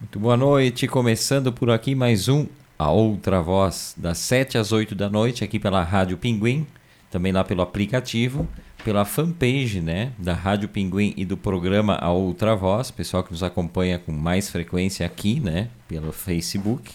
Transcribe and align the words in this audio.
Muito 0.00 0.20
boa 0.20 0.36
noite, 0.36 0.86
começando 0.86 1.52
por 1.52 1.70
aqui 1.70 1.92
mais 1.92 2.28
um 2.28 2.46
A 2.78 2.88
Outra 2.88 3.42
Voz, 3.42 3.96
das 3.96 4.18
7 4.18 4.56
às 4.56 4.70
8 4.70 4.94
da 4.94 5.10
noite, 5.10 5.42
aqui 5.42 5.58
pela 5.58 5.82
Rádio 5.82 6.16
Pinguim, 6.16 6.64
também 7.10 7.32
lá 7.32 7.42
pelo 7.42 7.62
aplicativo, 7.62 8.48
pela 8.84 9.04
fanpage 9.04 9.80
né, 9.80 10.12
da 10.16 10.34
Rádio 10.34 10.68
Pinguim 10.68 11.12
e 11.16 11.24
do 11.24 11.36
programa 11.36 11.96
A 11.96 12.12
Outra 12.12 12.54
Voz, 12.54 12.92
pessoal 12.92 13.24
que 13.24 13.32
nos 13.32 13.42
acompanha 13.42 13.98
com 13.98 14.12
mais 14.12 14.48
frequência 14.48 15.04
aqui, 15.04 15.40
né, 15.40 15.68
pelo 15.88 16.12
Facebook. 16.12 16.92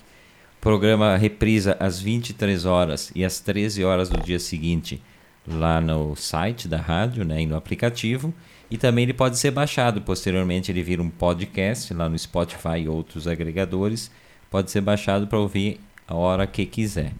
Programa 0.62 1.18
reprisa 1.18 1.76
às 1.82 2.00
23 2.00 2.64
horas 2.64 3.12
e 3.14 3.26
às 3.26 3.42
13 3.42 3.84
horas 3.84 4.08
do 4.08 4.22
dia 4.22 4.40
seguinte, 4.40 5.02
lá 5.46 5.82
no 5.82 6.16
site 6.16 6.70
da 6.70 6.78
rádio 6.78 7.26
né, 7.26 7.42
e 7.42 7.46
no 7.46 7.58
aplicativo. 7.58 8.34
E 8.74 8.78
também 8.80 9.04
ele 9.04 9.14
pode 9.14 9.38
ser 9.38 9.52
baixado. 9.52 10.02
Posteriormente, 10.02 10.72
ele 10.72 10.82
vira 10.82 11.00
um 11.00 11.08
podcast 11.08 11.94
lá 11.94 12.10
no 12.10 12.18
Spotify 12.18 12.80
e 12.80 12.90
outros 12.90 13.28
agregadores. 13.28 14.10
Pode 14.50 14.72
ser 14.72 14.82
baixado 14.82 15.28
para 15.28 15.38
ouvir 15.38 15.80
a 16.08 16.16
hora 16.16 16.48
que 16.48 16.66
quiser. 16.66 17.12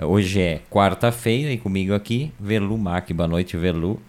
Hoje 0.00 0.40
é 0.40 0.62
quarta-feira 0.70 1.52
e 1.52 1.58
comigo 1.58 1.92
aqui, 1.92 2.32
Velu 2.40 2.78
Mac. 2.78 3.12
Boa 3.12 3.28
noite, 3.28 3.54
Velu. 3.54 4.00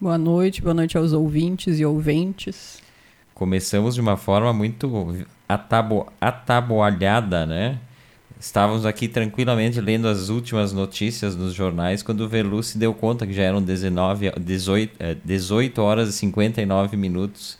Boa 0.00 0.18
noite, 0.18 0.60
boa 0.60 0.74
noite 0.74 0.98
aos 0.98 1.12
ouvintes 1.12 1.78
e 1.78 1.84
ouventes. 1.84 2.82
Começamos 3.32 3.94
de 3.94 4.00
uma 4.00 4.16
forma 4.16 4.52
muito 4.52 5.24
atabo 5.48 6.12
ataboalhada, 6.20 7.46
né? 7.46 7.78
Estávamos 8.42 8.84
aqui 8.84 9.06
tranquilamente 9.06 9.80
lendo 9.80 10.08
as 10.08 10.28
últimas 10.28 10.72
notícias 10.72 11.36
nos 11.36 11.54
jornais 11.54 12.02
quando 12.02 12.22
o 12.22 12.28
Velu 12.28 12.60
se 12.60 12.76
deu 12.76 12.92
conta 12.92 13.24
que 13.24 13.32
já 13.32 13.44
eram 13.44 13.62
19, 13.62 14.32
18, 14.36 14.98
18 15.24 15.80
horas 15.80 16.08
e 16.08 16.12
59 16.14 16.96
minutos. 16.96 17.56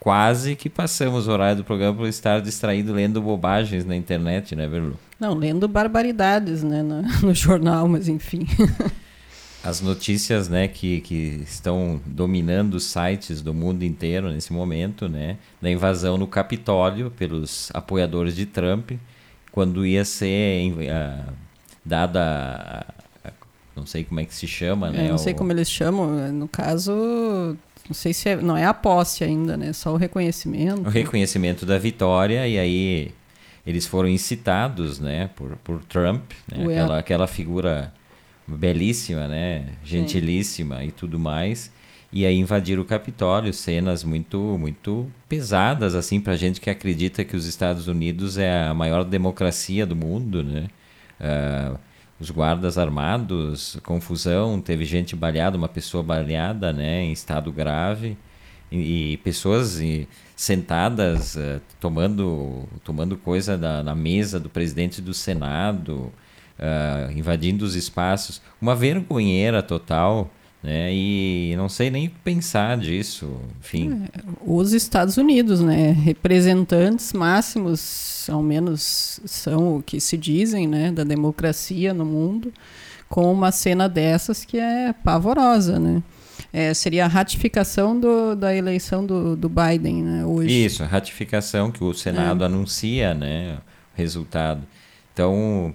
Quase 0.00 0.56
que 0.56 0.68
passamos 0.68 1.28
o 1.28 1.30
horário 1.30 1.58
do 1.58 1.64
programa 1.64 1.98
por 1.98 2.08
estar 2.08 2.40
distraído 2.40 2.92
lendo 2.92 3.22
bobagens 3.22 3.84
na 3.84 3.94
internet, 3.94 4.56
né, 4.56 4.66
Velu? 4.66 4.98
Não, 5.20 5.34
lendo 5.34 5.68
barbaridades 5.68 6.64
né, 6.64 6.82
no, 6.82 7.02
no 7.28 7.32
jornal, 7.32 7.86
mas 7.86 8.08
enfim. 8.08 8.44
As 9.62 9.80
notícias 9.80 10.48
né, 10.48 10.66
que, 10.66 11.00
que 11.00 11.44
estão 11.46 12.00
dominando 12.04 12.74
os 12.74 12.86
sites 12.86 13.40
do 13.40 13.54
mundo 13.54 13.84
inteiro 13.84 14.32
nesse 14.32 14.52
momento, 14.52 15.08
né? 15.08 15.36
Da 15.62 15.70
invasão 15.70 16.18
no 16.18 16.26
Capitólio 16.26 17.08
pelos 17.12 17.70
apoiadores 17.72 18.34
de 18.34 18.46
Trump 18.46 18.90
quando 19.56 19.86
ia 19.86 20.04
ser 20.04 20.70
uh, 20.70 21.32
dada, 21.82 22.84
não 23.74 23.86
sei 23.86 24.04
como 24.04 24.20
é 24.20 24.26
que 24.26 24.34
se 24.34 24.46
chama, 24.46 24.90
né? 24.90 25.06
Eu 25.06 25.12
não 25.12 25.18
sei 25.18 25.32
o... 25.32 25.36
como 25.36 25.50
eles 25.50 25.70
chamam, 25.70 26.30
no 26.30 26.46
caso, 26.46 26.92
não 27.88 27.94
sei 27.94 28.12
se 28.12 28.28
é, 28.28 28.36
não 28.36 28.54
é 28.54 28.66
a 28.66 28.74
posse 28.74 29.24
ainda, 29.24 29.56
né? 29.56 29.72
Só 29.72 29.94
o 29.94 29.96
reconhecimento. 29.96 30.82
O 30.82 30.90
reconhecimento 30.90 31.64
da 31.64 31.78
vitória 31.78 32.46
e 32.46 32.58
aí 32.58 33.12
eles 33.66 33.86
foram 33.86 34.10
incitados, 34.10 35.00
né, 35.00 35.30
por, 35.34 35.56
por 35.64 35.82
Trump, 35.84 36.32
né? 36.46 36.62
aquela, 36.62 36.98
aquela 36.98 37.26
figura 37.26 37.94
belíssima, 38.46 39.26
né, 39.26 39.70
gentilíssima 39.82 40.80
Sim. 40.80 40.88
e 40.88 40.90
tudo 40.92 41.18
mais 41.18 41.72
e 42.16 42.24
aí 42.24 42.38
invadir 42.38 42.78
o 42.78 42.84
Capitólio, 42.84 43.52
cenas 43.52 44.02
muito 44.02 44.56
muito 44.58 45.06
pesadas 45.28 45.94
assim 45.94 46.18
para 46.18 46.34
gente 46.34 46.62
que 46.62 46.70
acredita 46.70 47.22
que 47.26 47.36
os 47.36 47.44
Estados 47.44 47.88
Unidos 47.88 48.38
é 48.38 48.68
a 48.68 48.72
maior 48.72 49.04
democracia 49.04 49.84
do 49.84 49.94
mundo, 49.94 50.42
né? 50.42 50.68
Uh, 51.20 51.78
os 52.18 52.30
guardas 52.30 52.78
armados, 52.78 53.78
confusão, 53.82 54.58
teve 54.62 54.86
gente 54.86 55.14
baleada, 55.14 55.58
uma 55.58 55.68
pessoa 55.68 56.02
baleada, 56.02 56.72
né, 56.72 57.02
em 57.02 57.12
estado 57.12 57.52
grave 57.52 58.16
e, 58.72 59.12
e 59.12 59.16
pessoas 59.18 59.78
e, 59.78 60.08
sentadas 60.34 61.36
uh, 61.36 61.60
tomando 61.78 62.66
tomando 62.82 63.18
coisa 63.18 63.58
da, 63.58 63.82
na 63.82 63.94
mesa 63.94 64.40
do 64.40 64.48
presidente 64.48 65.02
do 65.02 65.12
Senado, 65.12 66.10
uh, 66.58 67.12
invadindo 67.14 67.62
os 67.62 67.74
espaços, 67.74 68.40
uma 68.58 68.74
vergonheira 68.74 69.62
total 69.62 70.30
né? 70.66 70.92
E 70.92 71.54
não 71.56 71.68
sei 71.68 71.90
nem 71.90 72.08
pensar 72.08 72.76
disso, 72.76 73.40
enfim. 73.60 74.02
É, 74.12 74.20
os 74.44 74.72
Estados 74.72 75.16
Unidos, 75.16 75.60
né? 75.60 75.92
Representantes 75.92 77.12
máximos, 77.12 78.28
ao 78.28 78.42
menos 78.42 79.20
são 79.24 79.76
o 79.76 79.82
que 79.82 80.00
se 80.00 80.16
dizem, 80.16 80.66
né? 80.66 80.90
Da 80.90 81.04
democracia 81.04 81.94
no 81.94 82.04
mundo, 82.04 82.52
com 83.08 83.32
uma 83.32 83.52
cena 83.52 83.88
dessas 83.88 84.44
que 84.44 84.58
é 84.58 84.92
pavorosa, 84.92 85.78
né? 85.78 86.02
É, 86.52 86.74
seria 86.74 87.04
a 87.04 87.08
ratificação 87.08 87.98
do, 87.98 88.34
da 88.34 88.52
eleição 88.52 89.06
do, 89.06 89.36
do 89.36 89.48
Biden, 89.48 90.02
né? 90.02 90.26
Hoje. 90.26 90.64
Isso, 90.64 90.82
a 90.82 90.86
ratificação 90.86 91.70
que 91.70 91.84
o 91.84 91.94
Senado 91.94 92.42
é. 92.42 92.46
anuncia, 92.46 93.14
né? 93.14 93.58
O 93.94 93.96
resultado. 93.96 94.62
Então 95.12 95.72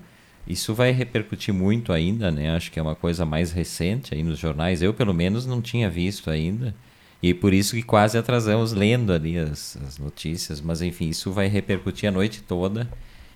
isso 0.48 0.74
vai 0.74 0.92
repercutir 0.92 1.54
muito 1.54 1.94
ainda, 1.94 2.32
né? 2.32 2.56
Acho 2.56 2.72
que 2.72 2.80
é 2.80 2.82
uma 2.82 2.96
coisa 2.96 3.26
mais 3.26 3.52
recente 3.52 4.14
aí 4.14 4.24
nos 4.24 4.40
jornais. 4.40 4.82
Eu, 4.82 4.94
pelo 4.94 5.14
menos, 5.14 5.46
não 5.46 5.62
tinha 5.62 5.90
visto 5.90 6.30
ainda. 6.30 6.74
E 7.22 7.34
por 7.34 7.54
isso 7.54 7.76
que 7.76 7.84
quase 7.84 8.18
atrasamos 8.18 8.74
lendo 8.74 9.14
ali 9.14 9.38
as, 9.38 9.78
as 9.86 9.98
notícias. 9.98 10.60
Mas, 10.60 10.82
enfim, 10.82 11.10
isso 11.10 11.32
vai 11.32 11.48
repercutir 11.48 12.10
a 12.10 12.12
noite 12.12 12.42
toda 12.42 12.90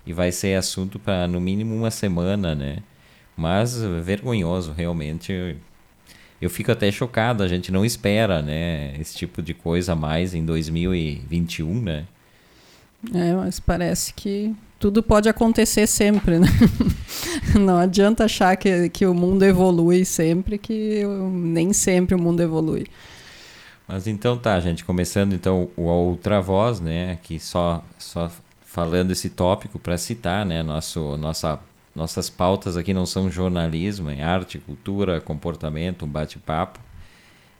e 0.05 0.13
vai 0.13 0.31
ser 0.31 0.57
assunto 0.57 0.97
para, 0.99 1.27
no 1.27 1.39
mínimo, 1.39 1.75
uma 1.75 1.91
semana, 1.91 2.55
né? 2.55 2.77
Mas 3.37 3.77
vergonhoso, 4.03 4.71
realmente. 4.71 5.57
Eu 6.41 6.49
fico 6.49 6.71
até 6.71 6.91
chocado, 6.91 7.43
a 7.43 7.47
gente 7.47 7.71
não 7.71 7.85
espera, 7.85 8.41
né? 8.41 8.95
Esse 8.99 9.15
tipo 9.15 9.41
de 9.41 9.53
coisa 9.53 9.95
mais 9.95 10.33
em 10.33 10.43
2021, 10.43 11.81
né? 11.81 12.05
É, 13.13 13.33
mas 13.33 13.59
parece 13.59 14.13
que 14.13 14.53
tudo 14.79 15.01
pode 15.01 15.29
acontecer 15.29 15.87
sempre, 15.87 16.39
né? 16.39 16.47
Não 17.59 17.77
adianta 17.77 18.25
achar 18.25 18.55
que, 18.57 18.89
que 18.89 19.05
o 19.05 19.13
mundo 19.13 19.43
evolui 19.43 20.05
sempre, 20.05 20.57
que 20.57 21.03
nem 21.31 21.73
sempre 21.73 22.15
o 22.15 22.19
mundo 22.19 22.41
evolui. 22.41 22.85
Mas 23.87 24.07
então 24.07 24.37
tá, 24.37 24.59
gente, 24.59 24.83
começando 24.83 25.33
então 25.33 25.69
o 25.77 25.83
Outra 25.83 26.41
Voz, 26.41 26.79
né? 26.79 27.19
Que 27.21 27.39
só, 27.39 27.83
só 27.97 28.31
falando 28.61 29.11
esse 29.11 29.29
tópico 29.29 29.79
para 29.79 29.97
citar, 29.97 30.45
né? 30.45 30.63
Nosso, 30.63 31.15
nossa, 31.17 31.59
nossas 31.95 32.29
pautas 32.29 32.75
aqui 32.75 32.93
não 32.93 33.05
são 33.05 33.29
jornalismo, 33.31 34.09
é 34.09 34.21
arte, 34.21 34.59
cultura, 34.59 35.21
comportamento, 35.21 36.05
um 36.05 36.09
bate-papo. 36.09 36.79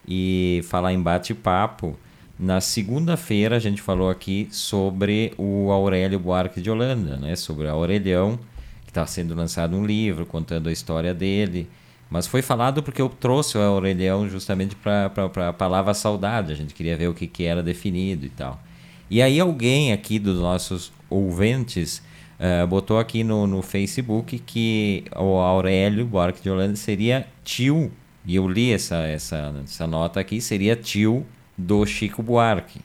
E 0.08 0.62
falar 0.66 0.94
em 0.94 1.02
bate-papo, 1.02 1.98
na 2.38 2.60
segunda-feira 2.60 3.56
a 3.56 3.60
gente 3.60 3.82
falou 3.82 4.10
aqui 4.10 4.48
sobre 4.52 5.34
o 5.38 5.72
Aurélio 5.72 6.20
Buarque 6.20 6.62
de 6.62 6.70
Holanda, 6.70 7.16
né? 7.16 7.36
sobre 7.36 7.68
a 7.68 7.72
Aurelião, 7.72 8.38
que 8.84 8.92
está 8.92 9.06
sendo 9.08 9.34
lançado 9.34 9.76
um 9.76 9.86
livro 9.86 10.26
contando 10.26 10.68
a 10.68 10.72
história 10.72 11.14
dele. 11.14 11.70
Mas 12.10 12.28
foi 12.28 12.42
falado 12.42 12.84
porque 12.84 13.02
eu 13.02 13.10
trouxe 13.10 13.58
o 13.58 13.62
Aurelião 13.62 14.30
justamente 14.30 14.76
para 14.76 15.12
a 15.48 15.54
palavra 15.54 15.94
saudade. 15.94 16.52
A 16.52 16.56
gente 16.56 16.74
queria 16.74 16.96
ver 16.98 17.08
o 17.08 17.14
que, 17.14 17.26
que 17.26 17.46
era 17.46 17.64
definido 17.64 18.26
e 18.26 18.30
tal. 18.30 18.62
E 19.10 19.22
aí 19.22 19.40
alguém 19.40 19.94
aqui 19.94 20.20
dos 20.20 20.40
nossos 20.40 20.92
ouvintes 21.10 22.02
uh, 22.40 22.68
botou 22.68 23.00
aqui 23.00 23.24
no, 23.24 23.48
no 23.48 23.62
Facebook 23.62 24.40
que 24.40 25.06
o 25.16 25.38
Aurélio 25.38 26.06
Buarque 26.06 26.42
de 26.42 26.50
Holanda 26.50 26.76
seria 26.76 27.28
tio. 27.44 27.92
E 28.26 28.36
eu 28.36 28.48
li 28.48 28.74
essa, 28.74 28.98
essa, 29.08 29.54
essa 29.64 29.88
nota 29.88 30.20
aqui, 30.20 30.42
seria 30.42 30.76
tio 30.76 31.26
do 31.58 31.86
Chico 31.86 32.22
Buarque. 32.22 32.80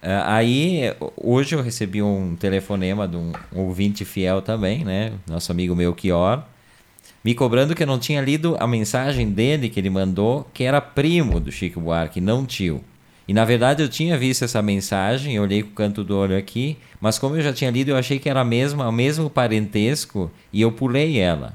Uh, 0.00 0.22
aí, 0.26 0.94
hoje 1.16 1.56
eu 1.56 1.62
recebi 1.62 2.00
um 2.00 2.36
telefonema 2.36 3.08
de 3.08 3.16
um, 3.16 3.32
um 3.52 3.60
ouvinte 3.62 4.04
fiel 4.04 4.40
também, 4.40 4.84
né? 4.84 5.12
Nosso 5.26 5.50
amigo 5.50 5.74
Melchior, 5.74 6.44
me 7.24 7.34
cobrando 7.34 7.74
que 7.74 7.82
eu 7.82 7.86
não 7.86 7.98
tinha 7.98 8.20
lido 8.20 8.56
a 8.60 8.66
mensagem 8.66 9.30
dele 9.30 9.68
que 9.68 9.80
ele 9.80 9.90
mandou, 9.90 10.48
que 10.54 10.62
era 10.62 10.80
primo 10.80 11.40
do 11.40 11.50
Chico 11.50 11.80
Buarque, 11.80 12.20
não 12.20 12.46
tio. 12.46 12.82
E 13.26 13.34
na 13.34 13.44
verdade 13.44 13.82
eu 13.82 13.88
tinha 13.88 14.16
visto 14.16 14.44
essa 14.44 14.62
mensagem, 14.62 15.34
eu 15.34 15.42
olhei 15.42 15.62
com 15.62 15.68
o 15.68 15.74
canto 15.74 16.02
do 16.02 16.16
olho 16.16 16.36
aqui, 16.36 16.78
mas 16.98 17.18
como 17.18 17.36
eu 17.36 17.42
já 17.42 17.52
tinha 17.52 17.70
lido, 17.70 17.90
eu 17.90 17.96
achei 17.96 18.18
que 18.18 18.28
era 18.28 18.40
a 18.40 18.44
mesma, 18.44 18.88
o 18.88 18.92
mesmo 18.92 19.28
parentesco 19.28 20.30
e 20.50 20.62
eu 20.62 20.72
pulei 20.72 21.18
ela. 21.18 21.54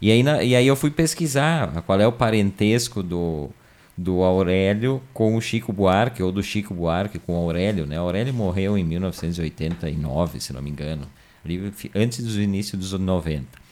E 0.00 0.10
aí, 0.10 0.22
na, 0.22 0.42
e 0.42 0.56
aí 0.56 0.66
eu 0.66 0.74
fui 0.74 0.90
pesquisar 0.90 1.82
qual 1.82 2.00
é 2.00 2.06
o 2.06 2.12
parentesco 2.12 3.02
do, 3.02 3.50
do 3.96 4.22
Aurélio 4.22 5.02
com 5.14 5.36
o 5.36 5.40
Chico 5.40 5.72
Buarque, 5.72 6.22
ou 6.22 6.30
do 6.30 6.42
Chico 6.42 6.74
Buarque 6.74 7.18
com 7.18 7.34
o 7.34 7.36
Aurélio. 7.36 7.86
Né? 7.86 7.96
Aurélio 7.96 8.34
morreu 8.34 8.76
em 8.76 8.84
1989, 8.84 10.40
se 10.40 10.52
não 10.52 10.60
me 10.60 10.70
engano, 10.70 11.08
antes 11.94 12.22
do 12.22 12.40
início 12.40 12.76
dos 12.76 12.92
anos 12.92 13.06
90. 13.06 13.66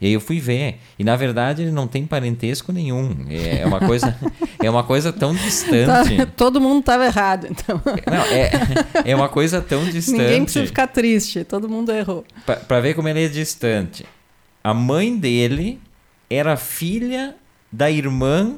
E 0.00 0.06
aí 0.06 0.12
eu 0.12 0.20
fui 0.20 0.38
ver. 0.40 0.78
E 0.98 1.04
na 1.04 1.16
verdade 1.16 1.62
ele 1.62 1.70
não 1.70 1.86
tem 1.86 2.06
parentesco 2.06 2.72
nenhum. 2.72 3.26
É, 3.30 3.60
é 3.60 3.66
uma 3.66 3.80
coisa, 3.80 4.16
é 4.62 4.70
uma 4.70 4.84
coisa 4.84 5.12
tão 5.12 5.34
distante. 5.34 6.16
Tá, 6.16 6.26
todo 6.26 6.60
mundo 6.60 6.80
estava 6.80 7.06
errado, 7.06 7.48
então. 7.50 7.80
Não, 7.84 8.22
é, 8.24 8.50
é 9.04 9.16
uma 9.16 9.28
coisa 9.28 9.60
tão 9.60 9.84
distante. 9.84 10.18
Ninguém 10.18 10.44
precisa 10.44 10.66
ficar 10.66 10.86
triste, 10.86 11.44
todo 11.44 11.68
mundo 11.68 11.92
errou. 11.92 12.24
Para 12.68 12.80
ver 12.80 12.94
como 12.94 13.08
ele 13.08 13.24
é 13.24 13.28
distante. 13.28 14.04
A 14.62 14.74
mãe 14.74 15.16
dele 15.16 15.80
era 16.28 16.56
filha 16.56 17.34
da 17.70 17.90
irmã 17.90 18.56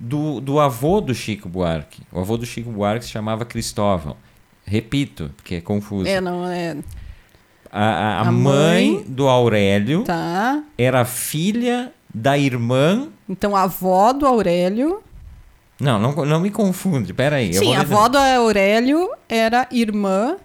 do, 0.00 0.40
do 0.40 0.60
avô 0.60 1.00
do 1.00 1.14
Chico 1.14 1.48
Buarque. 1.48 2.02
O 2.12 2.20
avô 2.20 2.36
do 2.36 2.46
Chico 2.46 2.70
Buarque 2.70 3.04
se 3.04 3.10
chamava 3.10 3.44
Cristóvão. 3.44 4.16
Repito, 4.64 5.30
porque 5.36 5.56
é 5.56 5.60
confuso. 5.60 6.08
É, 6.08 6.20
não 6.20 6.46
é. 6.46 6.76
A, 7.70 7.84
a- 7.84 8.20
a 8.20 8.24
mãe, 8.32 8.92
mãe- 8.92 9.04
do 9.06 9.28
Aurélio 9.28 10.04
Tá. 10.04 10.62
era 10.76 11.04
filha 11.04 11.92
da 12.14 12.36
irmã. 12.38 13.08
Então 13.28 13.54
a 13.56 13.62
avó 13.64 14.12
do 14.12 14.26
Aurélio. 14.26 15.02
Não, 15.80 15.98
não, 15.98 16.12
não 16.24 16.40
me 16.40 16.50
confunde, 16.50 17.12
peraí. 17.14 17.52
Sim, 17.54 17.74
a 17.76 17.80
avó 17.82 18.08
do 18.08 18.18
Aurélio 18.18 19.08
era 19.28 19.68
irmã 19.70 20.36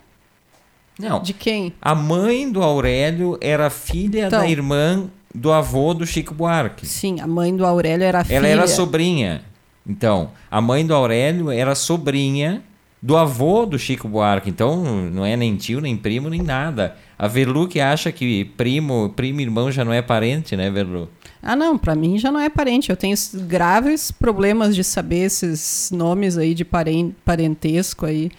Não, 0.99 1.21
de 1.21 1.33
quem? 1.33 1.73
a 1.81 1.95
mãe 1.95 2.51
do 2.51 2.61
Aurélio 2.61 3.37
era 3.41 3.69
filha 3.69 4.27
Então. 4.27 4.39
da 4.41 4.47
irmã 4.47 5.09
do 5.33 5.51
avô 5.51 5.93
do 5.93 6.05
Chico 6.05 6.33
Buarque. 6.33 6.85
Sim, 6.85 7.19
a 7.19 7.27
mãe 7.27 7.55
do 7.55 7.65
Aurélio 7.65 8.05
era 8.05 8.23
filha. 8.23 8.35
Ela 8.37 8.47
era 8.47 8.67
sobrinha. 8.67 9.41
Então, 9.87 10.31
a 10.49 10.61
mãe 10.61 10.85
do 10.85 10.93
Aurélio 10.93 11.49
era 11.51 11.75
sobrinha 11.75 12.61
do 13.01 13.17
avô 13.17 13.65
do 13.65 13.77
Chico 13.77 14.07
Buarque. 14.07 14.49
Então, 14.49 14.81
não 15.11 15.25
é 15.25 15.35
nem 15.35 15.55
tio, 15.57 15.81
nem 15.81 15.97
primo, 15.97 16.29
nem 16.29 16.41
nada. 16.41 16.95
A 17.19 17.27
Verlu 17.27 17.67
que 17.67 17.79
acha 17.81 18.11
que 18.11 18.45
primo, 18.45 19.11
primo 19.15 19.39
e 19.41 19.43
irmão 19.43 19.71
já 19.71 19.83
não 19.83 19.91
é 19.91 20.01
parente, 20.01 20.55
né, 20.55 20.69
Verlu? 20.69 21.09
Ah, 21.41 21.55
não, 21.55 21.77
pra 21.77 21.95
mim 21.95 22.17
já 22.17 22.31
não 22.31 22.39
é 22.39 22.49
parente. 22.49 22.89
Eu 22.89 22.95
tenho 22.95 23.15
graves 23.45 24.09
problemas 24.11 24.73
de 24.75 24.83
saber 24.85 25.25
esses 25.25 25.89
nomes 25.91 26.37
aí 26.37 26.53
de 26.53 26.63
paren- 26.63 27.13
parentesco 27.25 28.05
aí. 28.05 28.31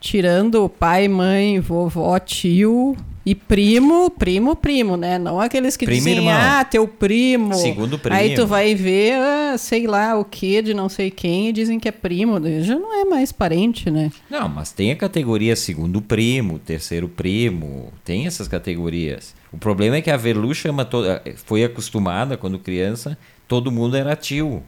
Tirando 0.00 0.68
pai, 0.68 1.08
mãe, 1.08 1.58
vovó, 1.60 2.18
tio 2.18 2.96
e 3.24 3.34
primo, 3.34 4.10
primo, 4.10 4.56
primo, 4.56 4.96
né? 4.96 5.16
Não 5.16 5.38
aqueles 5.38 5.76
que 5.76 5.84
Primo 5.84 5.98
dizem, 6.00 6.16
irmão. 6.16 6.32
ah, 6.34 6.64
teu 6.64 6.88
primo. 6.88 7.54
Segundo 7.54 7.96
primo. 7.98 8.16
Aí 8.16 8.34
tu 8.34 8.46
vai 8.46 8.74
ver, 8.74 9.14
ah, 9.14 9.56
sei 9.56 9.86
lá, 9.86 10.18
o 10.18 10.24
que 10.24 10.60
de 10.60 10.74
não 10.74 10.88
sei 10.88 11.08
quem 11.10 11.48
e 11.48 11.52
dizem 11.52 11.78
que 11.78 11.88
é 11.88 11.92
primo. 11.92 12.40
Já 12.62 12.76
não 12.76 12.92
é 12.92 13.04
mais 13.04 13.30
parente, 13.30 13.90
né? 13.90 14.10
Não, 14.28 14.48
mas 14.48 14.72
tem 14.72 14.90
a 14.90 14.96
categoria 14.96 15.54
segundo 15.54 16.02
primo, 16.02 16.58
terceiro 16.58 17.08
primo, 17.08 17.92
tem 18.04 18.26
essas 18.26 18.48
categorias. 18.48 19.34
O 19.52 19.58
problema 19.58 19.96
é 19.96 20.02
que 20.02 20.10
a 20.10 20.16
Verlu 20.16 20.52
chama 20.54 20.84
toda, 20.84 21.22
foi 21.44 21.62
acostumada 21.62 22.36
quando 22.36 22.58
criança, 22.58 23.16
todo 23.46 23.70
mundo 23.70 23.96
era 23.96 24.16
tio. 24.16 24.64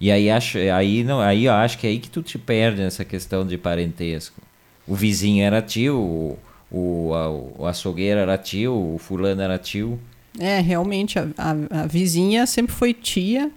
E 0.00 0.10
aí 0.10 0.30
acho, 0.30 0.56
aí 0.58 1.04
não, 1.04 1.20
aí 1.20 1.44
eu 1.44 1.52
acho 1.52 1.78
que 1.78 1.86
é 1.86 1.90
aí 1.90 1.98
que 1.98 2.08
tu 2.08 2.22
te 2.22 2.38
perde 2.38 2.80
nessa 2.80 3.04
questão 3.04 3.46
de 3.46 3.58
parentesco. 3.58 4.40
O 4.86 4.94
vizinho 4.94 5.44
era 5.44 5.60
tio, 5.62 6.38
o, 6.72 7.12
a- 7.14 7.30
o 7.62 7.66
açougueiro 7.66 8.18
era 8.20 8.36
tio, 8.38 8.72
o 8.94 8.98
fulano 8.98 9.40
era 9.42 9.58
tio. 9.58 9.98
É, 10.38 10.60
realmente, 10.60 11.18
a, 11.18 11.28
a- 11.36 11.82
a 11.82 11.86
vizinha 11.86 12.46
sempre 12.46 12.72
foi 12.74 12.94
tia, 12.94 13.50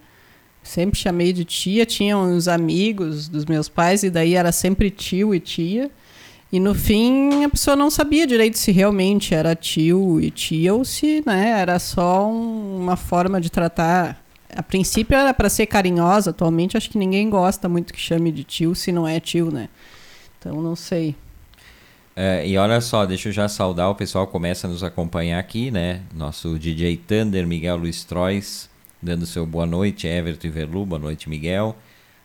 sempre 0.62 0.98
chamei 0.98 1.32
de 1.32 1.44
tia, 1.44 1.86
tinha 1.86 2.16
uns 2.18 2.48
amigos 2.48 3.28
dos 3.28 3.44
meus 3.46 3.68
pais, 3.68 4.02
e 4.02 4.10
daí 4.10 4.34
era 4.34 4.52
sempre 4.52 4.90
tio 4.90 5.34
e 5.34 5.40
tia. 5.40 5.90
E 6.52 6.60
no 6.60 6.74
fim, 6.74 7.44
a 7.44 7.48
pessoa 7.48 7.74
não 7.74 7.90
sabia 7.90 8.26
direito 8.26 8.56
se 8.56 8.70
realmente 8.70 9.34
era 9.34 9.54
tio 9.56 10.20
e 10.20 10.30
tia 10.30 10.72
ou 10.74 10.84
se 10.84 11.22
né, 11.26 11.48
era 11.58 11.78
só 11.78 12.28
um- 12.30 12.76
uma 12.78 12.96
forma 12.96 13.40
de 13.40 13.50
tratar. 13.50 14.22
A 14.54 14.62
princípio 14.62 15.16
era 15.16 15.34
para 15.34 15.48
ser 15.48 15.66
carinhosa, 15.66 16.30
atualmente 16.30 16.76
acho 16.76 16.88
que 16.88 16.96
ninguém 16.98 17.28
gosta 17.28 17.68
muito 17.68 17.92
que 17.92 17.98
chame 18.00 18.30
de 18.30 18.44
tio 18.44 18.74
se 18.76 18.92
não 18.92 19.06
é 19.08 19.18
tio, 19.18 19.50
né? 19.50 19.68
Então 20.38 20.62
não 20.62 20.76
sei. 20.76 21.16
É, 22.18 22.48
e 22.48 22.56
olha 22.56 22.80
só, 22.80 23.04
deixa 23.04 23.28
eu 23.28 23.32
já 23.32 23.46
saudar, 23.46 23.90
o 23.90 23.94
pessoal 23.94 24.26
começa 24.26 24.66
a 24.66 24.70
nos 24.70 24.82
acompanhar 24.82 25.38
aqui, 25.38 25.70
né? 25.70 26.00
Nosso 26.14 26.58
DJ 26.58 26.96
Thunder, 26.96 27.46
Miguel 27.46 27.76
Luiz 27.76 28.04
Trois, 28.04 28.70
dando 29.02 29.26
seu 29.26 29.44
boa 29.44 29.66
noite, 29.66 30.06
Everton 30.06 30.50
Verlu, 30.50 30.86
boa 30.86 30.98
noite, 30.98 31.28
Miguel. 31.28 31.76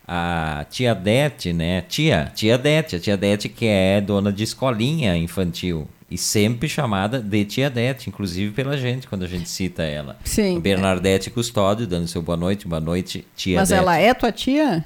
A 0.07 0.65
tia 0.69 0.95
Dete, 0.95 1.51
né? 1.51 1.81
Tia, 1.81 2.31
tia 2.33 2.57
Dete, 2.57 2.95
a 2.95 2.99
tia 3.01 3.17
Dete 3.17 3.49
que 3.49 3.65
é 3.65 3.99
dona 3.99 4.31
de 4.31 4.45
escolinha 4.45 5.15
infantil. 5.17 5.85
E 6.09 6.17
sempre 6.17 6.67
chamada 6.69 7.19
de 7.21 7.45
tia 7.45 7.69
Dete, 7.69 8.09
inclusive 8.09 8.53
pela 8.53 8.77
gente, 8.77 9.07
quando 9.07 9.23
a 9.23 9.27
gente 9.27 9.49
cita 9.49 9.83
ela. 9.83 10.17
Sim. 10.23 10.59
Bernardete 10.59 11.29
Custódio, 11.29 11.85
dando 11.85 12.07
seu 12.07 12.21
boa 12.21 12.38
noite, 12.38 12.67
boa 12.67 12.81
noite, 12.81 13.25
tia 13.35 13.59
Mas 13.59 13.69
Dete. 13.69 13.79
ela 13.79 13.97
é 13.97 14.13
tua 14.13 14.31
tia? 14.31 14.85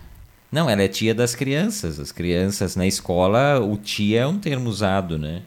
Não, 0.56 0.70
ela 0.70 0.84
é 0.84 0.88
tia 0.88 1.14
das 1.14 1.36
crianças. 1.36 2.00
As 2.00 2.14
crianças 2.14 2.78
na 2.78 2.88
escola, 2.88 3.60
o 3.60 3.76
tia 3.76 4.22
é 4.22 4.26
um 4.26 4.40
termo 4.40 4.70
usado, 4.70 5.20
né? 5.20 5.42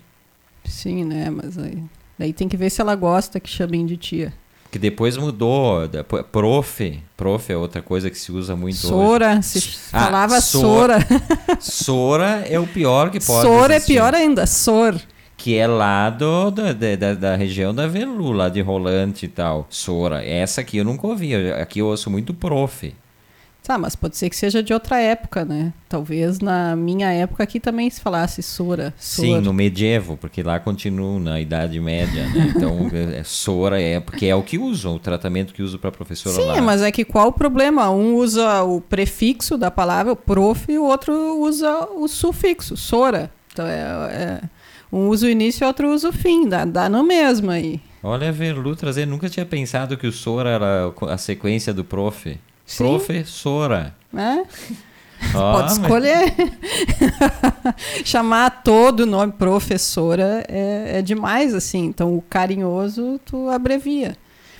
Sim, 0.66 1.02
né? 1.02 1.30
Mas 1.30 1.56
aí, 1.56 1.82
daí 2.18 2.30
tem 2.34 2.46
que 2.46 2.58
ver 2.58 2.68
se 2.68 2.78
ela 2.82 2.94
gosta 2.94 3.40
que 3.40 3.48
chamem 3.48 3.86
de 3.86 3.96
tia. 3.96 4.34
Que 4.70 4.78
depois 4.78 5.16
mudou. 5.16 5.88
da- 5.88 6.04
Prof. 6.04 7.00
Prof 7.16 7.50
é 7.50 7.56
outra 7.56 7.80
coisa 7.80 8.10
que 8.10 8.18
se 8.18 8.30
usa 8.30 8.54
muito 8.54 8.76
Sora, 8.76 9.40
se 9.40 9.78
Ah, 9.94 10.04
falava 10.04 10.40
Sora. 10.42 10.98
Sora. 11.58 12.40
hoje. 12.42 12.52
É 12.52 12.60
o 12.60 12.66
pior 12.66 13.10
que 13.10 13.18
pode 13.18 13.48
Sora 13.48 13.76
é 13.76 13.80
pior 13.80 14.14
ainda, 14.14 14.46
Sor. 14.46 15.00
Que 15.38 15.56
é 15.56 15.66
lá 15.66 16.10
do, 16.10 16.50
da, 16.50 16.72
da, 16.74 17.14
da 17.14 17.34
região 17.34 17.74
da 17.74 17.86
Velu, 17.86 18.30
lá 18.32 18.50
de 18.50 18.60
Rolante 18.60 19.24
e 19.24 19.28
tal. 19.28 19.66
Sora. 19.70 20.22
Essa 20.22 20.60
aqui 20.60 20.76
eu 20.76 20.84
nunca 20.84 21.06
ouvi. 21.06 21.34
Aqui 21.52 21.78
eu 21.78 21.86
ouço 21.86 22.10
muito 22.10 22.34
prof. 22.34 22.92
Tá, 23.68 23.76
mas 23.76 23.94
pode 23.94 24.16
ser 24.16 24.30
que 24.30 24.34
seja 24.36 24.62
de 24.62 24.72
outra 24.72 24.98
época, 24.98 25.44
né? 25.44 25.74
Talvez 25.90 26.38
na 26.40 26.74
minha 26.74 27.12
época 27.12 27.42
aqui 27.42 27.60
também 27.60 27.90
se 27.90 28.00
falasse 28.00 28.42
Sora. 28.42 28.94
Sor. 28.96 29.26
Sim, 29.26 29.40
no 29.42 29.52
medievo, 29.52 30.16
porque 30.16 30.42
lá 30.42 30.58
continua 30.58 31.20
na 31.20 31.38
Idade 31.38 31.78
Média, 31.78 32.26
né? 32.30 32.50
Então, 32.56 32.90
é, 33.14 33.22
Sora 33.24 33.78
é 33.78 34.00
porque 34.00 34.24
é 34.24 34.34
o 34.34 34.42
que 34.42 34.56
usam, 34.56 34.94
o 34.94 34.98
tratamento 34.98 35.52
que 35.52 35.62
usam 35.62 35.78
para 35.78 35.92
professora 35.92 36.36
Sim, 36.36 36.46
lá. 36.46 36.62
mas 36.62 36.80
é 36.80 36.90
que 36.90 37.04
qual 37.04 37.28
o 37.28 37.32
problema? 37.32 37.90
Um 37.90 38.14
usa 38.14 38.62
o 38.62 38.80
prefixo 38.80 39.58
da 39.58 39.70
palavra, 39.70 40.14
o 40.14 40.16
prof, 40.16 40.64
e 40.72 40.78
o 40.78 40.84
outro 40.84 41.12
usa 41.38 41.88
o 41.94 42.08
sufixo, 42.08 42.74
Sora. 42.74 43.30
Então 43.52 43.66
é, 43.66 43.80
é- 43.82 44.40
um 44.90 45.08
usa 45.08 45.26
o 45.26 45.28
início 45.28 45.62
e 45.62 45.66
outro 45.66 45.92
usa 45.92 46.08
o 46.08 46.12
fim, 46.12 46.48
dá, 46.48 46.64
dá 46.64 46.88
no 46.88 47.04
mesmo 47.04 47.50
aí. 47.50 47.82
Olha, 48.02 48.32
Verlu 48.32 48.74
trazer, 48.74 49.06
nunca 49.06 49.28
tinha 49.28 49.44
pensado 49.44 49.98
que 49.98 50.06
o 50.06 50.12
Sora 50.12 50.48
era 50.48 50.90
a 51.06 51.18
sequência 51.18 51.74
do 51.74 51.84
prof. 51.84 52.38
Sim. 52.68 52.84
Professora. 52.84 53.94
Né? 54.12 54.44
Ó, 55.34 55.52
Pode 55.54 55.70
mas- 55.70 55.78
escolher. 55.78 56.34
Chamar 58.04 58.62
todo 58.62 59.00
o 59.00 59.06
nome 59.06 59.32
professora 59.32 60.44
é, 60.48 60.98
é 60.98 61.02
demais, 61.02 61.54
assim. 61.54 61.86
Então, 61.86 62.14
o 62.16 62.22
carinhoso, 62.22 63.18
tu 63.24 63.48
abrevia. 63.48 64.16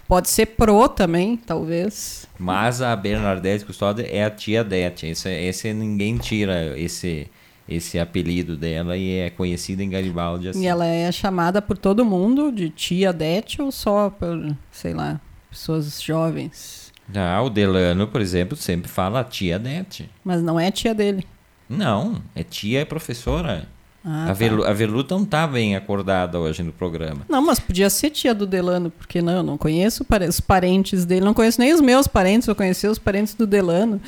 Pode 0.09 0.31
ser 0.31 0.47
pro 0.47 0.89
também, 0.89 1.37
talvez. 1.37 2.27
Mas 2.39 2.81
a 2.81 2.97
Bernadette 2.97 3.65
Custódio 3.65 4.07
é 4.09 4.25
a 4.25 4.31
tia 4.31 4.65
Dete. 4.65 5.07
Esse, 5.07 5.29
esse 5.29 5.73
ninguém 5.75 6.17
tira 6.17 6.79
esse, 6.79 7.29
esse 7.69 7.99
apelido 7.99 8.57
dela 8.57 8.97
e 8.97 9.19
é 9.19 9.31
conhecida 9.31 9.83
em 9.85 9.91
Garibaldi 9.91 10.49
assim. 10.49 10.63
E 10.63 10.67
ela 10.67 10.87
é 10.87 11.13
chamada 11.13 11.61
por 11.61 11.77
todo 11.77 12.07
mundo 12.07 12.51
de 12.51 12.71
tia 12.71 13.13
Dete 13.13 13.61
ou 13.61 13.71
só 13.71 14.09
por, 14.09 14.57
sei 14.73 14.95
lá, 14.95 15.21
pessoas 15.51 16.01
jovens. 16.03 16.88
Ah, 17.15 17.41
o 17.43 17.49
Delano, 17.49 18.07
por 18.07 18.21
exemplo, 18.21 18.57
sempre 18.57 18.89
fala 18.89 19.25
tia 19.25 19.59
Dete. 19.59 20.11
Mas 20.25 20.43
não 20.43 20.59
é 20.59 20.71
tia 20.71 20.95
dele. 20.95 21.27
Não, 21.69 22.23
é 22.35 22.43
tia 22.43 22.81
é 22.81 22.85
professora. 22.85 23.67
Ah, 24.05 24.25
a, 24.25 24.27
tá. 24.29 24.33
Velu, 24.33 24.65
a 24.65 24.73
Velu 24.73 25.05
não 25.11 25.25
tá 25.25 25.47
bem 25.47 25.75
acordada 25.75 26.39
hoje 26.39 26.63
no 26.63 26.73
programa. 26.73 27.23
Não, 27.29 27.43
mas 27.43 27.59
podia 27.59 27.91
ser 27.91 28.11
tia 28.11 28.35
do 28.35 28.47
Delano, 28.47 28.91
porque 28.91 29.21
não, 29.21 29.33
eu 29.35 29.43
não 29.43 29.59
conheço 29.59 30.07
os 30.29 30.41
parentes 30.41 31.05
dele, 31.05 31.25
não 31.25 31.35
conheço 31.35 31.61
nem 31.61 31.75
os 31.75 31.81
meus 31.81 32.07
parentes, 32.07 32.47
vou 32.47 32.55
conhecer 32.55 32.89
os 32.89 32.99
parentes 32.99 33.35
do 33.35 33.47
Delano. 33.47 34.01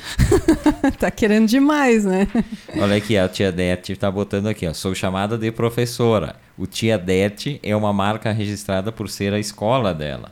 tá 0.97 1.11
querendo 1.11 1.47
demais, 1.47 2.05
né? 2.05 2.27
Olha 2.77 2.95
aqui, 2.95 3.17
a 3.17 3.27
tia 3.27 3.51
Dete 3.51 3.95
tá 3.95 4.09
botando 4.09 4.47
aqui, 4.47 4.65
ó. 4.67 4.73
Sou 4.73 4.95
chamada 4.95 5.37
de 5.37 5.51
professora. 5.51 6.35
O 6.57 6.65
tia 6.65 6.97
Dete 6.97 7.59
é 7.61 7.75
uma 7.75 7.91
marca 7.91 8.31
registrada 8.31 8.91
por 8.91 9.09
ser 9.09 9.33
a 9.33 9.39
escola 9.39 9.93
dela. 9.93 10.31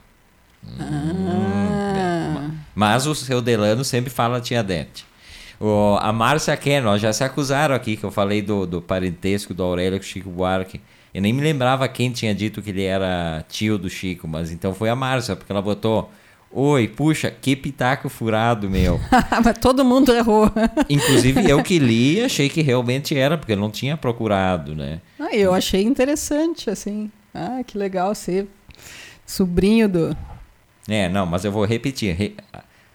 Ah, 0.80 2.50
Mas 2.76 3.06
o 3.06 3.16
seu 3.16 3.42
Delano 3.42 3.84
sempre 3.84 4.10
fala 4.10 4.42
tia 4.42 4.64
Dete. 4.64 5.06
O, 5.60 5.98
a 6.00 6.14
Márcia 6.14 6.56
Ken, 6.56 6.86
ó, 6.86 6.98
já 6.98 7.12
se 7.12 7.24
acusaram 7.24 7.76
aqui, 7.76 7.98
que 7.98 8.04
eu 8.04 8.12
falei 8.12 8.42
do, 8.42 8.66
do 8.66 8.82
parentesco 8.82 9.54
do 9.54 9.62
Aurélio 9.64 10.00
com 10.00 10.06
o 10.06 10.08
Chico 10.08 10.30
Buarque. 10.30 10.80
Eu 11.14 11.22
nem 11.22 11.34
me 11.34 11.42
lembrava 11.42 11.88
quem 11.88 12.12
tinha 12.12 12.34
dito 12.34 12.62
que 12.62 12.70
ele 12.70 12.84
era 12.84 13.44
tio 13.50 13.78
do 13.78 13.90
Chico, 13.90 14.28
mas 14.28 14.52
então 14.52 14.74
foi 14.74 14.90
a 14.90 14.96
Márcia, 14.96 15.36
porque 15.36 15.52
ela 15.52 15.62
botou... 15.62 16.10
Oi, 16.52 16.88
puxa, 16.88 17.30
que 17.30 17.56
pitaco 17.56 18.10
furado, 18.10 18.68
meu. 18.68 19.00
mas 19.46 19.58
todo 19.60 19.86
mundo 19.86 20.12
errou. 20.12 20.52
Inclusive 20.90 21.48
eu 21.48 21.62
que 21.62 21.78
li, 21.78 22.22
achei 22.26 22.50
que 22.50 22.64
realmente 22.64 23.16
era, 23.16 23.38
porque 23.38 23.54
eu 23.54 23.58
não 23.58 23.70
tinha 23.70 23.96
procurado, 23.96 24.74
né? 24.74 25.00
Ah, 25.20 25.36
eu 25.36 25.54
achei 25.54 25.84
interessante, 25.84 26.68
assim. 26.68 27.12
Ah, 27.36 27.62
que 27.66 27.78
legal 27.78 28.16
ser 28.16 28.48
sobrinho 29.28 29.88
do. 29.88 30.18
É, 30.90 31.08
não, 31.08 31.26
mas 31.26 31.46
eu 31.46 31.52
vou 31.52 31.66
repetir. 31.66 32.16
Re- 32.16 32.36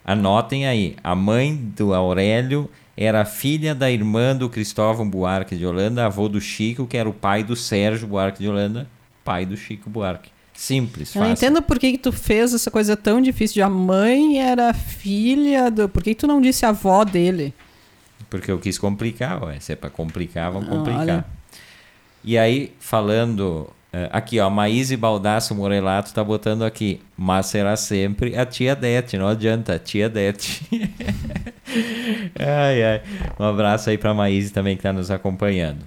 Anotem 0.04 0.66
aí. 0.66 0.96
A 1.02 1.14
mãe 1.14 1.54
do 1.76 1.94
Aurélio 1.94 2.68
era 2.96 3.24
filha 3.24 3.74
da 3.74 3.90
irmã 3.90 4.36
do 4.36 4.48
Cristóvão 4.50 5.08
Buarque 5.08 5.56
de 5.56 5.64
Holanda, 5.66 6.04
avô 6.06 6.28
do 6.28 6.40
Chico, 6.40 6.86
que 6.86 6.96
era 6.96 7.08
o 7.08 7.12
pai 7.12 7.42
do 7.42 7.56
Sérgio 7.56 8.06
Buarque 8.06 8.40
de 8.40 8.48
Holanda, 8.48 8.86
pai 9.24 9.46
do 9.46 9.56
Chico 9.56 9.88
Buarque. 9.88 10.30
Simples, 10.52 11.14
Eu 11.16 11.20
não 11.22 11.30
fácil. 11.30 11.46
entendo 11.46 11.62
por 11.62 11.78
que, 11.80 11.92
que 11.92 11.98
tu 11.98 12.12
fez 12.12 12.54
essa 12.54 12.70
coisa 12.70 12.96
tão 12.96 13.20
difícil 13.20 13.54
de 13.54 13.62
a 13.62 13.68
mãe 13.68 14.38
era 14.40 14.72
filha 14.72 15.68
do. 15.70 15.88
Por 15.88 16.02
que, 16.02 16.14
que 16.14 16.20
tu 16.20 16.26
não 16.28 16.40
disse 16.40 16.64
a 16.64 16.68
avó 16.68 17.04
dele? 17.04 17.52
Porque 18.30 18.50
eu 18.50 18.58
quis 18.60 18.78
complicar, 18.78 19.42
ué. 19.42 19.58
Se 19.58 19.72
é 19.72 19.76
pra 19.76 19.90
complicar, 19.90 20.52
vamos 20.52 20.68
Ah, 20.68 20.70
complicar. 20.76 21.00
olha. 21.00 21.24
E 22.22 22.38
aí, 22.38 22.72
falando. 22.78 23.68
Eh, 23.94 24.08
Aqui, 24.12 24.40
ó, 24.40 24.50
Maíse 24.50 24.96
Baldasso 24.96 25.54
Morelato 25.54 26.12
tá 26.12 26.22
botando 26.24 26.62
aqui. 26.64 27.00
Mas 27.16 27.46
será 27.46 27.76
sempre 27.76 28.36
a 28.36 28.44
tia 28.44 28.74
Dete, 28.74 29.16
não 29.16 29.28
adianta, 29.28 29.74
a 29.74 29.78
tia 29.78 30.08
Dete. 30.08 30.66
ai, 32.38 32.82
ai. 32.82 33.02
Um 33.38 33.44
abraço 33.44 33.90
aí 33.90 33.98
pra 33.98 34.14
Maíse 34.14 34.52
também 34.52 34.76
que 34.76 34.82
tá 34.82 34.92
nos 34.92 35.10
acompanhando. 35.10 35.84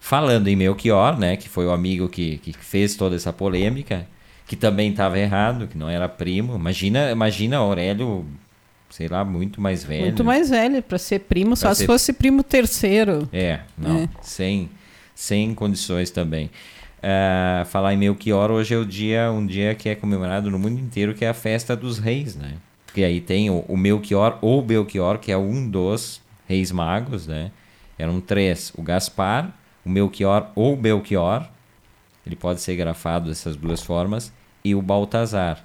Falando 0.00 0.48
em 0.48 0.56
Melchior, 0.56 1.18
né, 1.18 1.36
que 1.36 1.48
foi 1.48 1.66
o 1.66 1.70
amigo 1.70 2.08
que, 2.08 2.38
que 2.38 2.52
fez 2.52 2.94
toda 2.94 3.16
essa 3.16 3.32
polêmica, 3.32 4.06
que 4.46 4.56
também 4.56 4.90
estava 4.90 5.18
errado, 5.18 5.66
que 5.66 5.76
não 5.76 5.88
era 5.90 6.08
primo. 6.08 6.54
Imagina, 6.54 7.10
imagina 7.10 7.58
Aurélio, 7.58 8.24
sei 8.88 9.08
lá, 9.08 9.24
muito 9.24 9.60
mais 9.60 9.84
velho. 9.84 10.02
Muito 10.04 10.24
mais 10.24 10.48
velho 10.48 10.82
para 10.82 10.96
ser 10.98 11.20
primo, 11.20 11.54
só 11.56 11.66
Pra 11.68 11.74
se 11.74 11.80
ser- 11.80 11.86
fosse 11.86 12.12
primo 12.12 12.42
terceiro. 12.42 13.28
É, 13.32 13.60
não, 13.76 13.98
É. 14.04 14.08
Sem, 14.22 14.70
sem 15.14 15.52
condições 15.54 16.10
também. 16.10 16.48
Ah, 17.02 17.64
falar 17.66 17.94
em 17.94 17.96
Melchior, 17.96 18.50
hoje 18.50 18.74
é 18.74 18.78
o 18.78 18.84
dia, 18.84 19.30
um 19.30 19.46
dia 19.46 19.74
que 19.74 19.88
é 19.88 19.94
comemorado 19.94 20.50
no 20.50 20.58
mundo 20.58 20.80
inteiro, 20.80 21.14
que 21.14 21.24
é 21.24 21.28
a 21.28 21.34
festa 21.34 21.76
dos 21.76 21.98
reis, 21.98 22.34
né? 22.34 22.56
Porque 22.86 23.04
aí 23.04 23.20
tem 23.20 23.50
o, 23.50 23.60
o 23.68 23.76
Melchior 23.76 24.38
ou 24.40 24.60
Belchior, 24.62 25.18
que 25.18 25.30
é 25.30 25.36
um 25.36 25.68
dos 25.68 26.20
reis 26.48 26.72
magos, 26.72 27.26
né? 27.26 27.52
Eram 27.96 28.20
três, 28.20 28.72
o 28.76 28.82
Gaspar, 28.82 29.52
o 29.84 29.90
Melchior 29.90 30.50
ou 30.54 30.76
Belchior, 30.76 31.48
ele 32.26 32.36
pode 32.36 32.60
ser 32.60 32.74
grafado 32.76 33.28
dessas 33.28 33.56
duas 33.56 33.82
formas, 33.82 34.32
e 34.64 34.74
o 34.74 34.82
Baltazar. 34.82 35.64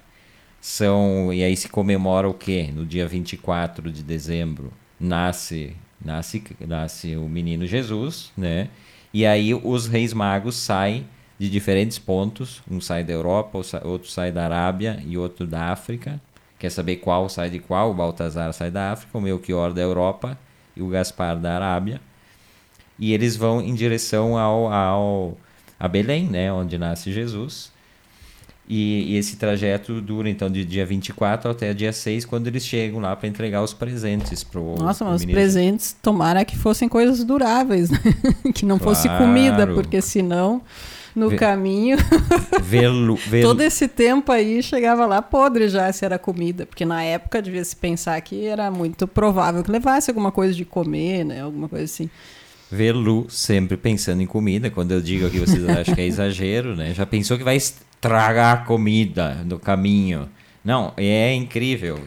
São, 0.60 1.32
e 1.32 1.42
aí 1.42 1.56
se 1.56 1.68
comemora 1.68 2.28
o 2.28 2.32
quê? 2.32 2.70
No 2.72 2.86
dia 2.86 3.06
24 3.06 3.90
de 3.90 4.02
dezembro 4.02 4.72
nasce, 4.98 5.76
nasce, 6.02 6.42
nasce 6.66 7.16
o 7.16 7.28
menino 7.28 7.66
Jesus, 7.66 8.32
né? 8.36 8.68
E 9.12 9.26
aí 9.26 9.52
os 9.52 9.86
reis 9.86 10.14
magos 10.14 10.56
saem 10.56 11.06
de 11.38 11.50
diferentes 11.50 11.98
pontos, 11.98 12.62
um 12.70 12.80
sai 12.80 13.02
da 13.02 13.12
Europa, 13.12 13.58
outro 13.84 14.10
sai 14.10 14.30
da 14.30 14.44
Arábia 14.44 15.02
e 15.06 15.18
outro 15.18 15.46
da 15.46 15.72
África. 15.72 16.20
Quer 16.58 16.70
saber 16.70 16.96
qual 16.96 17.28
sai 17.28 17.50
de 17.50 17.58
qual? 17.58 17.90
O 17.90 17.94
Baltazar 17.94 18.52
sai 18.52 18.70
da 18.70 18.92
África, 18.92 19.18
o 19.18 19.20
Melchior 19.20 19.72
da 19.72 19.82
Europa 19.82 20.38
e 20.76 20.82
o 20.82 20.88
Gaspar 20.88 21.36
da 21.36 21.54
Arábia. 21.56 22.00
E 22.98 23.12
eles 23.12 23.36
vão 23.36 23.60
em 23.60 23.74
direção 23.74 24.38
ao, 24.38 24.72
ao 24.72 25.36
a 25.78 25.88
Belém, 25.88 26.28
né, 26.28 26.52
onde 26.52 26.78
nasce 26.78 27.12
Jesus. 27.12 27.72
E, 28.66 29.12
e 29.12 29.16
esse 29.18 29.36
trajeto 29.36 30.00
dura 30.00 30.30
então 30.30 30.50
de 30.50 30.64
dia 30.64 30.86
24 30.86 31.50
até 31.50 31.74
dia 31.74 31.92
6, 31.92 32.24
quando 32.24 32.46
eles 32.46 32.64
chegam 32.64 32.98
lá 32.98 33.14
para 33.14 33.28
entregar 33.28 33.62
os 33.62 33.74
presentes 33.74 34.42
pro 34.42 34.76
Nossa, 34.76 35.04
mas 35.04 35.20
os 35.20 35.26
presentes, 35.26 35.94
tomara 36.00 36.44
que 36.46 36.56
fossem 36.56 36.88
coisas 36.88 37.22
duráveis, 37.24 37.90
né? 37.90 37.98
que 38.54 38.64
não 38.64 38.78
fosse 38.78 39.06
Claro. 39.06 39.22
comida, 39.22 39.66
porque 39.66 40.00
senão, 40.00 40.62
no 41.14 41.36
caminho, 41.36 41.96
velu, 42.62 43.16
todo 43.40 43.60
esse 43.60 43.86
tempo 43.86 44.32
aí 44.32 44.62
chegava 44.62 45.06
lá 45.06 45.22
podre 45.22 45.68
já 45.68 45.92
se 45.92 46.04
era 46.04 46.18
comida, 46.18 46.66
porque 46.66 46.84
na 46.84 47.02
época 47.02 47.40
devia 47.40 47.64
se 47.64 47.76
pensar 47.76 48.20
que 48.20 48.46
era 48.46 48.70
muito 48.70 49.06
provável 49.06 49.62
que 49.62 49.70
levasse 49.70 50.10
alguma 50.10 50.32
coisa 50.32 50.54
de 50.54 50.64
comer, 50.64 51.24
né? 51.24 51.42
Alguma 51.42 51.68
coisa 51.68 51.84
assim. 51.84 52.10
Velu, 52.70 53.26
sempre 53.28 53.76
pensando 53.76 54.20
em 54.22 54.26
comida. 54.26 54.70
Quando 54.70 54.92
eu 54.92 55.00
digo 55.00 55.26
aqui, 55.26 55.38
vocês 55.38 55.68
acham 55.68 55.94
que 55.94 56.00
é 56.00 56.06
exagero, 56.06 56.74
né? 56.74 56.92
Já 56.92 57.06
pensou 57.06 57.38
que 57.38 57.44
vai 57.44 57.56
estragar 57.56 58.54
a 58.54 58.56
comida 58.64 59.44
no 59.46 59.58
caminho? 59.58 60.28
Não, 60.64 60.92
é 60.96 61.32
incrível. 61.32 62.00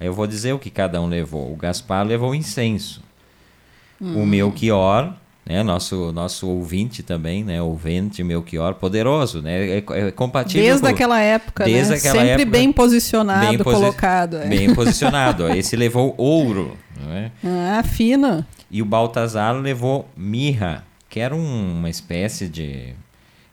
Eu 0.00 0.14
vou 0.14 0.26
dizer 0.26 0.52
o 0.52 0.58
que 0.58 0.70
cada 0.70 1.00
um 1.00 1.06
levou. 1.06 1.52
O 1.52 1.56
Gaspar 1.56 2.06
levou 2.06 2.34
incenso. 2.34 3.02
O 4.00 4.26
Melchior, 4.26 5.16
né? 5.48 5.62
Nosso, 5.62 6.12
nosso 6.12 6.48
ouvinte 6.48 7.02
também, 7.02 7.44
né? 7.44 7.62
Ouvinte 7.62 8.22
Melchior, 8.24 8.74
poderoso, 8.74 9.40
né? 9.40 9.78
É, 9.78 9.84
é 10.08 10.10
compatível 10.10 10.62
Desde 10.64 10.80
com- 10.82 10.88
aquela 10.88 11.20
época, 11.20 11.64
Desde 11.64 11.92
né? 11.92 11.98
aquela 11.98 12.14
Sempre 12.14 12.30
época, 12.42 12.50
bem 12.50 12.72
posicionado, 12.72 13.46
bem 13.46 13.58
posi- 13.58 13.76
colocado. 13.80 14.36
é. 14.38 14.46
Bem 14.48 14.74
posicionado. 14.74 15.48
Esse 15.56 15.76
levou 15.76 16.14
ouro, 16.18 16.76
não 17.00 17.12
é? 17.12 17.30
Ah, 17.44 17.82
fino. 17.82 18.44
E 18.70 18.82
o 18.82 18.84
Baltazar 18.84 19.54
levou 19.54 20.08
mirra, 20.16 20.84
que 21.08 21.20
era 21.20 21.34
um- 21.34 21.78
uma 21.78 21.88
espécie 21.88 22.48
de. 22.48 22.94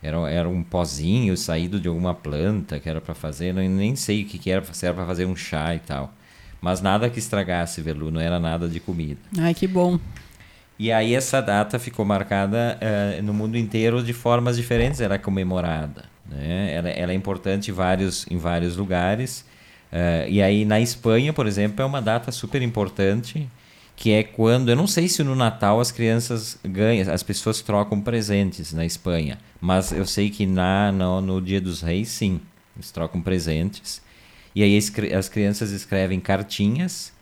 Era, 0.02 0.18
era 0.30 0.50
um 0.50 0.62
pozinho 0.64 1.38
saído 1.38 1.80
de 1.80 1.88
alguma 1.88 2.14
planta 2.14 2.78
que 2.80 2.90
era 2.90 3.00
para 3.00 3.14
fazer, 3.14 3.54
não, 3.54 3.62
nem 3.62 3.96
sei 3.96 4.24
o 4.24 4.26
que, 4.26 4.38
que 4.38 4.52
era, 4.52 4.62
se 4.74 4.86
era 4.86 4.94
para 4.94 5.06
fazer 5.06 5.26
um 5.26 5.36
chá 5.36 5.74
e 5.74 5.80
tal. 5.80 6.12
Mas 6.60 6.82
nada 6.82 7.10
que 7.10 7.20
estragasse, 7.20 7.82
Velu, 7.82 8.10
não 8.12 8.20
era 8.20 8.38
nada 8.40 8.68
de 8.68 8.80
comida. 8.82 9.20
Ai, 9.38 9.54
que 9.54 9.66
bom. 9.68 9.98
E 10.78 10.92
aí 10.92 11.14
essa 11.14 11.42
data 11.42 11.78
ficou 11.78 12.04
marcada 12.04 12.78
eh, 12.82 13.22
no 13.22 13.34
mundo 13.34 13.58
inteiro 13.58 14.04
de 14.04 14.12
formas 14.12 14.58
diferentes, 14.58 15.00
ela 15.00 15.16
é 15.16 15.18
comemorada. 15.18 16.06
Né? 16.26 16.74
Ela, 16.74 16.90
ela 16.90 17.12
é 17.12 17.16
importante 17.16 17.70
em 17.70 17.74
vários, 17.74 18.26
em 18.30 18.38
vários 18.38 18.76
lugares. 18.76 19.46
Eh, 19.92 20.28
e 20.30 20.42
aí 20.42 20.66
na 20.66 20.80
Espanha, 20.82 21.32
por 21.32 21.46
exemplo, 21.46 21.82
é 21.82 21.86
uma 21.86 22.02
data 22.02 22.32
super 22.32 22.62
importante, 22.62 23.48
que 23.96 24.12
é 24.12 24.24
quando, 24.24 24.70
eu 24.70 24.76
não 24.76 24.88
sei 24.88 25.08
se 25.08 25.24
no 25.24 25.36
Natal 25.36 25.80
as 25.80 25.92
crianças 25.92 26.58
ganham, 26.66 27.14
as 27.14 27.22
pessoas 27.22 27.62
trocam 27.62 28.02
presentes 28.02 28.74
na 28.74 28.84
Espanha, 28.84 29.38
mas 29.62 29.92
eu 29.92 30.06
sei 30.06 30.32
que 30.32 30.48
na, 30.48 30.92
no, 30.92 31.22
no 31.22 31.40
Dia 31.40 31.62
dos 31.62 31.82
Reis, 31.82 32.10
sim, 32.10 32.42
eles 32.76 32.92
trocam 32.92 33.22
presentes. 33.22 34.02
E 34.56 34.64
aí 34.64 34.78
as 35.16 35.30
crianças 35.30 35.72
escrevem 35.72 36.20
cartinhas 36.20 37.13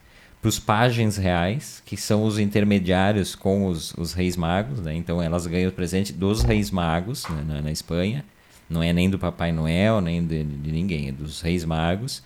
para 0.42 0.50
os 0.50 0.58
pajens 0.58 1.18
reais, 1.18 1.84
que 1.86 1.96
são 1.96 2.24
os 2.24 2.40
intermediários 2.40 3.36
com 3.36 3.68
os, 3.68 3.94
os 3.94 4.14
reis 4.14 4.36
magos, 4.36 4.80
né? 4.80 4.96
Então 4.96 5.22
elas 5.22 5.46
ganham 5.46 5.70
o 5.70 5.74
presente 5.74 6.12
dos 6.12 6.42
reis 6.42 6.72
magos 6.72 7.28
né, 7.30 7.44
na, 7.48 7.62
na 7.62 7.72
Espanha. 7.72 8.26
Não 8.68 8.82
é 8.82 8.92
nem 8.92 9.10
do 9.10 9.20
Papai 9.20 9.52
Noel, 9.52 10.02
nem 10.02 10.26
de, 10.26 10.44
de 10.44 10.72
ninguém, 10.72 11.10
é 11.10 11.12
dos 11.12 11.42
reis 11.42 11.64
magos. 11.64 12.24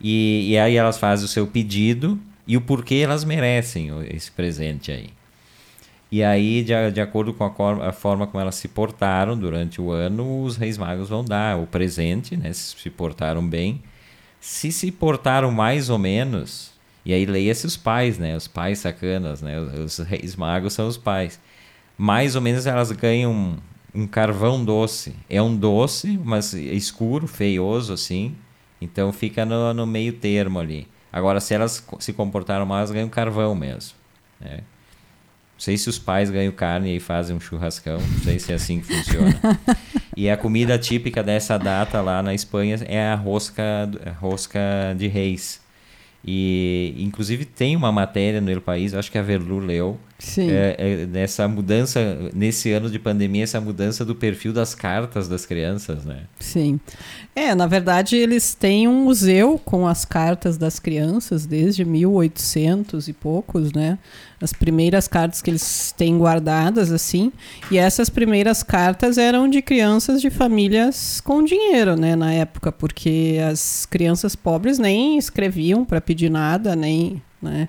E, 0.00 0.52
e 0.52 0.58
aí 0.58 0.76
elas 0.76 0.96
fazem 0.96 1.26
o 1.26 1.28
seu 1.28 1.46
pedido 1.46 2.18
e 2.46 2.56
o 2.56 2.60
porquê 2.62 2.96
elas 2.96 3.24
merecem 3.24 3.90
esse 4.08 4.30
presente 4.30 4.90
aí. 4.90 5.10
E 6.10 6.22
aí, 6.22 6.62
de, 6.62 6.72
de 6.92 7.00
acordo 7.00 7.34
com 7.34 7.44
a, 7.44 7.88
a 7.88 7.92
forma 7.92 8.26
como 8.26 8.40
elas 8.40 8.54
se 8.54 8.68
portaram 8.68 9.36
durante 9.36 9.80
o 9.80 9.90
ano, 9.90 10.44
os 10.44 10.56
reis 10.56 10.78
magos 10.78 11.08
vão 11.10 11.24
dar 11.24 11.58
o 11.58 11.66
presente, 11.66 12.36
né? 12.36 12.52
Se 12.52 12.76
se 12.78 12.88
portaram 12.88 13.46
bem. 13.46 13.82
Se 14.40 14.70
se 14.70 14.92
portaram 14.92 15.50
mais 15.50 15.90
ou 15.90 15.98
menos, 15.98 16.73
e 17.04 17.12
aí 17.12 17.26
leia-se 17.26 17.66
os 17.66 17.76
pais, 17.76 18.18
né? 18.18 18.36
Os 18.36 18.48
pais 18.48 18.78
sacanas, 18.78 19.42
né? 19.42 19.58
Os, 19.60 19.98
os 19.98 20.06
reis 20.06 20.34
magos 20.36 20.72
são 20.72 20.86
os 20.88 20.96
pais. 20.96 21.38
Mais 21.98 22.34
ou 22.34 22.40
menos 22.40 22.66
elas 22.66 22.90
ganham 22.92 23.32
um, 23.32 23.56
um 24.02 24.06
carvão 24.06 24.64
doce. 24.64 25.14
É 25.28 25.40
um 25.40 25.54
doce, 25.54 26.18
mas 26.24 26.54
escuro, 26.54 27.26
feioso 27.26 27.92
assim. 27.92 28.34
Então 28.80 29.12
fica 29.12 29.44
no, 29.44 29.74
no 29.74 29.86
meio 29.86 30.12
termo 30.14 30.58
ali. 30.58 30.88
Agora, 31.12 31.40
se 31.40 31.54
elas 31.54 31.84
se 32.00 32.12
comportaram 32.12 32.66
mal, 32.66 32.78
elas 32.78 32.90
ganham 32.90 33.08
carvão 33.08 33.54
mesmo. 33.54 33.94
Né? 34.40 34.56
Não 34.56 35.60
sei 35.60 35.76
se 35.76 35.88
os 35.88 35.98
pais 35.98 36.28
ganham 36.28 36.52
carne 36.52 36.96
e 36.96 37.00
fazem 37.00 37.36
um 37.36 37.40
churrascão. 37.40 37.98
Não 37.98 38.22
sei 38.24 38.38
se 38.38 38.50
é 38.50 38.56
assim 38.56 38.80
que 38.80 38.86
funciona. 38.86 39.40
E 40.16 40.30
a 40.30 40.36
comida 40.36 40.78
típica 40.78 41.24
dessa 41.24 41.58
data 41.58 42.00
lá 42.00 42.22
na 42.22 42.32
Espanha 42.32 42.76
é 42.86 43.04
a 43.08 43.16
rosca, 43.16 43.90
a 44.06 44.10
rosca 44.12 44.60
de 44.96 45.08
reis. 45.08 45.60
E, 46.26 46.94
inclusive, 46.98 47.44
tem 47.44 47.76
uma 47.76 47.92
matéria 47.92 48.40
no 48.40 48.50
El 48.50 48.60
País, 48.60 48.94
acho 48.94 49.12
que 49.12 49.18
a 49.18 49.22
Verlu 49.22 49.58
leu, 49.58 49.98
Sim. 50.18 50.48
é, 50.50 50.76
é, 50.78 51.06
nessa 51.06 51.46
mudança, 51.48 52.30
nesse 52.32 52.72
ano 52.72 52.88
de 52.88 52.98
pandemia, 52.98 53.44
essa 53.44 53.60
mudança 53.60 54.04
do 54.04 54.14
perfil 54.14 54.52
das 54.52 54.74
cartas 54.74 55.28
das 55.28 55.44
crianças, 55.44 56.04
né? 56.04 56.22
Sim. 56.38 56.78
É, 57.34 57.54
na 57.54 57.66
verdade, 57.66 58.16
eles 58.16 58.54
têm 58.54 58.86
um 58.86 59.04
museu 59.04 59.60
com 59.64 59.86
as 59.86 60.04
cartas 60.04 60.56
das 60.56 60.78
crianças 60.78 61.46
desde 61.46 61.84
1800 61.84 63.08
e 63.08 63.12
poucos, 63.12 63.72
né? 63.72 63.98
As 64.40 64.52
primeiras 64.52 65.08
cartas 65.08 65.42
que 65.42 65.50
eles 65.50 65.92
têm 65.96 66.16
guardadas, 66.16 66.92
assim. 66.92 67.32
E 67.70 67.78
essas 67.78 68.08
primeiras 68.08 68.62
cartas 68.62 69.18
eram 69.18 69.48
de 69.48 69.60
crianças 69.62 70.20
de 70.20 70.30
famílias 70.30 71.20
com 71.20 71.42
dinheiro, 71.42 71.96
né? 71.96 72.14
Na 72.14 72.32
época, 72.32 72.70
porque 72.70 73.38
as 73.50 73.84
crianças 73.86 74.36
pobres 74.36 74.78
nem 74.78 75.18
escreviam 75.18 75.84
para 75.84 76.00
pedir 76.00 76.30
nada, 76.30 76.76
nem, 76.76 77.20
né? 77.42 77.68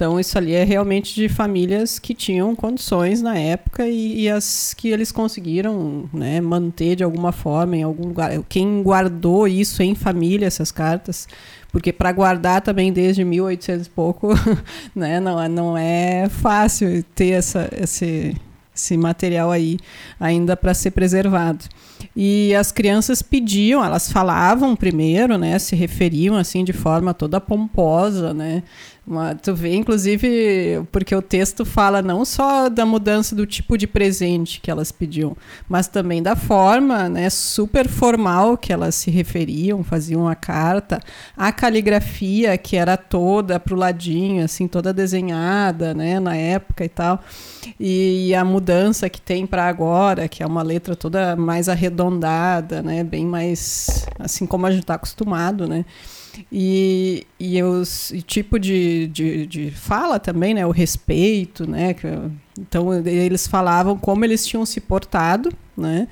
Então, 0.00 0.18
isso 0.18 0.38
ali 0.38 0.54
é 0.54 0.64
realmente 0.64 1.14
de 1.14 1.28
famílias 1.28 1.98
que 1.98 2.14
tinham 2.14 2.56
condições 2.56 3.20
na 3.20 3.36
época 3.36 3.86
e, 3.86 4.22
e 4.22 4.30
as 4.30 4.72
que 4.72 4.88
eles 4.88 5.12
conseguiram 5.12 6.08
né, 6.10 6.40
manter 6.40 6.96
de 6.96 7.04
alguma 7.04 7.32
forma 7.32 7.76
em 7.76 7.82
algum. 7.82 8.10
Quem 8.48 8.82
guardou 8.82 9.46
isso 9.46 9.82
em 9.82 9.94
família, 9.94 10.46
essas 10.46 10.72
cartas, 10.72 11.28
porque 11.70 11.92
para 11.92 12.10
guardar 12.12 12.62
também 12.62 12.90
desde 12.90 13.22
1800 13.22 13.88
e 13.88 13.90
pouco, 13.90 14.28
né, 14.96 15.20
não, 15.20 15.38
é- 15.38 15.48
não 15.50 15.76
é 15.76 16.30
fácil 16.30 17.02
ter 17.14 17.32
essa, 17.32 17.68
esse, 17.78 18.34
esse 18.74 18.96
material 18.96 19.50
aí 19.50 19.76
ainda 20.18 20.56
para 20.56 20.72
ser 20.72 20.92
preservado. 20.92 21.66
E 22.16 22.54
as 22.54 22.72
crianças 22.72 23.20
pediam, 23.20 23.84
elas 23.84 24.10
falavam 24.10 24.74
primeiro, 24.74 25.36
né, 25.36 25.58
se 25.58 25.76
referiam 25.76 26.36
assim 26.36 26.64
de 26.64 26.72
forma 26.72 27.12
toda 27.12 27.38
pomposa, 27.38 28.32
né, 28.32 28.62
Uma, 29.10 29.34
tu 29.34 29.52
vê, 29.52 29.74
inclusive, 29.74 30.86
porque 30.92 31.12
o 31.16 31.20
texto 31.20 31.64
fala 31.64 32.00
não 32.00 32.24
só 32.24 32.68
da 32.68 32.86
mudança 32.86 33.34
do 33.34 33.44
tipo 33.44 33.76
de 33.76 33.84
presente 33.84 34.60
que 34.60 34.70
elas 34.70 34.92
pediam, 34.92 35.36
mas 35.68 35.88
também 35.88 36.22
da 36.22 36.36
forma, 36.36 37.08
né, 37.08 37.28
super 37.28 37.88
formal 37.88 38.56
que 38.56 38.72
elas 38.72 38.94
se 38.94 39.10
referiam, 39.10 39.82
faziam 39.82 40.28
a 40.28 40.36
carta, 40.36 41.00
a 41.36 41.50
caligrafia 41.50 42.56
que 42.56 42.76
era 42.76 42.96
toda 42.96 43.58
pro 43.58 43.74
ladinho, 43.74 44.44
assim, 44.44 44.68
toda 44.68 44.92
desenhada, 44.92 45.92
né, 45.92 46.20
na 46.20 46.36
época 46.36 46.84
e 46.84 46.88
tal, 46.88 47.20
e, 47.80 48.32
a 48.32 48.44
mudança 48.44 49.10
que 49.10 49.20
tem 49.20 49.44
para 49.44 49.66
agora, 49.66 50.28
que 50.28 50.40
é 50.40 50.46
uma 50.46 50.62
letra 50.62 50.94
toda 50.94 51.34
mais 51.34 51.68
arredondada, 51.68 52.80
né, 52.80 53.02
bem 53.02 53.26
mais, 53.26 54.06
assim 54.20 54.46
como 54.46 54.66
a 54.66 54.70
gente 54.70 54.82
está 54.82 54.94
acostumado, 54.94 55.66
né. 55.66 55.84
E, 56.50 57.26
e 57.38 57.62
o 57.62 57.82
tipo 58.26 58.58
de, 58.58 59.06
de, 59.08 59.46
de, 59.46 59.70
fala 59.70 60.18
também, 60.18 60.54
né? 60.54 60.66
O 60.66 60.70
respeito, 60.70 61.68
né? 61.68 61.94
Então, 62.58 62.92
eles 63.06 63.46
falavam 63.46 63.96
como 63.96 64.24
eles 64.24 64.46
tinham 64.46 64.66
se 64.66 64.80
portado, 64.80 65.52
né? 65.76 66.08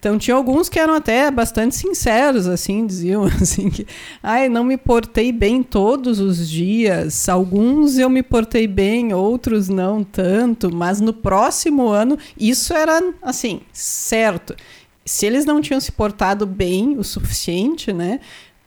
Então 0.00 0.16
tinha 0.16 0.34
alguns 0.34 0.70
que 0.70 0.78
eram 0.78 0.94
até 0.94 1.30
bastante 1.30 1.76
sinceros, 1.76 2.48
assim, 2.48 2.86
diziam 2.86 3.24
assim 3.40 3.68
que, 3.68 3.86
ai, 4.22 4.48
não 4.48 4.64
me 4.64 4.78
portei 4.78 5.30
bem 5.30 5.62
todos 5.62 6.18
os 6.20 6.48
dias. 6.48 7.28
Alguns 7.28 7.98
eu 7.98 8.08
me 8.08 8.22
portei 8.22 8.66
bem, 8.66 9.12
outros 9.12 9.68
não 9.68 10.02
tanto, 10.02 10.74
mas 10.74 11.02
no 11.02 11.12
próximo 11.12 11.86
ano 11.88 12.18
isso 12.38 12.72
era 12.72 13.12
assim, 13.20 13.60
certo. 13.74 14.56
Se 15.04 15.26
eles 15.26 15.44
não 15.44 15.60
tinham 15.60 15.80
se 15.80 15.92
portado 15.92 16.46
bem 16.46 16.96
o 16.96 17.04
suficiente, 17.04 17.92
né? 17.92 18.20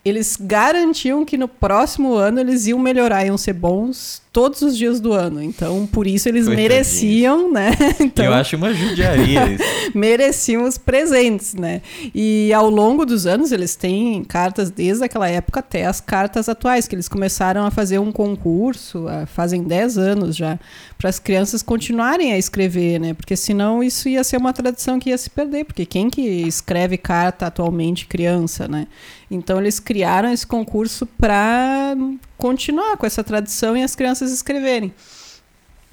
Eles 0.04 0.38
garantiam 0.40 1.24
que 1.24 1.38
no 1.38 1.48
próximo 1.48 2.16
ano 2.16 2.40
eles 2.40 2.66
iam 2.66 2.80
melhorar, 2.80 3.26
iam 3.26 3.38
ser 3.38 3.54
bons 3.54 4.23
todos 4.34 4.64
os 4.64 4.76
dias 4.76 5.00
do 5.00 5.14
ano. 5.14 5.42
Então, 5.42 5.86
por 5.86 6.08
isso 6.08 6.28
eles 6.28 6.48
mereciam, 6.48 7.52
né? 7.52 7.72
Então, 8.00 8.26
Eu 8.26 8.34
acho 8.34 8.56
uma 8.58 8.74
judiaria 8.74 9.46
isso. 9.54 9.64
mereciam 9.94 10.64
os 10.64 10.78
presentes, 10.78 11.54
né? 11.54 11.82
E 12.14 12.52
ao 12.52 12.70
longo 12.70 13.06
dos 13.06 13.28
anos 13.28 13.52
eles 13.52 13.76
têm 13.76 14.24
cartas 14.24 14.72
desde 14.72 15.04
aquela 15.04 15.30
época 15.30 15.60
até 15.60 15.86
as 15.86 16.02
cartas 16.02 16.50
atuais, 16.50 16.88
que 16.88 16.96
eles 16.96 17.08
começaram 17.08 17.66
a 17.66 17.70
fazer 17.72 18.00
um 18.00 18.12
concurso, 18.12 19.06
fazem 19.28 19.62
10 19.64 19.98
anos 20.00 20.36
já, 20.36 20.60
para 20.98 21.10
as 21.10 21.20
crianças 21.20 21.62
continuarem 21.62 22.34
a 22.34 22.38
escrever, 22.38 23.00
né? 23.00 23.14
Porque 23.14 23.36
senão 23.36 23.84
isso 23.84 24.10
ia 24.10 24.24
ser 24.24 24.38
uma 24.38 24.52
tradição 24.52 25.00
que 25.00 25.12
ia 25.12 25.18
se 25.18 25.30
perder, 25.30 25.66
porque 25.66 25.86
quem 25.86 26.10
que 26.10 26.22
escreve 26.22 26.98
carta 26.98 27.46
atualmente 27.46 28.08
criança, 28.08 28.68
né? 28.68 28.88
Então 29.30 29.60
eles 29.60 29.80
criaram 29.80 30.32
esse 30.32 30.46
concurso 30.46 31.06
para 31.06 31.96
continuar 32.38 32.98
com 32.98 33.06
essa 33.06 33.24
tradição 33.24 33.76
e 33.76 33.84
as 33.84 33.96
crianças 33.96 34.32
escreverem. 34.32 34.94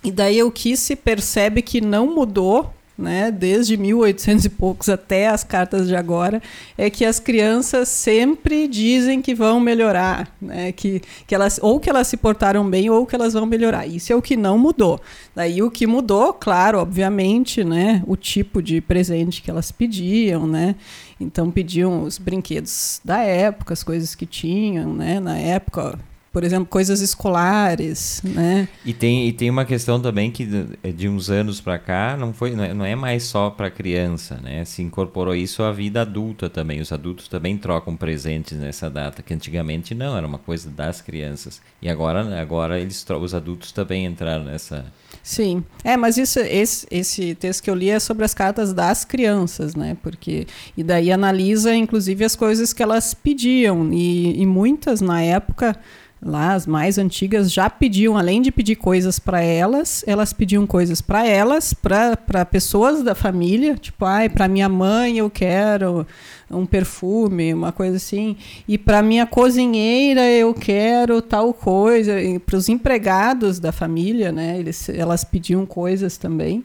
E 0.03 0.11
daí 0.11 0.43
o 0.43 0.51
que 0.51 0.77
se 0.77 0.97
percebe 0.97 1.61
que 1.61 1.81
não 1.81 2.15
mudou, 2.15 2.73
né, 2.97 3.31
desde 3.31 3.77
1800 3.77 4.45
e 4.45 4.49
poucos 4.49 4.89
até 4.89 5.29
as 5.29 5.43
cartas 5.43 5.89
de 5.89 5.97
agora, 5.97 6.43
é 6.77 6.91
que 6.91 7.05
as 7.05 7.19
crianças 7.19 7.89
sempre 7.89 8.69
dizem 8.69 9.23
que 9.23 9.35
vão 9.35 9.59
melhorar, 9.59 10.35
né, 10.41 10.73
que, 10.73 11.01
que 11.27 11.35
elas 11.35 11.59
ou 11.63 11.81
que 11.81 11.89
elas 11.89 12.09
se 12.09 12.17
portaram 12.17 12.69
bem 12.69 12.91
ou 12.91 13.07
que 13.07 13.15
elas 13.15 13.33
vão 13.33 13.47
melhorar. 13.47 13.87
Isso 13.87 14.13
é 14.13 14.17
o 14.17 14.23
que 14.23 14.37
não 14.37 14.59
mudou. 14.59 15.01
Daí 15.35 15.63
o 15.63 15.71
que 15.71 15.87
mudou, 15.87 16.33
claro, 16.33 16.79
obviamente, 16.79 17.65
né, 17.65 18.03
o 18.07 18.17
tipo 18.17 18.63
de 18.63 18.81
presente 18.81 19.43
que 19.43 19.51
elas 19.51 19.73
pediam, 19.73 20.47
né? 20.47 20.77
Então 21.19 21.51
pediam 21.51 22.03
os 22.03 22.19
brinquedos 22.19 23.01
da 23.05 23.19
época, 23.19 23.73
as 23.75 23.83
coisas 23.83 24.15
que 24.15 24.27
tinham, 24.27 24.95
né, 24.95 25.21
na 25.21 25.39
época, 25.39 25.99
por 26.33 26.45
exemplo, 26.45 26.67
coisas 26.67 27.01
escolares, 27.01 28.23
né? 28.23 28.69
E 28.85 28.93
tem, 28.95 29.27
e 29.27 29.33
tem 29.33 29.51
uma 29.51 29.65
questão 29.65 30.01
também 30.01 30.31
que 30.31 30.47
de, 30.47 30.79
é 30.83 31.09
uns 31.09 31.29
anos 31.29 31.61
para 31.61 31.79
cá 31.79 32.17
não 32.17 32.33
foi 32.33 32.55
não 32.55 32.65
é, 32.65 32.73
não 32.73 32.85
é 32.85 32.95
mais 32.95 33.25
só 33.25 33.51
para 33.51 33.71
criança, 33.71 34.39
né? 34.43 34.65
Se 34.65 34.81
incorporou 34.81 35.35
isso 35.35 35.63
à 35.63 35.73
vida 35.73 36.03
adulta 36.03 36.49
também. 36.49 36.81
Os 36.81 36.93
adultos 36.93 37.27
também 37.27 37.59
trocam 37.59 37.97
presentes 37.97 38.57
nessa 38.57 38.89
data, 38.89 39.23
que 39.23 39.35
antigamente 39.35 39.95
não 39.95 40.17
era 40.17 40.27
uma 40.27 40.39
coisa 40.39 40.71
das 40.71 41.01
crianças. 41.01 41.61
E 41.83 41.89
agora 41.89 42.41
agora 42.41 42.79
eles 42.79 43.05
os 43.11 43.35
adultos 43.35 43.73
também 43.73 44.07
entraram 44.07 44.45
nessa 44.45 44.85
Sim, 45.23 45.63
é, 45.85 45.97
mas 45.97 46.17
isso, 46.17 46.39
esse, 46.41 46.87
esse 46.91 47.35
texto 47.35 47.63
que 47.63 47.71
eu 47.71 47.75
li 47.75 47.91
é 47.91 48.01
sobre 48.01 48.25
as 48.25 48.33
cartas 48.33 48.73
das 48.73 49.05
crianças, 49.05 49.75
né? 49.75 49.97
Porque 50.03 50.47
e 50.77 50.83
daí 50.83 51.13
analisa, 51.13 51.75
inclusive, 51.75 52.25
as 52.25 52.35
coisas 52.35 52.73
que 52.73 52.83
elas 52.83 53.13
pediam 53.13 53.93
e, 53.93 54.41
e 54.41 54.47
muitas 54.47 55.01
na 55.01 55.21
época 55.23 55.77
lá 56.23 56.55
as 56.55 56.67
mais 56.67 56.99
antigas 56.99 57.51
já 57.51 57.71
pediam, 57.71 58.17
além 58.17 58.43
de 58.43 58.53
pedir 58.53 58.77
coisas 58.77 59.19
para 59.19 59.41
elas, 59.43 60.05
elas 60.07 60.33
pediam 60.33 60.67
coisas 60.67 61.01
para 61.01 61.27
elas, 61.27 61.73
para 61.73 62.45
pessoas 62.45 63.03
da 63.03 63.15
família, 63.15 63.75
tipo, 63.77 64.05
ai, 64.05 64.29
para 64.29 64.47
minha 64.47 64.69
mãe 64.69 65.19
eu 65.19 65.31
quero 65.31 66.07
um 66.51 66.67
perfume, 66.67 67.55
uma 67.55 67.73
coisa 67.73 67.97
assim, 67.97 68.37
e 68.69 68.77
para 68.77 69.03
minha 69.03 69.27
cozinheira 69.27 70.29
eu 70.29 70.53
quero 70.53 71.23
tal 71.23 71.55
coisa, 71.55 72.15
para 72.45 72.57
os 72.57 72.69
empregados 72.69 73.59
da 73.59 73.73
família, 73.73 74.31
né, 74.31 74.59
eles, 74.59 74.89
elas 74.89 75.25
pediam 75.25 75.65
coisas 75.65 76.17
também. 76.19 76.65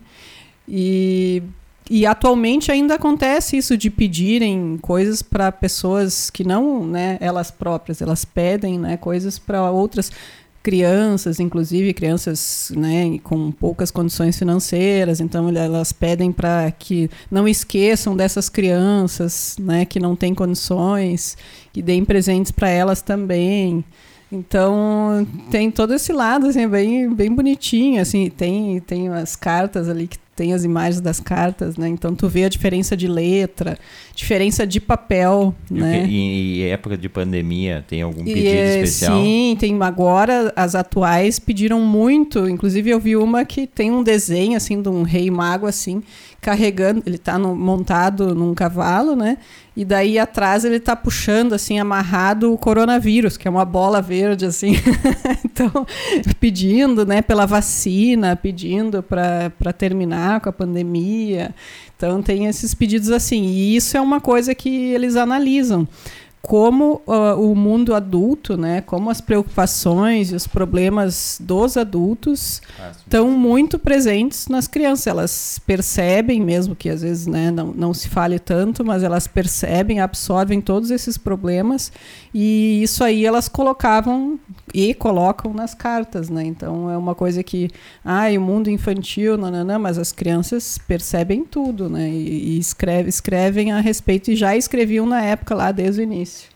E 0.67 1.43
e 1.89 2.05
atualmente 2.05 2.71
ainda 2.71 2.95
acontece 2.95 3.57
isso 3.57 3.77
de 3.77 3.89
pedirem 3.89 4.77
coisas 4.81 5.21
para 5.21 5.51
pessoas 5.51 6.29
que 6.29 6.43
não, 6.43 6.85
né, 6.85 7.17
elas 7.21 7.51
próprias, 7.51 8.01
elas 8.01 8.25
pedem, 8.25 8.79
né, 8.79 8.97
coisas 8.97 9.37
para 9.37 9.69
outras 9.69 10.11
crianças, 10.63 11.39
inclusive 11.39 11.93
crianças, 11.93 12.71
né, 12.75 13.19
com 13.19 13.51
poucas 13.51 13.91
condições 13.91 14.35
financeiras, 14.35 15.21
então 15.21 15.47
elas 15.55 15.93
pedem 15.93 16.31
para 16.31 16.71
que 16.71 17.07
não 17.29 17.47
esqueçam 17.47 18.17
dessas 18.17 18.49
crianças, 18.49 19.55
né, 19.59 19.85
que 19.85 19.99
não 19.99 20.15
têm 20.15 20.33
condições, 20.33 21.37
que 21.71 21.83
deem 21.83 22.03
presentes 22.03 22.51
para 22.51 22.67
elas 22.67 23.03
também. 23.03 23.85
Então 24.31 25.25
tem 25.51 25.69
todo 25.69 25.93
esse 25.93 26.11
lado 26.11 26.47
assim 26.47 26.67
bem 26.67 27.13
bem 27.13 27.31
bonitinho 27.31 28.01
assim 28.01 28.29
tem 28.29 28.79
tem 28.79 29.07
as 29.09 29.35
cartas 29.35 29.87
ali 29.87 30.07
que 30.07 30.17
tem 30.35 30.53
as 30.53 30.65
imagens 30.65 30.99
das 30.99 31.19
cartas, 31.19 31.77
né? 31.77 31.87
Então 31.87 32.13
tu 32.13 32.27
vê 32.27 32.43
a 32.43 32.49
diferença 32.49 32.95
de 32.97 33.07
letra, 33.07 33.79
diferença 34.13 34.67
de 34.67 34.81
papel, 34.81 35.55
e 35.71 35.73
né? 35.73 36.05
Que, 36.05 36.11
e, 36.11 36.59
e, 36.59 36.63
época 36.63 36.97
de 36.97 37.07
pandemia 37.07 37.85
tem 37.87 38.01
algum 38.01 38.23
pedido 38.23 38.47
e, 38.47 38.83
especial? 38.83 39.23
Sim, 39.23 39.55
tem 39.57 39.81
agora 39.81 40.51
as 40.55 40.75
atuais 40.75 41.39
pediram 41.39 41.79
muito, 41.79 42.49
inclusive 42.49 42.89
eu 42.89 42.99
vi 42.99 43.15
uma 43.15 43.45
que 43.45 43.65
tem 43.65 43.91
um 43.91 44.03
desenho 44.03 44.57
assim 44.57 44.81
de 44.81 44.89
um 44.89 45.03
rei 45.03 45.31
mago 45.31 45.67
assim, 45.67 46.03
carregando, 46.45 47.01
ele 47.07 47.15
está 47.15 47.39
montado 47.39 48.35
num 48.35 48.53
cavalo, 48.53 49.15
né? 49.15 49.39
E 49.75 49.83
daí 49.83 50.19
atrás 50.19 50.63
ele 50.63 50.75
está 50.75 50.95
puxando, 50.95 51.53
assim, 51.53 51.79
amarrado 51.79 52.53
o 52.53 52.57
coronavírus, 52.57 53.35
que 53.35 53.47
é 53.47 53.51
uma 53.51 53.65
bola 53.65 53.99
verde, 53.99 54.45
assim. 54.45 54.73
então, 55.43 55.71
pedindo, 56.39 57.03
né, 57.03 57.23
pela 57.23 57.47
vacina, 57.47 58.35
pedindo 58.35 59.01
para 59.01 59.73
terminar 59.75 60.39
com 60.39 60.49
a 60.49 60.53
pandemia. 60.53 61.53
Então, 61.97 62.21
tem 62.21 62.45
esses 62.45 62.75
pedidos 62.75 63.09
assim. 63.09 63.41
E 63.41 63.75
isso 63.75 63.97
é 63.97 64.01
uma 64.01 64.21
coisa 64.21 64.53
que 64.53 64.69
eles 64.69 65.15
analisam 65.15 65.87
como 66.45 67.01
uh, 67.07 67.41
o 67.41 67.55
mundo 67.55 67.95
adulto, 67.95 68.55
né, 68.55 68.79
como 68.81 69.09
as 69.09 69.19
preocupações 69.19 70.31
e 70.31 70.35
os 70.35 70.45
problemas 70.45 71.39
dos 71.41 71.75
adultos 71.75 72.61
estão 72.99 73.29
ah, 73.29 73.31
muito 73.31 73.79
presentes 73.79 74.47
nas 74.47 74.67
crianças. 74.67 75.07
Elas 75.07 75.59
percebem, 75.65 76.39
mesmo 76.39 76.75
que 76.75 76.87
às 76.87 77.01
vezes 77.01 77.25
né, 77.25 77.49
não, 77.49 77.73
não 77.73 77.95
se 77.95 78.07
fale 78.07 78.37
tanto, 78.37 78.85
mas 78.85 79.01
elas 79.01 79.25
percebem, 79.25 79.99
absorvem 79.99 80.61
todos 80.61 80.91
esses 80.91 81.17
problemas 81.17 81.91
e 82.31 82.83
isso 82.83 83.03
aí 83.03 83.25
elas 83.25 83.49
colocavam 83.49 84.39
e 84.75 84.93
colocam 84.93 85.53
nas 85.53 85.73
cartas, 85.73 86.29
né? 86.29 86.43
Então 86.43 86.91
é 86.91 86.97
uma 86.97 87.15
coisa 87.15 87.41
que, 87.41 87.69
ah, 88.03 88.25
o 88.37 88.41
mundo 88.41 88.69
infantil, 88.69 89.37
não, 89.37 89.79
mas 89.79 89.97
as 89.97 90.11
crianças 90.11 90.77
percebem 90.77 91.45
tudo, 91.45 91.89
né? 91.89 92.09
E, 92.09 92.55
e 92.55 92.59
escreve, 92.59 93.07
escrevem 93.07 93.71
a 93.71 93.79
respeito 93.79 94.31
e 94.31 94.35
já 94.35 94.53
escreviam 94.53 95.05
na 95.05 95.23
época 95.23 95.55
lá 95.55 95.71
desde 95.71 96.01
o 96.01 96.03
início. 96.03 96.49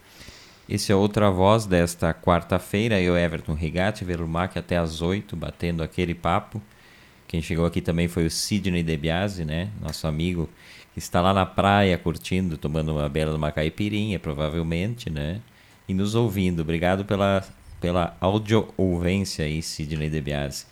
Esse 0.68 0.92
é 0.92 0.96
outra 0.96 1.32
voz 1.32 1.66
desta 1.66 2.14
quarta-feira, 2.14 3.00
eu, 3.00 3.18
Everton 3.18 3.54
Rigatti, 3.54 4.04
Velumac 4.04 4.60
até 4.60 4.78
às 4.78 5.02
oito, 5.02 5.38
batendo 5.38 5.82
aquele 5.82 6.14
papo. 6.14 6.62
Quem 7.26 7.42
chegou 7.42 7.66
aqui 7.66 7.80
também 7.80 8.10
foi 8.10 8.26
o 8.26 8.30
Sidney 8.30 8.84
Debiase, 8.84 9.46
né? 9.46 9.70
Nosso 9.82 10.06
amigo 10.06 10.50
que 10.94 11.00
está 11.00 11.22
lá 11.22 11.34
na 11.34 11.46
praia 11.46 11.98
curtindo, 11.98 12.58
tomando 12.58 12.92
uma 12.92 13.08
bela 13.08 13.34
uma 13.34 13.52
caipirinha, 13.52 14.20
provavelmente, 14.20 15.10
né? 15.10 15.40
e 15.90 15.94
nos 15.94 16.14
ouvindo. 16.14 16.62
Obrigado 16.62 17.04
pela, 17.04 17.44
pela 17.80 18.16
audio-ouvência 18.20 19.46
aí, 19.46 19.62
Sidney 19.62 20.10
DeBiase. 20.10 20.66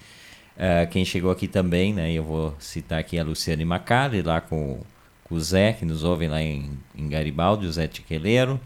Uh, 0.56 0.90
quem 0.90 1.06
chegou 1.06 1.30
aqui 1.30 1.48
também, 1.48 1.94
né? 1.94 2.12
Eu 2.12 2.24
vou 2.24 2.56
citar 2.60 3.00
aqui 3.00 3.20
a 3.20 3.24
Luciane 3.24 3.64
Macari, 3.64 4.22
lá 4.22 4.42
com, 4.42 4.80
com 5.24 5.36
o 5.36 5.40
Zé, 5.40 5.74
que 5.74 5.86
nos 5.86 6.04
ouve 6.04 6.28
lá 6.28 6.42
em, 6.42 6.72
em 6.96 7.08
Garibaldi, 7.08 7.68
o 7.68 7.72
Zé 7.72 7.88
Tiqueleiro. 7.88 8.60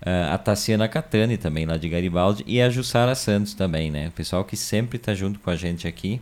Uh, 0.00 0.32
a 0.32 0.38
Tassiana 0.38 0.88
Catani 0.88 1.36
também, 1.36 1.66
lá 1.66 1.76
de 1.76 1.88
Garibaldi, 1.88 2.42
e 2.46 2.62
a 2.62 2.70
Jussara 2.70 3.14
Santos 3.14 3.52
também, 3.52 3.90
né? 3.90 4.08
O 4.08 4.12
pessoal 4.12 4.44
que 4.44 4.56
sempre 4.56 4.96
está 4.96 5.14
junto 5.14 5.38
com 5.38 5.50
a 5.50 5.56
gente 5.56 5.86
aqui. 5.86 6.20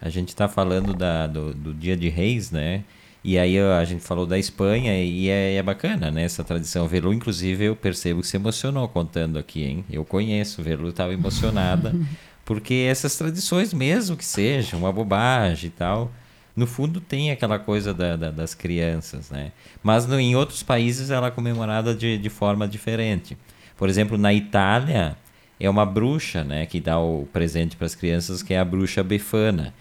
A 0.00 0.08
gente 0.08 0.28
está 0.30 0.48
falando 0.48 0.92
da, 0.92 1.26
do, 1.28 1.54
do, 1.54 1.72
Dia 1.72 1.96
de 1.96 2.08
Reis, 2.08 2.50
né? 2.50 2.82
E 3.24 3.38
aí 3.38 3.58
a 3.58 3.82
gente 3.84 4.04
falou 4.04 4.26
da 4.26 4.38
Espanha 4.38 5.02
e 5.02 5.30
é, 5.30 5.54
é 5.54 5.62
bacana, 5.62 6.10
né? 6.10 6.24
Essa 6.24 6.44
tradição. 6.44 6.86
Velu, 6.86 7.12
inclusive, 7.12 7.64
eu 7.64 7.74
percebo 7.74 8.20
que 8.20 8.26
se 8.26 8.36
emocionou 8.36 8.86
contando 8.86 9.38
aqui, 9.38 9.64
hein? 9.64 9.84
Eu 9.90 10.04
conheço, 10.04 10.62
Velu 10.62 10.90
estava 10.90 11.14
emocionada. 11.14 11.94
porque 12.44 12.86
essas 12.88 13.16
tradições, 13.16 13.72
mesmo 13.72 14.16
que 14.16 14.24
sejam 14.24 14.80
uma 14.80 14.92
bobagem 14.92 15.68
e 15.68 15.70
tal, 15.70 16.12
no 16.54 16.66
fundo 16.66 17.00
tem 17.00 17.30
aquela 17.30 17.58
coisa 17.58 17.94
da, 17.94 18.14
da, 18.14 18.30
das 18.30 18.54
crianças, 18.54 19.30
né? 19.30 19.52
Mas 19.82 20.06
no, 20.06 20.20
em 20.20 20.36
outros 20.36 20.62
países 20.62 21.10
ela 21.10 21.28
é 21.28 21.30
comemorada 21.30 21.94
de, 21.94 22.18
de 22.18 22.28
forma 22.28 22.68
diferente. 22.68 23.38
Por 23.76 23.88
exemplo, 23.88 24.18
na 24.18 24.34
Itália 24.34 25.16
é 25.58 25.68
uma 25.68 25.86
bruxa, 25.86 26.44
né, 26.44 26.66
que 26.66 26.78
dá 26.78 26.98
o 26.98 27.26
presente 27.32 27.76
para 27.76 27.86
as 27.86 27.94
crianças, 27.94 28.42
que 28.42 28.52
é 28.52 28.58
a 28.58 28.64
bruxa 28.64 29.02
Befana. 29.02 29.74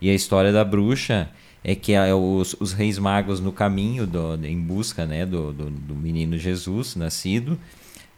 E 0.00 0.10
a 0.10 0.14
história 0.14 0.52
da 0.52 0.64
bruxa 0.64 1.28
é 1.62 1.74
que 1.74 1.92
é 1.92 2.14
os, 2.14 2.56
os 2.58 2.72
reis 2.72 2.98
magos 2.98 3.40
no 3.40 3.52
caminho 3.52 4.06
do, 4.06 4.34
em 4.44 4.58
busca, 4.58 5.04
né, 5.04 5.26
do, 5.26 5.52
do, 5.52 5.70
do 5.70 5.94
menino 5.94 6.38
Jesus 6.38 6.96
nascido, 6.96 7.58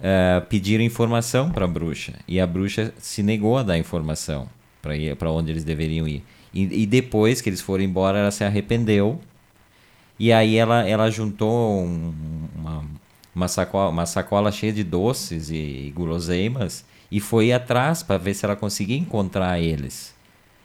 uh, 0.00 0.44
pediram 0.48 0.84
informação 0.84 1.50
para 1.50 1.64
a 1.64 1.68
bruxa 1.68 2.14
e 2.26 2.40
a 2.40 2.46
bruxa 2.46 2.92
se 2.98 3.22
negou 3.22 3.58
a 3.58 3.62
dar 3.62 3.78
informação 3.78 4.48
para 5.18 5.30
onde 5.30 5.50
eles 5.50 5.64
deveriam 5.64 6.06
ir. 6.08 6.24
E, 6.52 6.82
e, 6.82 6.86
depois 6.86 7.40
que 7.40 7.48
eles 7.48 7.60
foram 7.60 7.84
embora, 7.84 8.18
ela 8.18 8.30
se 8.30 8.44
arrependeu. 8.44 9.20
E 10.18 10.32
aí 10.32 10.56
ela, 10.56 10.86
ela 10.86 11.10
juntou 11.10 11.82
um, 11.82 12.12
uma, 12.54 12.84
uma, 13.34 13.48
sacola, 13.48 13.90
uma 13.90 14.06
sacola 14.06 14.52
cheia 14.52 14.72
de 14.72 14.84
doces 14.84 15.50
e, 15.50 15.86
e 15.86 15.92
guloseimas 15.94 16.84
e 17.10 17.20
foi 17.20 17.52
atrás 17.52 18.02
para 18.02 18.18
ver 18.18 18.34
se 18.34 18.44
ela 18.44 18.56
conseguia 18.56 18.96
encontrar 18.96 19.60
eles. 19.60 20.14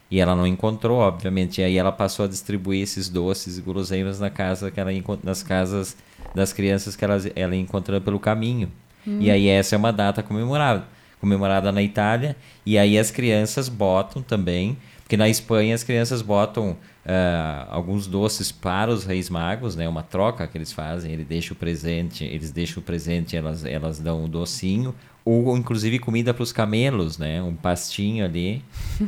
E 0.10 0.20
ela 0.20 0.36
não 0.36 0.48
encontrou, 0.48 1.00
obviamente. 1.00 1.60
E 1.60 1.63
aí 1.63 1.78
ela 1.78 1.91
passou 1.91 2.26
a 2.26 2.28
distribuir 2.28 2.82
esses 2.82 3.10
doces 3.10 3.58
e 3.58 3.62
guloseimas 3.62 4.20
na 4.20 4.30
casa 4.30 4.72
que 4.72 4.80
ela 4.80 4.91
nas 5.24 5.43
casas 5.43 5.98
das 6.34 6.54
crianças 6.54 6.96
que 6.96 7.04
ela, 7.04 7.17
ela 7.36 7.56
encontrando 7.56 8.04
pelo 8.04 8.20
caminho. 8.20 8.72
Hum. 9.06 9.17
E 9.20 9.30
aí 9.30 9.48
essa 9.48 9.76
é 9.76 9.78
uma 9.78 9.91
data 9.91 10.24
comemorada, 10.24 10.86
comemorada 11.20 11.72
na 11.72 11.82
Itália. 11.82 12.36
E 12.65 12.78
aí 12.78 12.98
as 12.98 13.12
crianças 13.12 13.67
botam 13.67 14.22
também 14.22 14.78
porque 15.08 15.15
na 15.15 15.30
Espanha 15.30 15.74
as 15.74 15.86
crianças 15.86 16.22
botam 16.22 16.76
uh, 17.08 17.67
alguns 17.70 18.06
doces 18.06 18.52
para 18.52 18.91
os 18.91 19.06
reis 19.06 19.30
magos, 19.30 19.76
né? 19.76 19.88
Uma 19.88 20.04
troca 20.04 20.46
que 20.46 20.58
eles 20.58 20.72
fazem, 20.72 21.12
ele 21.12 21.24
deixa 21.24 21.54
o 21.54 21.56
presente, 21.56 22.26
eles 22.26 22.52
deixam 22.52 22.82
o 22.82 22.86
presente, 22.86 23.36
elas, 23.36 23.65
elas 23.65 24.00
dão 24.00 24.26
um 24.26 24.30
docinho, 24.30 24.93
ou 25.24 25.58
inclusive 25.58 25.98
comida 26.00 26.34
para 26.34 26.43
os 26.43 26.52
camelos, 26.52 27.17
né? 27.17 27.41
Um 27.41 27.56
pastinho 27.56 28.26
ali, 28.26 28.62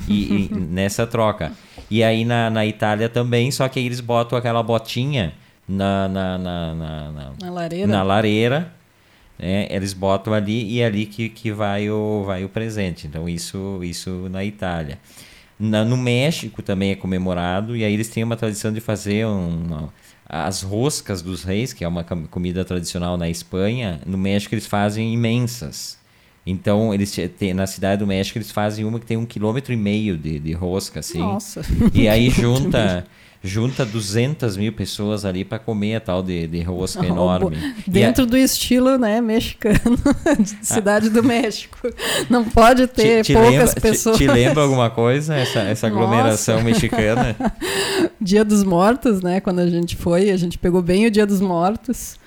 e, 0.08 0.46
e, 0.46 0.50
nessa 0.56 1.06
troca. 1.06 1.52
E 1.92 2.04
aí 2.04 2.24
na, 2.24 2.50
na 2.50 2.66
Itália 2.66 3.10
também, 3.10 3.52
só 3.52 3.68
que 3.68 3.80
aí 3.80 3.86
eles 3.86 4.00
botam 4.00 4.38
aquela 4.38 4.64
botinha 4.64 5.34
na, 5.68 6.08
na, 6.08 6.38
na, 6.38 6.74
na, 6.76 7.32
na 7.42 7.52
lareira. 7.52 7.88
Na 7.88 8.04
lareira 8.04 8.80
né? 9.40 9.68
Eles 9.70 9.94
botam 9.94 10.34
ali 10.34 10.70
e 10.70 10.82
é 10.82 10.86
ali 10.86 11.06
que, 11.06 11.30
que 11.30 11.50
vai, 11.50 11.90
o, 11.90 12.24
vai 12.26 12.44
o 12.44 12.50
presente. 12.50 13.08
Então, 13.08 13.30
isso, 13.30 13.80
isso 13.82 14.28
na 14.30 14.44
Itália. 14.44 15.00
Na, 15.60 15.84
no 15.84 15.98
México 15.98 16.62
também 16.62 16.92
é 16.92 16.96
comemorado, 16.96 17.76
e 17.76 17.84
aí 17.84 17.94
eles 17.94 18.08
têm 18.08 18.24
uma 18.24 18.38
tradição 18.38 18.72
de 18.72 18.80
fazer 18.80 19.26
uma, 19.26 19.94
as 20.26 20.62
roscas 20.62 21.22
dos 21.22 21.44
reis, 21.44 21.74
que 21.74 21.84
é 21.84 21.88
uma 21.88 22.04
comida 22.04 22.64
tradicional 22.64 23.18
na 23.18 23.30
Espanha. 23.30 24.00
No 24.06 24.18
México 24.18 24.56
eles 24.56 24.66
fazem 24.66 25.14
imensas. 25.14 26.00
Então, 26.46 26.94
eles 26.94 27.16
têm, 27.38 27.54
na 27.54 27.68
cidade 27.68 28.00
do 28.00 28.08
México, 28.08 28.38
eles 28.38 28.52
fazem 28.52 28.86
uma 28.86 29.00
que 29.00 29.06
tem 29.06 29.18
um 29.18 29.26
quilômetro 29.26 29.74
e 29.74 29.78
meio 29.78 30.18
de, 30.18 30.40
de 30.40 30.54
rosca, 30.54 31.02
assim. 31.02 31.20
Nossa! 31.20 31.62
E 31.94 32.08
aí 32.08 32.30
junta 32.32 33.06
junta 33.42 33.86
200 33.86 34.58
mil 34.58 34.74
pessoas 34.74 35.24
ali 35.24 35.46
para 35.46 35.60
comer 35.60 35.96
a 35.96 36.00
tal 36.00 36.22
de, 36.22 36.48
de 36.48 36.62
rosca 36.62 37.06
enorme. 37.08 37.58
Dentro 37.88 38.24
a... 38.24 38.28
do 38.28 38.38
estilo 38.38 38.98
né, 38.98 39.22
mexicano, 39.22 39.98
de 40.40 40.66
Cidade 40.66 41.08
ah. 41.08 41.10
do 41.10 41.24
México. 41.24 41.78
Não 42.30 42.44
pode 42.44 42.88
ter 42.88 43.24
te, 43.24 43.28
te 43.28 43.34
poucas 43.34 43.54
lembra, 43.54 43.82
pessoas. 43.82 44.18
Te, 44.18 44.26
te, 44.26 44.32
lembra 44.32 44.64
alguma 44.64 44.90
coisa, 44.90 45.36
essa, 45.36 45.60
essa 45.60 45.88
aglomeração 45.88 46.56
Nossa. 46.56 46.66
mexicana? 46.66 47.36
Dia 48.20 48.44
dos 48.44 48.64
Mortos, 48.64 49.22
né? 49.22 49.40
Quando 49.40 49.60
a 49.60 49.68
gente 49.68 49.96
foi, 49.96 50.30
a 50.30 50.38
gente 50.38 50.58
pegou 50.58 50.82
bem 50.82 51.06
o 51.06 51.12
Dia 51.12 51.26
dos 51.26 51.40
Mortos. 51.40 52.18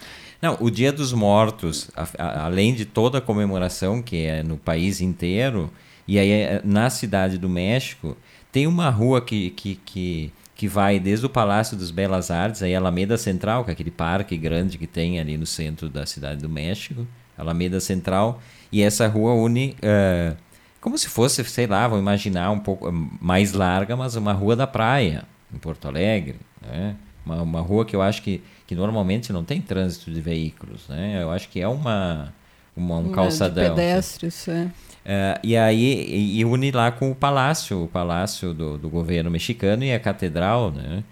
Não, 0.40 0.56
o 0.60 0.70
Dia 0.70 0.92
dos 0.92 1.12
Mortos, 1.12 1.90
a, 1.94 2.08
a, 2.18 2.44
além 2.46 2.74
de 2.74 2.84
toda 2.84 3.18
a 3.18 3.20
comemoração 3.20 4.02
que 4.02 4.24
é 4.24 4.42
no 4.42 4.56
país 4.56 5.00
inteiro, 5.00 5.70
e 6.08 6.18
aí 6.18 6.30
é 6.30 6.60
na 6.64 6.90
Cidade 6.90 7.38
do 7.38 7.48
México, 7.48 8.16
tem 8.50 8.66
uma 8.66 8.90
rua 8.90 9.20
que, 9.20 9.50
que, 9.50 9.76
que 9.84 10.32
que 10.62 10.68
vai 10.68 11.00
desde 11.00 11.26
o 11.26 11.28
Palácio 11.28 11.76
das 11.76 11.90
Belas 11.90 12.30
Artes, 12.30 12.62
aí 12.62 12.72
Alameda 12.72 13.18
Central, 13.18 13.64
que 13.64 13.70
é 13.70 13.72
aquele 13.72 13.90
parque 13.90 14.36
grande 14.36 14.78
que 14.78 14.86
tem 14.86 15.18
ali 15.18 15.36
no 15.36 15.44
centro 15.44 15.90
da 15.90 16.06
cidade 16.06 16.40
do 16.40 16.48
México, 16.48 17.04
Alameda 17.36 17.80
Central, 17.80 18.40
e 18.70 18.80
essa 18.80 19.08
rua 19.08 19.34
une 19.34 19.74
uh, 19.82 20.36
como 20.80 20.96
se 20.96 21.08
fosse, 21.08 21.42
sei 21.46 21.66
lá, 21.66 21.88
vou 21.88 21.98
imaginar 21.98 22.52
um 22.52 22.60
pouco 22.60 22.88
eh, 22.88 22.92
mais 23.20 23.52
larga, 23.54 23.96
mas 23.96 24.14
uma 24.14 24.32
rua 24.32 24.54
da 24.54 24.64
praia, 24.64 25.24
em 25.52 25.58
Porto 25.58 25.88
Alegre, 25.88 26.36
né? 26.64 26.94
uma, 27.26 27.42
uma 27.42 27.60
rua 27.60 27.84
que 27.84 27.96
eu 27.96 28.00
acho 28.00 28.22
que, 28.22 28.40
que 28.64 28.76
normalmente 28.76 29.32
não 29.32 29.42
tem 29.42 29.60
trânsito 29.60 30.12
de 30.12 30.20
veículos, 30.20 30.86
né? 30.88 31.20
Eu 31.20 31.32
acho 31.32 31.48
que 31.48 31.60
é 31.60 31.66
uma, 31.66 32.32
uma 32.76 32.96
um 32.98 33.12
calçadão. 33.12 33.62
De 33.62 33.70
assim. 33.70 33.74
pedestres, 33.74 34.48
assim. 34.48 34.70
é. 34.70 34.92
Uh, 35.04 35.40
e 35.42 35.56
aí 35.56 36.36
e 36.38 36.44
une 36.44 36.70
lá 36.70 36.92
com 36.92 37.10
o 37.10 37.14
palácio, 37.14 37.82
o 37.82 37.88
palácio 37.88 38.54
do, 38.54 38.78
do 38.78 38.88
governo 38.88 39.30
mexicano 39.30 39.82
e 39.82 39.92
a 39.92 39.98
catedral, 39.98 40.70
né? 40.70 41.02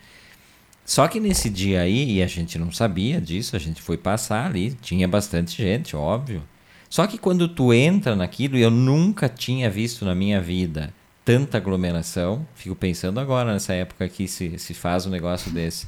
Só 0.84 1.06
que 1.08 1.18
nesse 1.20 1.50
dia 1.50 1.82
aí, 1.82 2.16
e 2.16 2.22
a 2.22 2.26
gente 2.26 2.58
não 2.58 2.72
sabia 2.72 3.20
disso, 3.20 3.56
a 3.56 3.58
gente 3.58 3.82
foi 3.82 3.96
passar 3.96 4.46
ali, 4.46 4.72
tinha 4.80 5.06
bastante 5.06 5.60
gente, 5.60 5.94
óbvio. 5.94 6.42
Só 6.88 7.06
que 7.06 7.18
quando 7.18 7.46
tu 7.48 7.72
entra 7.72 8.16
naquilo, 8.16 8.56
eu 8.56 8.70
nunca 8.70 9.28
tinha 9.28 9.70
visto 9.70 10.04
na 10.04 10.14
minha 10.14 10.40
vida 10.40 10.92
tanta 11.24 11.58
aglomeração. 11.58 12.44
Fico 12.56 12.74
pensando 12.74 13.20
agora 13.20 13.52
nessa 13.52 13.72
época 13.72 14.08
que 14.08 14.26
se, 14.26 14.58
se 14.58 14.74
faz 14.74 15.06
um 15.06 15.10
negócio 15.10 15.50
desse. 15.52 15.86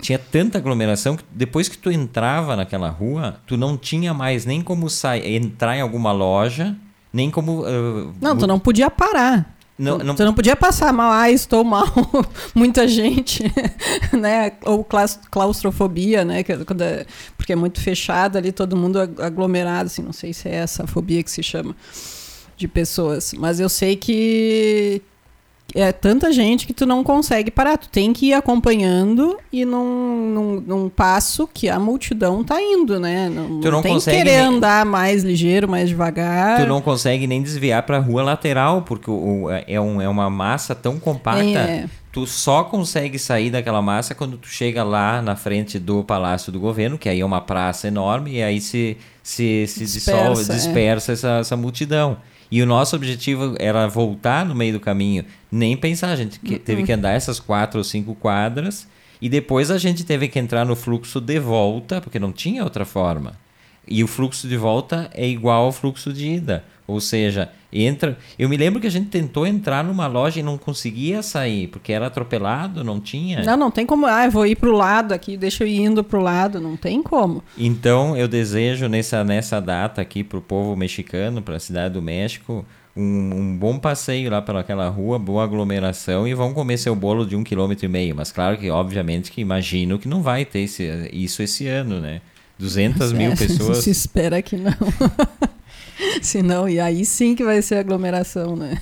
Tinha 0.00 0.18
tanta 0.18 0.58
aglomeração 0.58 1.16
que 1.16 1.24
depois 1.30 1.68
que 1.68 1.78
tu 1.78 1.90
entrava 1.90 2.54
naquela 2.54 2.90
rua, 2.90 3.40
tu 3.46 3.56
não 3.56 3.76
tinha 3.76 4.12
mais 4.12 4.44
nem 4.44 4.60
como 4.60 4.90
sair, 4.90 5.36
entrar 5.36 5.76
em 5.76 5.80
alguma 5.80 6.12
loja 6.12 6.76
nem 7.16 7.30
como. 7.30 7.62
Uh, 7.62 8.14
não, 8.20 8.36
tu 8.36 8.46
não 8.46 8.58
podia 8.58 8.90
parar. 8.90 9.56
Não, 9.78 9.98
não... 9.98 10.14
Tu 10.14 10.24
não 10.24 10.32
podia 10.32 10.56
passar 10.56 10.90
mal, 10.90 11.12
ah, 11.12 11.30
estou 11.30 11.62
mal, 11.62 11.86
muita 12.54 12.88
gente, 12.88 13.44
né? 14.12 14.52
Ou 14.64 14.86
claustrofobia, 15.30 16.24
né? 16.24 16.40
É, 16.40 17.06
porque 17.36 17.52
é 17.52 17.56
muito 17.56 17.80
fechado 17.80 18.38
ali, 18.38 18.52
todo 18.52 18.74
mundo 18.74 18.98
aglomerado, 18.98 19.86
assim, 19.86 20.02
não 20.02 20.14
sei 20.14 20.32
se 20.32 20.48
é 20.48 20.54
essa 20.56 20.86
fobia 20.86 21.22
que 21.22 21.30
se 21.30 21.42
chama 21.42 21.76
de 22.56 22.66
pessoas. 22.66 23.34
Mas 23.34 23.60
eu 23.60 23.68
sei 23.68 23.96
que, 23.96 25.02
é 25.76 25.92
tanta 25.92 26.32
gente 26.32 26.66
que 26.66 26.72
tu 26.72 26.86
não 26.86 27.04
consegue 27.04 27.50
parar. 27.50 27.76
Tu 27.76 27.88
tem 27.88 28.12
que 28.12 28.26
ir 28.26 28.34
acompanhando 28.34 29.38
e 29.52 29.64
num, 29.64 30.30
num, 30.30 30.60
num 30.60 30.88
passo 30.88 31.46
que 31.46 31.68
a 31.68 31.78
multidão 31.78 32.42
tá 32.42 32.60
indo, 32.60 32.98
né? 32.98 33.28
Não, 33.28 33.60
tu 33.60 33.70
não, 33.70 33.82
tem 33.82 33.94
consegue 33.94 34.16
que 34.16 34.24
querer 34.24 34.38
nem... 34.38 34.56
andar 34.56 34.86
mais 34.86 35.22
ligeiro, 35.22 35.68
mais 35.68 35.88
devagar. 35.88 36.60
Tu 36.60 36.66
não 36.66 36.80
consegue 36.80 37.26
nem 37.26 37.42
desviar 37.42 37.82
pra 37.82 37.98
rua 37.98 38.22
lateral, 38.22 38.82
porque 38.82 39.10
o, 39.10 39.44
o 39.44 39.50
é, 39.50 39.80
um, 39.80 40.00
é 40.00 40.08
uma 40.08 40.30
massa 40.30 40.74
tão 40.74 40.98
compacta. 40.98 41.58
É. 41.58 41.86
Tu 42.10 42.26
só 42.26 42.64
consegue 42.64 43.18
sair 43.18 43.50
daquela 43.50 43.82
massa 43.82 44.14
quando 44.14 44.38
tu 44.38 44.48
chega 44.48 44.82
lá 44.82 45.20
na 45.20 45.36
frente 45.36 45.78
do 45.78 46.02
Palácio 46.02 46.50
do 46.50 46.58
Governo, 46.58 46.96
que 46.96 47.10
aí 47.10 47.20
é 47.20 47.24
uma 47.24 47.42
praça 47.42 47.88
enorme, 47.88 48.36
e 48.36 48.42
aí 48.42 48.58
se, 48.58 48.96
se, 49.22 49.66
se 49.66 49.80
dispersa, 49.80 50.42
dissolve, 50.42 50.44
dispersa 50.54 51.12
é. 51.12 51.14
essa, 51.14 51.28
essa 51.40 51.56
multidão. 51.56 52.16
E 52.50 52.62
o 52.62 52.66
nosso 52.66 52.94
objetivo 52.94 53.54
era 53.58 53.86
voltar 53.88 54.44
no 54.44 54.54
meio 54.54 54.74
do 54.74 54.80
caminho, 54.80 55.24
nem 55.50 55.76
pensar. 55.76 56.10
A 56.10 56.16
gente 56.16 56.38
que, 56.38 56.58
teve 56.58 56.84
que 56.84 56.92
andar 56.92 57.12
essas 57.12 57.40
quatro 57.40 57.78
ou 57.78 57.84
cinco 57.84 58.14
quadras 58.14 58.86
e 59.20 59.28
depois 59.28 59.70
a 59.70 59.78
gente 59.78 60.04
teve 60.04 60.28
que 60.28 60.38
entrar 60.38 60.64
no 60.64 60.76
fluxo 60.76 61.20
de 61.20 61.38
volta, 61.38 62.00
porque 62.00 62.18
não 62.18 62.32
tinha 62.32 62.64
outra 62.64 62.84
forma. 62.84 63.34
E 63.88 64.02
o 64.02 64.06
fluxo 64.06 64.48
de 64.48 64.56
volta 64.56 65.10
é 65.14 65.26
igual 65.26 65.64
ao 65.64 65.72
fluxo 65.72 66.12
de 66.12 66.28
ida. 66.28 66.64
Ou 66.86 67.00
seja, 67.00 67.50
entra. 67.72 68.16
Eu 68.38 68.48
me 68.48 68.56
lembro 68.56 68.80
que 68.80 68.86
a 68.86 68.90
gente 68.90 69.08
tentou 69.08 69.46
entrar 69.46 69.82
numa 69.82 70.06
loja 70.06 70.38
e 70.38 70.42
não 70.42 70.56
conseguia 70.56 71.22
sair, 71.22 71.66
porque 71.68 71.92
era 71.92 72.06
atropelado, 72.06 72.84
não 72.84 73.00
tinha. 73.00 73.42
Não, 73.42 73.56
não 73.56 73.70
tem 73.70 73.84
como. 73.84 74.06
Ah, 74.06 74.26
eu 74.26 74.30
vou 74.30 74.46
ir 74.46 74.56
para 74.56 74.68
o 74.68 74.76
lado 74.76 75.12
aqui, 75.12 75.36
deixa 75.36 75.64
eu 75.64 75.68
ir 75.68 75.80
indo 75.80 76.04
para 76.04 76.18
o 76.18 76.22
lado, 76.22 76.60
não 76.60 76.76
tem 76.76 77.02
como. 77.02 77.42
Então 77.58 78.16
eu 78.16 78.28
desejo 78.28 78.88
nessa, 78.88 79.24
nessa 79.24 79.60
data 79.60 80.00
aqui 80.00 80.22
para 80.22 80.38
o 80.38 80.42
povo 80.42 80.76
mexicano, 80.76 81.42
para 81.42 81.56
a 81.56 81.60
cidade 81.60 81.94
do 81.94 82.02
México, 82.02 82.64
um, 82.96 83.02
um, 83.02 83.56
bom 83.56 83.78
passeio 83.78 84.30
lá 84.30 84.40
pelaquela 84.40 84.88
rua, 84.88 85.18
boa 85.18 85.44
aglomeração 85.44 86.26
e 86.26 86.34
vão 86.34 86.54
comer 86.54 86.78
seu 86.78 86.94
bolo 86.94 87.26
de 87.26 87.36
um 87.36 87.42
quilômetro 87.44 87.84
e 87.84 87.88
meio. 87.88 88.14
Mas 88.14 88.30
claro 88.30 88.56
que, 88.56 88.70
obviamente, 88.70 89.30
que 89.30 89.40
imagino 89.40 89.98
que 89.98 90.08
não 90.08 90.22
vai 90.22 90.44
ter 90.44 90.60
esse, 90.60 91.10
isso 91.12 91.42
esse 91.42 91.66
ano, 91.66 92.00
né? 92.00 92.20
200 92.58 93.12
mil 93.12 93.32
é, 93.32 93.36
pessoas. 93.36 93.78
Se 93.78 93.90
espera 93.90 94.40
que 94.40 94.56
não. 94.56 94.72
Se 96.22 96.42
não, 96.42 96.68
e 96.68 96.78
aí 96.78 97.04
sim 97.04 97.34
que 97.34 97.44
vai 97.44 97.60
ser 97.62 97.76
aglomeração, 97.76 98.56
né? 98.56 98.80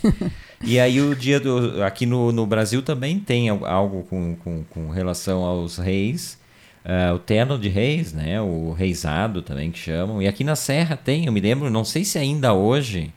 E 0.62 0.80
aí 0.80 1.00
o 1.00 1.14
dia 1.14 1.38
do. 1.38 1.82
Aqui 1.82 2.06
no, 2.06 2.32
no 2.32 2.46
Brasil 2.46 2.82
também 2.82 3.18
tem 3.18 3.48
algo 3.48 4.02
com, 4.04 4.34
com, 4.36 4.64
com 4.64 4.90
relação 4.90 5.44
aos 5.44 5.78
reis. 5.78 6.38
Uh, 6.84 7.14
o 7.14 7.18
terno 7.18 7.58
de 7.58 7.68
reis, 7.68 8.12
né? 8.12 8.40
O 8.40 8.72
reisado 8.72 9.42
também 9.42 9.70
que 9.70 9.78
chamam. 9.78 10.20
E 10.20 10.28
aqui 10.28 10.44
na 10.44 10.56
Serra 10.56 10.96
tem, 10.96 11.26
eu 11.26 11.32
me 11.32 11.40
lembro, 11.40 11.70
não 11.70 11.84
sei 11.84 12.04
se 12.04 12.18
ainda 12.18 12.52
hoje. 12.52 13.12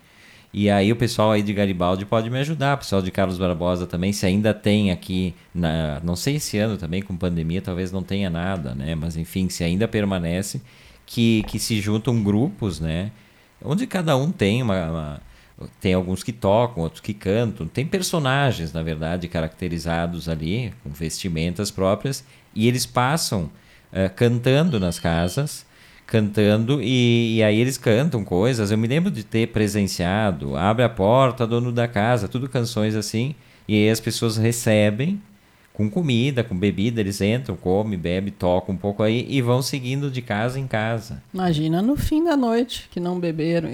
E 0.54 0.70
aí 0.70 0.92
o 0.92 0.96
pessoal 0.96 1.32
aí 1.32 1.44
de 1.44 1.54
Garibaldi 1.54 2.06
pode 2.06 2.30
me 2.30 2.40
ajudar, 2.40 2.76
o 2.76 2.78
pessoal 2.80 3.02
de 3.02 3.12
Carlos 3.12 3.38
Barbosa 3.38 3.86
também, 3.86 4.14
se 4.14 4.26
ainda 4.26 4.54
tem 4.54 4.92
aqui, 4.92 5.36
na, 5.54 6.00
não 6.04 6.16
sei 6.16 6.38
esse 6.38 6.58
ano 6.58 6.78
também 6.78 7.02
com 7.02 7.16
pandemia, 7.18 7.62
talvez 7.62 7.92
não 7.92 8.02
tenha 8.02 8.30
nada, 8.30 8.74
né? 8.74 8.96
Mas 8.96 9.18
enfim, 9.18 9.50
se 9.50 9.64
ainda 9.64 9.88
permanece, 9.88 10.62
que, 11.06 11.44
que 11.44 11.60
se 11.60 11.80
juntam 11.82 12.24
grupos, 12.24 12.80
né? 12.80 13.12
Onde 13.64 13.88
cada 13.88 14.16
um 14.16 14.32
tem 14.32 14.62
uma, 14.62 14.90
uma 14.90 15.22
tem 15.82 15.94
alguns 15.94 16.24
que 16.24 16.32
tocam, 16.32 16.84
outros 16.84 17.02
que 17.02 17.14
cantam. 17.14 17.68
Tem 17.68 17.86
personagens, 17.86 18.72
na 18.72 18.84
verdade, 18.84 19.28
caracterizados 19.28 20.30
ali, 20.30 20.74
com 20.84 20.90
vestimentas 20.92 21.72
próprias, 21.72 22.24
e 22.54 22.68
eles 22.68 22.86
passam 22.86 23.44
uh, 23.92 24.14
cantando 24.16 24.80
nas 24.80 25.00
casas, 25.00 25.66
cantando, 26.06 26.82
e, 26.82 27.38
e, 27.38 27.44
aí 27.44 27.60
eles 27.60 27.78
cantam 27.78 28.24
coisas. 28.24 28.70
Eu 28.70 28.78
me 28.78 28.88
lembro 28.88 29.10
de 29.10 29.24
ter 29.24 29.48
presenciado, 29.48 30.56
abre 30.56 30.84
a 30.84 30.90
porta, 30.90 31.48
dono 31.48 31.72
da 31.72 31.88
casa, 31.88 32.28
tudo 32.28 32.48
canções 32.48 32.96
assim, 32.96 33.34
e 33.68 33.76
aí 33.76 33.90
as 33.90 34.00
pessoas 34.00 34.38
recebem 34.38 35.20
com 35.78 35.92
comida, 35.92 36.44
com 36.44 36.58
bebida, 36.58 37.00
eles 37.00 37.22
entram, 37.22 37.56
comem, 37.56 38.00
bebem, 38.00 38.34
tocam 38.34 38.74
um 38.74 38.78
pouco 38.78 39.04
aí 39.04 39.28
e 39.30 39.44
vão 39.44 39.62
seguindo 39.62 40.10
de 40.10 40.24
casa 40.24 40.60
em 40.60 40.66
casa. 40.66 41.22
Imagina 41.32 41.84
no 41.84 41.96
fim 41.96 42.24
da 42.24 42.36
noite, 42.36 42.90
que 42.92 43.00
não 43.00 43.20
beberam. 43.20 43.70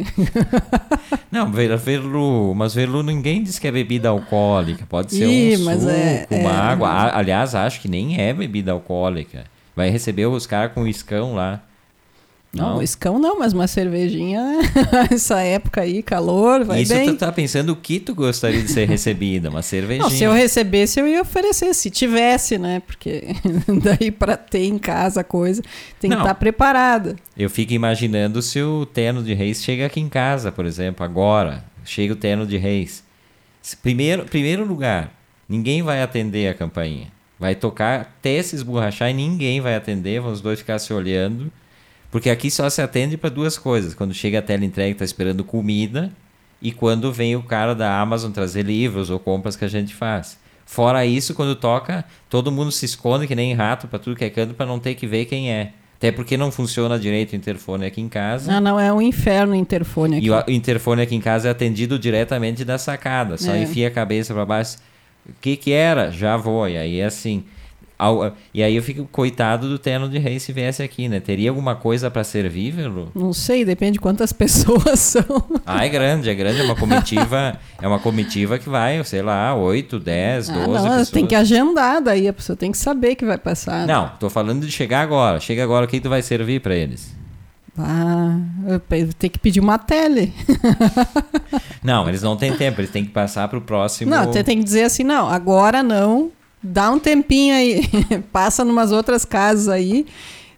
não, 1.31 1.49
verlu, 1.49 2.53
mas 2.53 2.73
verlu 2.73 3.03
ninguém 3.03 3.41
diz 3.41 3.57
que 3.57 3.69
é 3.69 3.71
bebida 3.71 4.09
alcoólica, 4.09 4.85
pode 4.85 5.15
ser 5.15 5.25
Ih, 5.25 5.55
um 5.55 5.79
suco, 5.79 5.89
é, 5.89 6.27
uma 6.29 6.51
é, 6.51 6.55
água. 6.57 7.17
Aliás, 7.17 7.55
acho 7.55 7.79
que 7.79 7.87
nem 7.87 8.19
é 8.19 8.33
bebida 8.33 8.73
alcoólica. 8.73 9.45
Vai 9.73 9.89
receber 9.89 10.25
os 10.25 10.45
caras 10.45 10.73
com 10.73 10.85
iscão 10.85 11.33
lá. 11.33 11.63
Não, 12.53 12.75
não, 12.75 12.83
escão 12.83 13.17
não, 13.17 13.39
mas 13.39 13.51
uma 13.51 13.65
cervejinha, 13.65 14.39
essa 15.11 15.41
época 15.41 15.81
aí, 15.81 16.03
calor, 16.03 16.63
vai 16.63 16.83
Isso 16.83 16.93
bem. 16.93 17.07
tu 17.07 17.15
tá 17.15 17.31
pensando 17.31 17.71
o 17.71 17.75
que 17.75 17.99
tu 17.99 18.13
gostaria 18.13 18.61
de 18.61 18.71
ser 18.71 18.87
recebida, 18.87 19.49
uma 19.49 19.63
cervejinha. 19.63 20.03
Não, 20.03 20.11
se 20.11 20.23
eu 20.23 20.31
recebesse, 20.31 20.99
eu 20.99 21.07
ia 21.07 21.23
oferecer, 21.23 21.73
se 21.73 21.89
tivesse, 21.89 22.59
né? 22.59 22.83
Porque 22.85 23.23
daí 23.81 24.11
para 24.11 24.37
ter 24.37 24.65
em 24.65 24.77
casa 24.77 25.21
a 25.21 25.23
coisa, 25.23 25.63
tem 25.99 26.11
não, 26.11 26.17
que 26.17 26.23
estar 26.23 26.35
tá 26.35 26.39
preparada. 26.39 27.15
Eu 27.35 27.49
fico 27.49 27.73
imaginando 27.73 28.39
se 28.39 28.61
o 28.61 28.85
terno 28.85 29.23
de 29.23 29.33
reis 29.33 29.63
chega 29.63 29.87
aqui 29.87 29.99
em 29.99 30.09
casa, 30.09 30.51
por 30.51 30.67
exemplo, 30.67 31.03
agora, 31.03 31.65
chega 31.83 32.13
o 32.13 32.17
terno 32.17 32.45
de 32.45 32.57
reis. 32.57 33.03
Primeiro, 33.81 34.25
primeiro 34.25 34.63
lugar, 34.63 35.11
ninguém 35.49 35.81
vai 35.81 36.03
atender 36.03 36.49
a 36.49 36.53
campainha. 36.53 37.07
Vai 37.39 37.55
tocar 37.55 38.01
até 38.01 38.43
se 38.43 38.55
esborrachar 38.55 39.09
e 39.09 39.13
ninguém 39.13 39.59
vai 39.59 39.73
atender, 39.73 40.21
vão 40.21 40.31
os 40.31 40.39
dois 40.39 40.59
ficar 40.59 40.77
se 40.77 40.93
olhando 40.93 41.51
porque 42.13 42.30
aqui 42.30 42.52
só 42.52 42.69
se 42.69 42.80
atende 42.80 43.17
para 43.17 43.32
duas 43.32 43.58
coisas. 43.58 43.95
Quando 43.95 44.13
chega 44.13 44.38
a 44.38 44.41
tela 44.43 44.63
entrega, 44.63 44.91
está 44.91 45.04
esperando 45.04 45.43
comida. 45.43 46.12
E 46.62 46.71
quando 46.71 47.12
vem 47.12 47.36
o 47.36 47.41
cara 47.41 47.73
da 47.73 47.99
Amazon 47.99 48.32
trazer 48.32 48.62
livros 48.62 49.10
ou 49.10 49.17
compras 49.17 49.56
que 49.56 49.65
a 49.65 49.67
gente 49.67 49.95
faz. 49.95 50.38
Fora 50.63 51.04
isso, 51.08 51.34
quando 51.34 51.56
toca, 51.56 52.06
todo 52.30 52.52
mundo 52.52 52.71
se 52.71 52.86
esconde 52.86 53.26
que 53.26 53.34
nem 53.34 53.56
rato 53.56 53.88
para 53.88 53.97
tudo 53.97 54.15
que 54.15 54.23
é 54.23 54.30
canto 54.30 54.54
para 54.54 54.67
não 54.67 54.78
ter 54.78 54.93
que 54.93 55.08
ver 55.08 55.26
quem 55.26 55.52
é. 55.52 55.73
Até 55.97 56.12
porque 56.12 56.38
não 56.38 56.52
funciona 56.52 56.99
direito 56.99 57.34
o 57.34 57.36
interfone 57.36 57.88
aqui 57.88 57.99
em 57.99 58.08
casa. 58.08 58.58
Ah, 58.58 58.62
não, 58.62 58.80
é 58.80 58.93
um 58.93 59.02
inferno 59.02 59.54
o 59.54 59.56
interfone 59.56 60.17
aqui. 60.17 60.28
E 60.28 60.30
o 60.30 60.43
interfone 60.49 61.02
aqui 61.02 61.15
em 61.15 61.19
casa 61.19 61.47
é 61.47 61.52
atendido 61.52 61.97
diretamente 61.97 62.63
da 62.63 62.78
sacada. 62.78 63.39
Só 63.39 63.54
é. 63.54 63.63
enfia 63.63 63.88
a 63.88 63.91
cabeça 63.91 64.36
para 64.36 64.45
baixo. 64.45 64.78
O 65.28 65.34
que 65.41 65.58
que 65.58 65.71
era? 65.71 66.12
Já 66.12 66.38
vou. 66.38 66.69
E 66.69 66.78
aí 66.78 66.99
é 66.99 67.06
assim. 67.06 67.43
E 68.53 68.62
aí 68.62 68.75
eu 68.75 68.84
fico 68.84 69.08
coitado 69.12 69.69
do 69.69 69.79
terno 69.79 70.10
de 70.10 70.17
rei 70.17 70.39
se 70.39 70.51
viesse 70.51 70.84
aqui, 70.84 71.08
né? 71.08 71.19
Teria 71.19 71.49
alguma 71.49 71.75
coisa 71.75 72.12
para 72.12 72.23
servir, 72.23 72.71
Velo? 72.71 73.12
Não 73.15 73.32
sei, 73.32 73.63
depende 73.63 73.93
de 73.93 73.99
quantas 73.99 74.32
pessoas 74.34 74.99
são. 74.99 75.43
Ah, 75.65 75.86
é 75.86 75.89
grande, 75.89 76.29
é 76.29 76.36
grande, 76.36 76.60
é 76.60 76.63
uma 76.63 76.75
comitiva, 76.75 77.58
é 77.82 77.88
uma 77.88 77.99
comitiva 77.99 78.58
que 78.60 78.67
vai, 78.67 79.03
sei 79.03 79.21
lá, 79.21 79.56
8, 79.56 79.99
10, 79.99 80.47
12 80.49 80.60
ah, 80.60 80.67
não, 80.67 80.73
pessoas. 80.73 81.10
Tem 81.10 81.25
que 81.25 81.36
agendar 81.36 82.01
daí, 82.01 82.27
a 82.27 82.34
pessoa 82.34 82.56
tem 82.56 82.71
que 82.71 82.77
saber 82.77 83.15
que 83.15 83.25
vai 83.25 83.38
passar. 83.38 83.88
Né? 83.88 83.93
Não, 83.93 84.10
tô 84.19 84.29
falando 84.29 84.65
de 84.65 84.71
chegar 84.71 85.01
agora. 85.01 85.39
Chega 85.39 85.63
agora, 85.63 85.86
o 85.86 85.88
que 85.88 86.01
tu 86.01 86.10
vai 86.10 86.21
servir 86.21 86.60
para 86.60 86.75
eles? 86.75 87.15
Ah, 87.77 88.38
tem 89.17 89.29
que 89.29 89.39
pedir 89.39 89.60
uma 89.60 89.79
tele. 89.79 90.32
não, 91.82 92.08
eles 92.08 92.21
não 92.21 92.38
têm 92.38 92.56
tempo, 92.56 92.79
eles 92.79 92.91
têm 92.91 93.03
que 93.03 93.12
passar 93.12 93.47
para 93.47 93.58
o 93.58 93.62
próximo. 93.62 94.12
Não, 94.12 94.25
você 94.25 94.43
tem 94.43 94.60
que 94.60 94.63
dizer 94.63 94.84
assim, 94.84 95.03
não, 95.03 95.27
agora 95.27 95.82
não, 95.82 96.32
dá 96.63 96.89
um 96.89 96.99
tempinho 96.99 97.54
aí, 97.54 97.82
passa 98.32 98.63
numas 98.63 98.91
outras 98.91 99.26
casas 99.26 99.67
aí. 99.67 100.06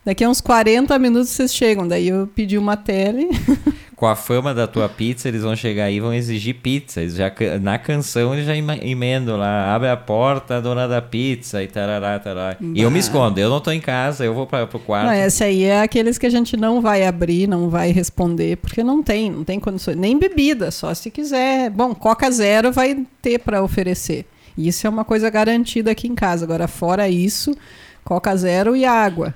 Daqui 0.05 0.23
a 0.23 0.29
uns 0.29 0.39
40 0.39 0.99
minutos 0.99 1.29
vocês 1.29 1.51
chegam. 1.53 1.87
Daí 1.87 2.09
eu 2.09 2.27
pedi 2.27 2.59
uma 2.59 2.77
tele. 2.77 3.27
Com 3.95 4.05
a 4.05 4.15
fama 4.15 4.53
da 4.53 4.67
tua 4.67 4.87
pizza, 4.87 5.27
eles 5.27 5.41
vão 5.41 5.55
chegar 5.55 5.85
aí 5.85 5.95
e 5.95 5.99
vão 5.99 6.13
exigir 6.13 6.55
pizza. 6.55 7.01
Eles 7.01 7.15
já, 7.15 7.31
na 7.59 7.79
canção 7.79 8.33
eles 8.33 8.45
já 8.45 8.55
emendam 8.55 9.37
lá, 9.37 9.73
abre 9.73 9.87
a 9.87 9.97
porta, 9.97 10.61
dona 10.61 10.85
da 10.85 11.01
pizza 11.01 11.63
e 11.63 11.67
tarará, 11.67 12.19
tarará. 12.19 12.57
Bah. 12.59 12.67
E 12.75 12.81
eu 12.81 12.91
me 12.91 12.99
escondo, 12.99 13.39
eu 13.39 13.49
não 13.49 13.61
tô 13.61 13.71
em 13.71 13.79
casa, 13.79 14.23
eu 14.23 14.33
vou 14.33 14.45
para 14.45 14.67
pro 14.67 14.79
quarto. 14.79 15.07
Não, 15.07 15.13
esse 15.13 15.43
aí 15.43 15.63
é 15.63 15.81
aqueles 15.81 16.17
que 16.17 16.25
a 16.25 16.29
gente 16.29 16.57
não 16.57 16.81
vai 16.81 17.07
abrir, 17.07 17.47
não 17.47 17.69
vai 17.69 17.91
responder, 17.91 18.57
porque 18.57 18.83
não 18.83 19.01
tem, 19.01 19.31
não 19.31 19.45
tem 19.45 19.59
condições. 19.59 19.95
Nem 19.95 20.19
bebida, 20.19 20.69
só 20.71 20.93
se 20.93 21.09
quiser. 21.09 21.69
Bom, 21.71 21.95
Coca 21.95 22.29
Zero 22.29 22.71
vai 22.71 23.07
ter 23.21 23.39
para 23.39 23.63
oferecer. 23.63 24.25
Isso 24.57 24.87
é 24.87 24.89
uma 24.89 25.03
coisa 25.03 25.29
garantida 25.29 25.91
aqui 25.91 26.07
em 26.07 26.15
casa. 26.15 26.45
Agora, 26.45 26.67
fora 26.67 27.09
isso, 27.09 27.55
Coca 28.03 28.35
Zero 28.35 28.75
e 28.75 28.85
água. 28.85 29.35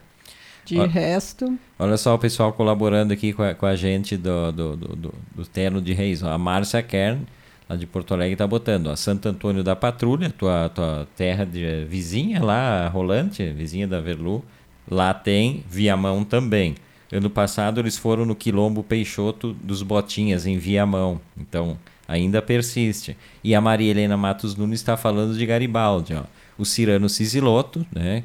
De 0.66 0.80
olha, 0.80 0.90
resto. 0.90 1.58
Olha 1.78 1.98
só 1.98 2.14
o 2.14 2.20
pessoal 2.20 2.54
colaborando 2.54 3.12
aqui 3.12 3.34
com 3.34 3.42
a, 3.42 3.56
com 3.56 3.66
a 3.66 3.76
gente 3.76 4.16
do, 4.16 4.52
do, 4.52 4.78
do, 4.78 4.96
do, 4.96 5.14
do 5.36 5.46
Terno 5.46 5.82
de 5.82 5.94
Reis. 5.94 6.24
A 6.24 6.38
Márcia 6.38 6.84
Kern, 6.84 7.26
lá 7.68 7.76
de 7.76 7.88
Porto 7.88 8.14
Alegre, 8.14 8.34
está 8.34 8.46
botando. 8.46 8.90
A 8.90 8.96
Santo 8.96 9.28
Antônio 9.28 9.64
da 9.64 9.76
Patrulha, 9.76 10.30
tua, 10.30 10.70
tua 10.70 11.08
terra 11.16 11.46
de 11.46 11.86
vizinha 11.86 12.44
lá, 12.44 12.88
Rolante, 12.88 13.44
vizinha 13.50 13.88
da 13.88 14.00
Verlu. 14.00 14.44
Lá 14.90 15.14
tem 15.14 15.64
Viamão 15.68 16.24
também. 16.24 16.76
Ano 17.12 17.30
passado 17.30 17.80
eles 17.80 17.98
foram 17.98 18.24
no 18.24 18.36
Quilombo 18.36 18.84
Peixoto 18.84 19.54
dos 19.64 19.82
Botinhas, 19.82 20.46
em 20.46 20.58
Viamão. 20.60 21.20
Então, 21.36 21.78
ainda 22.10 22.41
persiste. 22.41 23.15
E 23.43 23.54
a 23.54 23.62
Maria 23.62 23.91
Helena 23.91 24.17
Matos 24.17 24.56
Nunes 24.56 24.80
está 24.80 24.98
falando 24.98 25.38
de 25.38 25.45
Garibaldi. 25.45 26.15
Ó. 26.15 26.24
O 26.58 26.65
Cirano 26.65 27.08
Cisilotto, 27.08 27.86
né? 27.93 28.24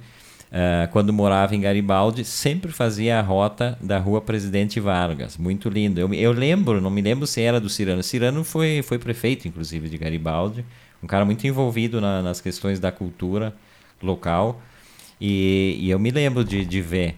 Uh, 0.50 0.90
quando 0.92 1.12
morava 1.12 1.54
em 1.54 1.60
Garibaldi, 1.60 2.24
sempre 2.24 2.72
fazia 2.72 3.18
a 3.18 3.22
rota 3.22 3.76
da 3.82 3.98
Rua 3.98 4.20
Presidente 4.20 4.80
Vargas. 4.80 5.36
Muito 5.36 5.68
lindo. 5.68 6.00
Eu, 6.00 6.12
eu 6.14 6.32
lembro, 6.32 6.80
não 6.80 6.90
me 6.90 7.02
lembro 7.02 7.26
se 7.26 7.42
era 7.42 7.60
do 7.60 7.68
Cirano. 7.68 8.02
Cirano 8.02 8.42
foi, 8.42 8.80
foi 8.82 8.98
prefeito, 8.98 9.46
inclusive, 9.46 9.88
de 9.88 9.98
Garibaldi. 9.98 10.64
Um 11.02 11.06
cara 11.06 11.24
muito 11.24 11.46
envolvido 11.46 12.00
na, 12.00 12.22
nas 12.22 12.40
questões 12.40 12.80
da 12.80 12.90
cultura 12.90 13.54
local. 14.02 14.62
E, 15.20 15.76
e 15.80 15.90
eu 15.90 15.98
me 15.98 16.10
lembro 16.10 16.44
de, 16.44 16.64
de 16.64 16.80
ver. 16.80 17.16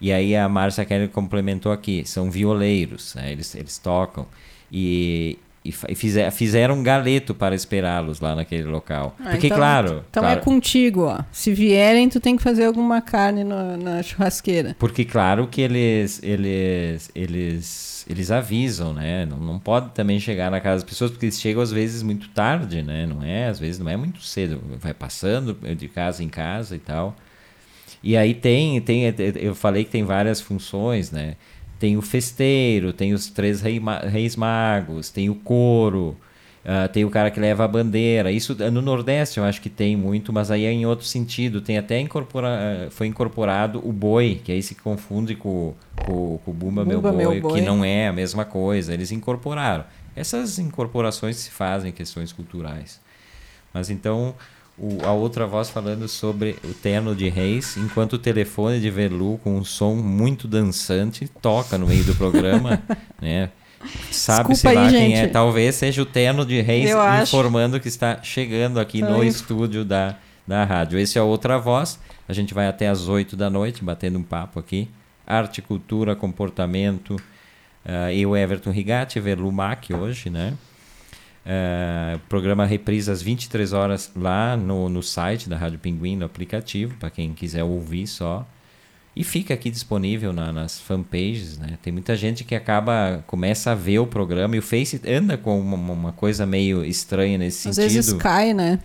E 0.00 0.12
aí 0.12 0.36
a 0.36 0.48
Márcia 0.48 0.84
Kelly 0.84 1.08
complementou 1.08 1.72
aqui. 1.72 2.04
São 2.06 2.30
violeiros, 2.30 3.14
né? 3.14 3.32
eles, 3.32 3.54
eles 3.54 3.78
tocam. 3.78 4.26
E, 4.70 5.38
e, 5.64 5.72
fizer, 5.72 6.30
fizeram 6.30 6.74
um 6.74 6.82
galeto 6.82 7.34
para 7.34 7.54
esperá-los 7.54 8.20
lá 8.20 8.36
naquele 8.36 8.64
local. 8.64 9.16
Ah, 9.18 9.30
Porque, 9.30 9.46
então, 9.46 9.56
claro. 9.56 10.04
Então 10.10 10.22
é 10.22 10.26
claro, 10.26 10.40
é 10.40 10.42
contigo, 10.42 11.04
ó. 11.06 11.20
Se 11.32 11.54
vierem, 11.54 12.06
tu 12.10 12.20
tem 12.20 12.36
que 12.36 12.42
fazer 12.42 12.66
alguma 12.66 13.00
carne 13.00 13.42
no, 13.42 13.74
na 13.78 14.02
churrasqueira. 14.02 14.76
Porque, 14.78 15.06
claro, 15.06 15.46
que 15.46 15.62
eles, 15.62 16.20
eles, 16.22 17.10
eles, 17.14 18.04
eles 18.10 18.30
avisam, 18.30 18.92
né? 18.92 19.24
Não, 19.24 19.38
não 19.38 19.58
pode 19.58 19.92
também 19.92 20.20
chegar 20.20 20.50
na 20.50 20.60
casa 20.60 20.82
das 20.82 20.90
pessoas, 20.90 21.10
porque 21.10 21.24
eles 21.24 21.40
chegam 21.40 21.62
às 21.62 21.72
vezes 21.72 22.02
muito 22.02 22.28
tarde, 22.28 22.82
né? 22.82 23.06
Não 23.06 23.22
é, 23.22 23.46
às 23.46 23.58
vezes 23.58 23.78
não 23.78 23.88
é 23.88 23.96
muito 23.96 24.22
cedo. 24.22 24.60
Vai 24.78 24.92
passando 24.92 25.54
de 25.74 25.88
casa 25.88 26.22
em 26.22 26.28
casa 26.28 26.76
e 26.76 26.78
tal. 26.78 27.16
E 28.02 28.18
aí 28.18 28.34
tem, 28.34 28.78
tem 28.82 29.04
eu 29.36 29.54
falei 29.54 29.82
que 29.82 29.90
tem 29.90 30.04
várias 30.04 30.42
funções, 30.42 31.10
né? 31.10 31.36
Tem 31.84 31.98
o 31.98 32.00
festeiro, 32.00 32.94
tem 32.94 33.12
os 33.12 33.28
três 33.28 33.60
rei, 33.60 33.78
reis 34.10 34.36
magos, 34.36 35.10
tem 35.10 35.28
o 35.28 35.34
coro, 35.34 36.16
uh, 36.64 36.88
tem 36.90 37.04
o 37.04 37.10
cara 37.10 37.30
que 37.30 37.38
leva 37.38 37.62
a 37.62 37.68
bandeira. 37.68 38.32
Isso 38.32 38.56
no 38.72 38.80
Nordeste 38.80 39.36
eu 39.36 39.44
acho 39.44 39.60
que 39.60 39.68
tem 39.68 39.94
muito, 39.94 40.32
mas 40.32 40.50
aí 40.50 40.64
é 40.64 40.72
em 40.72 40.86
outro 40.86 41.04
sentido. 41.04 41.60
Tem 41.60 41.76
até 41.76 42.00
incorpora, 42.00 42.88
foi 42.90 43.06
incorporado 43.06 43.86
o 43.86 43.92
boi, 43.92 44.40
que 44.42 44.50
aí 44.50 44.62
se 44.62 44.74
confunde 44.74 45.34
com, 45.34 45.74
com, 46.06 46.38
com 46.42 46.50
o 46.50 46.54
Bumba, 46.54 46.86
Bumba 46.86 47.12
meu, 47.12 47.28
boi, 47.28 47.34
meu 47.34 47.42
boi, 47.42 47.60
que 47.60 47.60
não 47.60 47.84
é 47.84 48.08
a 48.08 48.12
mesma 48.14 48.46
coisa. 48.46 48.94
Eles 48.94 49.12
incorporaram. 49.12 49.84
Essas 50.16 50.58
incorporações 50.58 51.36
se 51.36 51.50
fazem 51.50 51.92
questões 51.92 52.32
culturais. 52.32 52.98
Mas 53.74 53.90
então 53.90 54.34
o, 54.76 54.98
a 55.04 55.12
outra 55.12 55.46
voz 55.46 55.70
falando 55.70 56.08
sobre 56.08 56.56
o 56.64 56.74
terno 56.74 57.14
de 57.14 57.28
reis, 57.28 57.76
enquanto 57.76 58.14
o 58.14 58.18
telefone 58.18 58.80
de 58.80 58.90
Velu 58.90 59.38
com 59.38 59.56
um 59.56 59.64
som 59.64 59.94
muito 59.94 60.48
dançante 60.48 61.28
toca 61.40 61.78
no 61.78 61.86
meio 61.86 62.04
do 62.04 62.14
programa, 62.14 62.82
né? 63.22 63.50
Sabe-se 64.10 64.66
lá 64.66 64.72
quem 64.72 64.84
é. 64.84 64.90
gente. 64.90 65.18
é. 65.18 65.26
Talvez 65.28 65.74
seja 65.74 66.02
o 66.02 66.06
terno 66.06 66.44
de 66.44 66.60
reis 66.60 66.90
Eu 66.90 66.98
informando 67.22 67.76
acho. 67.76 67.82
que 67.82 67.88
está 67.88 68.22
chegando 68.22 68.80
aqui 68.80 69.02
no 69.02 69.22
estúdio 69.22 69.84
da, 69.84 70.16
da 70.46 70.64
rádio. 70.64 70.98
Esse 70.98 71.18
é 71.18 71.20
a 71.20 71.24
outra 71.24 71.58
voz. 71.58 71.98
A 72.26 72.32
gente 72.32 72.54
vai 72.54 72.66
até 72.66 72.88
às 72.88 73.08
8 73.08 73.36
da 73.36 73.50
noite 73.50 73.84
batendo 73.84 74.18
um 74.18 74.22
papo 74.22 74.58
aqui. 74.58 74.88
Arte, 75.26 75.60
cultura, 75.60 76.16
comportamento. 76.16 77.16
Uh, 77.84 78.10
e 78.10 78.24
o 78.24 78.34
Everton 78.34 78.70
Rigatti, 78.70 79.20
Verlumac 79.20 79.92
hoje, 79.92 80.30
né? 80.30 80.54
Uh, 81.44 82.18
programa 82.26 82.64
reprisa 82.64 83.12
às 83.12 83.20
23 83.20 83.74
horas 83.74 84.10
lá 84.16 84.56
no, 84.56 84.88
no 84.88 85.02
site 85.02 85.48
da 85.48 85.56
Rádio 85.58 85.78
Pinguim, 85.78 86.16
no 86.16 86.24
aplicativo, 86.24 86.96
para 86.98 87.10
quem 87.10 87.34
quiser 87.34 87.62
ouvir 87.62 88.06
só. 88.06 88.46
E 89.14 89.22
fica 89.22 89.54
aqui 89.54 89.70
disponível 89.70 90.32
na, 90.32 90.52
nas 90.52 90.80
fanpages, 90.80 91.58
né? 91.58 91.78
Tem 91.82 91.92
muita 91.92 92.16
gente 92.16 92.42
que 92.42 92.54
acaba, 92.54 93.22
começa 93.26 93.70
a 93.70 93.74
ver 93.74 94.00
o 94.00 94.06
programa 94.06 94.56
e 94.56 94.58
o 94.58 94.62
Face 94.62 95.00
anda 95.06 95.36
com 95.36 95.60
uma, 95.60 95.76
uma 95.76 96.12
coisa 96.12 96.46
meio 96.46 96.84
estranha 96.84 97.38
nesse 97.38 97.68
às 97.68 97.76
sentido. 97.76 97.86
Às 97.86 98.06
vezes 98.06 98.12
cai, 98.14 98.54
né? 98.54 98.80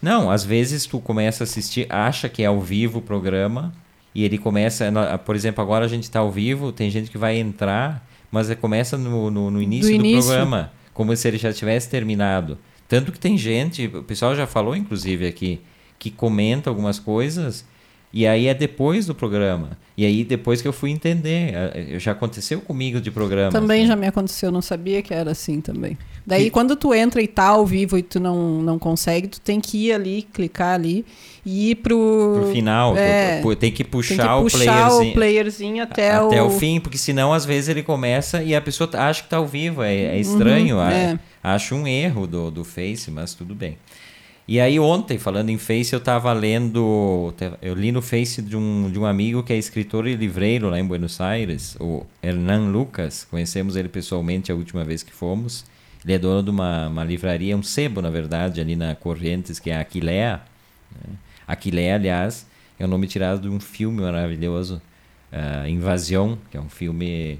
Não, 0.00 0.30
às 0.30 0.44
vezes 0.44 0.86
tu 0.86 0.98
começa 1.00 1.42
a 1.42 1.44
assistir, 1.44 1.86
acha 1.90 2.28
que 2.28 2.42
é 2.42 2.46
ao 2.46 2.60
vivo 2.60 2.98
o 2.98 3.02
programa 3.02 3.72
e 4.14 4.24
ele 4.24 4.38
começa, 4.38 4.90
por 5.24 5.36
exemplo, 5.36 5.62
agora 5.62 5.84
a 5.84 5.88
gente 5.88 6.04
está 6.04 6.20
ao 6.20 6.30
vivo, 6.30 6.72
tem 6.72 6.90
gente 6.90 7.10
que 7.10 7.18
vai 7.18 7.36
entrar, 7.36 8.04
mas 8.32 8.52
começa 8.54 8.96
no, 8.96 9.30
no, 9.30 9.50
no 9.50 9.62
início 9.62 9.92
do, 9.92 9.98
do 9.98 10.06
início. 10.06 10.28
programa 10.28 10.72
como 10.98 11.16
se 11.16 11.28
ele 11.28 11.38
já 11.38 11.52
tivesse 11.52 11.88
terminado. 11.88 12.58
Tanto 12.88 13.12
que 13.12 13.20
tem 13.20 13.38
gente, 13.38 13.86
o 13.86 14.02
pessoal 14.02 14.34
já 14.34 14.48
falou 14.48 14.74
inclusive 14.74 15.28
aqui, 15.28 15.60
que 15.96 16.10
comenta 16.10 16.68
algumas 16.68 16.98
coisas 16.98 17.64
e 18.18 18.26
aí 18.26 18.48
é 18.48 18.54
depois 18.54 19.06
do 19.06 19.14
programa. 19.14 19.78
E 19.96 20.04
aí 20.04 20.24
depois 20.24 20.60
que 20.60 20.66
eu 20.66 20.72
fui 20.72 20.90
entender. 20.90 21.54
Já 21.98 22.10
aconteceu 22.10 22.60
comigo 22.60 23.00
de 23.00 23.12
programa. 23.12 23.52
Também 23.52 23.82
assim. 23.82 23.86
já 23.86 23.94
me 23.94 24.08
aconteceu, 24.08 24.50
não 24.50 24.60
sabia 24.60 25.00
que 25.02 25.14
era 25.14 25.30
assim 25.30 25.60
também. 25.60 25.96
Daí 26.26 26.46
que... 26.46 26.50
quando 26.50 26.74
tu 26.74 26.92
entra 26.92 27.22
e 27.22 27.28
tá 27.28 27.44
ao 27.44 27.64
vivo 27.64 27.96
e 27.96 28.02
tu 28.02 28.18
não, 28.18 28.60
não 28.60 28.76
consegue, 28.76 29.28
tu 29.28 29.40
tem 29.40 29.60
que 29.60 29.86
ir 29.86 29.92
ali, 29.92 30.22
clicar 30.32 30.74
ali 30.74 31.06
e 31.46 31.70
ir 31.70 31.76
pro... 31.76 32.40
Pro 32.40 32.50
final. 32.50 32.96
É, 32.96 33.40
tu, 33.40 33.54
tem 33.54 33.70
que 33.70 33.84
puxar, 33.84 34.16
tem 34.16 34.44
que 34.46 34.50
puxar 34.50 34.88
o 34.88 34.90
playerzinho. 34.90 35.10
o 35.10 35.14
playerzinho 35.14 35.82
até, 35.84 36.10
até 36.10 36.42
o... 36.42 36.46
o 36.48 36.50
fim, 36.50 36.80
porque 36.80 36.98
senão 36.98 37.32
às 37.32 37.44
vezes 37.44 37.68
ele 37.68 37.84
começa 37.84 38.42
e 38.42 38.52
a 38.52 38.60
pessoa 38.60 38.90
acha 38.94 39.22
que 39.22 39.28
tá 39.28 39.36
ao 39.36 39.46
vivo. 39.46 39.80
É, 39.80 39.94
é 39.94 40.10
uhum, 40.14 40.20
estranho. 40.20 40.76
Uhum, 40.78 40.88
é. 40.88 41.18
Acho 41.40 41.76
um 41.76 41.86
erro 41.86 42.26
do, 42.26 42.50
do 42.50 42.64
Face, 42.64 43.12
mas 43.12 43.32
tudo 43.32 43.54
bem. 43.54 43.78
E 44.48 44.58
aí 44.60 44.80
ontem, 44.80 45.18
falando 45.18 45.50
em 45.50 45.58
Face, 45.58 45.92
eu 45.92 45.98
estava 45.98 46.32
lendo, 46.32 47.34
eu 47.60 47.74
li 47.74 47.92
no 47.92 48.00
Face 48.00 48.40
de 48.40 48.56
um, 48.56 48.90
de 48.90 48.98
um 48.98 49.04
amigo 49.04 49.42
que 49.42 49.52
é 49.52 49.58
escritor 49.58 50.06
e 50.06 50.16
livreiro 50.16 50.70
lá 50.70 50.80
em 50.80 50.86
Buenos 50.86 51.20
Aires, 51.20 51.76
o 51.78 52.06
Hernan 52.22 52.70
Lucas, 52.70 53.26
conhecemos 53.30 53.76
ele 53.76 53.90
pessoalmente 53.90 54.50
a 54.50 54.54
última 54.54 54.82
vez 54.84 55.02
que 55.02 55.12
fomos. 55.12 55.66
Ele 56.02 56.14
é 56.14 56.18
dono 56.18 56.42
de 56.42 56.48
uma, 56.48 56.88
uma 56.88 57.04
livraria, 57.04 57.54
um 57.54 57.62
sebo, 57.62 58.00
na 58.00 58.08
verdade, 58.08 58.58
ali 58.58 58.74
na 58.74 58.94
Correntes, 58.94 59.58
que 59.58 59.68
é 59.68 59.76
a 59.76 59.80
Aquilea. 59.80 60.40
Né? 60.92 61.14
Aquilea, 61.46 61.96
aliás, 61.96 62.46
é 62.78 62.86
o 62.86 62.88
nome 62.88 63.06
tirado 63.06 63.42
de 63.42 63.48
um 63.50 63.60
filme 63.60 64.00
maravilhoso, 64.00 64.80
uh, 65.30 65.68
Invasion, 65.68 66.36
que 66.50 66.56
é 66.56 66.60
um 66.60 66.70
filme 66.70 67.38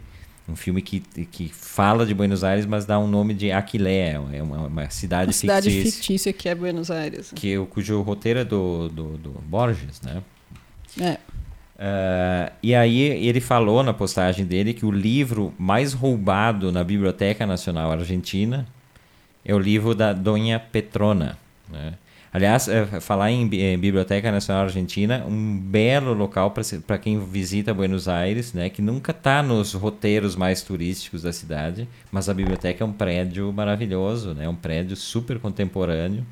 um 0.49 0.57
filme 0.57 0.81
que, 0.81 1.01
que 1.01 1.49
fala 1.53 2.07
de 2.07 2.15
Buenos 2.15 2.43
Aires, 2.43 2.65
mas 2.65 2.87
dá 2.87 2.99
um 2.99 3.07
nome 3.07 3.35
de 3.35 3.53
Aquilé, 3.53 4.13
é 4.33 4.43
uma, 4.43 4.67
uma 4.67 4.91
cidade, 4.91 5.27
uma 5.27 5.33
cidade 5.33 5.71
fictícia. 5.71 5.93
fictícia 5.93 6.33
que 6.33 6.49
é 6.49 6.55
Buenos 6.55 6.91
Aires. 6.91 7.33
Que, 7.35 7.59
cujo 7.67 8.01
roteiro 8.01 8.39
é 8.39 8.45
do, 8.45 8.89
do, 8.89 9.19
do 9.19 9.31
Borges, 9.47 10.01
né? 10.01 10.23
É. 11.01 11.19
Uh, 11.79 12.53
e 12.61 12.75
aí 12.75 13.01
ele 13.01 13.41
falou 13.41 13.83
na 13.83 13.93
postagem 13.93 14.45
dele 14.45 14.75
que 14.75 14.85
o 14.85 14.91
livro 14.91 15.55
mais 15.57 15.93
roubado 15.93 16.73
na 16.73 16.83
Biblioteca 16.83 17.47
Nacional 17.47 17.93
Argentina 17.93 18.67
é 19.45 19.55
o 19.55 19.59
livro 19.59 19.95
da 19.95 20.13
Dona 20.13 20.59
Petrona, 20.59 21.39
né? 21.71 21.95
Aliás, 22.33 22.69
é, 22.69 22.85
falar 23.01 23.31
em, 23.31 23.49
em, 23.55 23.79
Biblioteca 23.79 24.31
Nacional 24.31 24.65
Argentina, 24.65 25.25
um 25.27 25.59
belo 25.59 26.13
local 26.13 26.53
para 26.87 26.99
quem 26.99 27.19
visita 27.25 27.73
Buenos 27.73 28.07
Aires, 28.07 28.53
né, 28.53 28.69
que 28.69 28.83
nunca 28.83 29.13
está 29.13 29.43
nos 29.43 29.73
roteiros 29.73 30.37
mais 30.37 30.61
turísticos 30.63 31.23
da 31.23 31.33
cidade, 31.33 31.89
mas 32.13 32.29
a 32.29 32.35
biblioteca 32.35 32.85
é 32.85 32.87
um 32.87 32.93
prédio 32.93 33.51
maravilhoso, 33.53 34.35
né, 34.35 34.49
um 34.49 34.55
prédio 34.55 34.95
super 34.95 35.39
contemporâneo. 35.39 36.25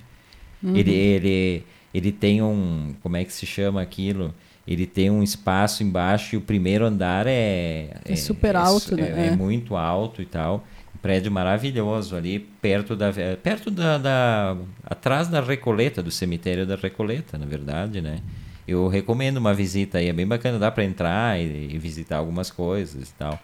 Uhum. 0.62 0.76
Ele, 0.76 0.92
ele, 0.94 1.64
ele 1.94 2.12
tem 2.12 2.42
um, 2.42 2.94
como 3.02 3.16
é 3.16 3.24
que 3.24 3.32
se 3.32 3.46
chama 3.46 3.80
aquilo? 3.80 4.34
Ele 4.68 4.84
tem 4.84 5.10
um 5.10 5.22
espaço 5.22 5.82
embaixo 5.82 6.34
e 6.34 6.38
o 6.38 6.40
primeiro 6.40 6.84
andar 6.84 7.26
é... 7.26 7.90
É, 8.04 8.12
é 8.12 8.16
super 8.16 8.56
alto, 8.56 8.94
é, 8.94 8.96
né? 8.96 9.26
É, 9.26 9.28
é 9.28 9.36
muito 9.36 9.76
alto 9.76 10.20
e 10.20 10.26
tal 10.26 10.64
prédio 11.06 11.30
maravilhoso 11.30 12.16
ali 12.16 12.40
perto 12.40 12.96
da 12.96 13.12
perto 13.40 13.70
da, 13.70 13.96
da, 13.96 14.56
atrás 14.84 15.28
da 15.28 15.40
Recoleta 15.40 16.02
do 16.02 16.10
cemitério 16.10 16.66
da 16.66 16.74
Recoleta 16.74 17.38
na 17.38 17.46
verdade 17.46 18.00
né 18.00 18.18
eu 18.66 18.88
recomendo 18.88 19.36
uma 19.36 19.54
visita 19.54 19.98
aí 19.98 20.08
é 20.08 20.12
bem 20.12 20.26
bacana 20.26 20.58
dá 20.58 20.68
para 20.68 20.82
entrar 20.82 21.40
e, 21.40 21.70
e, 21.72 21.78
visitar 21.78 22.16
algumas 22.16 22.50
coisas 22.50 23.08
e 23.08 23.14
tal 23.14 23.38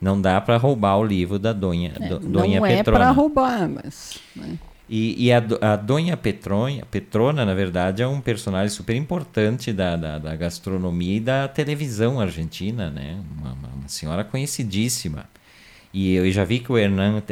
não 0.00 0.20
dá 0.20 0.40
para 0.40 0.56
roubar 0.56 0.96
o 0.96 1.04
livro 1.04 1.40
da 1.40 1.52
Donha 1.52 1.92
é, 1.98 2.08
Donha 2.20 2.60
não 2.60 2.66
é 2.66 2.84
para 2.84 3.10
roubar 3.10 3.68
mas 3.68 4.20
né? 4.36 4.56
e, 4.88 5.26
e 5.26 5.32
a, 5.32 5.42
a 5.72 5.76
Donha 5.76 6.16
Petronha, 6.16 6.84
Petrona, 6.88 7.46
na 7.46 7.54
verdade, 7.54 8.02
é 8.02 8.06
um 8.06 8.20
personagem 8.20 8.68
super 8.68 8.94
importante 8.94 9.72
da, 9.72 9.96
da, 9.96 10.18
da 10.18 10.36
gastronomia 10.36 11.16
e 11.16 11.20
da 11.20 11.48
televisão 11.48 12.20
argentina, 12.20 12.90
né? 12.90 13.18
Uma, 13.38 13.52
uma 13.52 13.88
senhora 13.88 14.22
conhecidíssima. 14.22 15.24
E 15.92 16.14
eu 16.14 16.30
já 16.32 16.42
vi 16.42 16.58
que 16.58 16.72
o 16.72 16.78
Hernan 16.78 17.22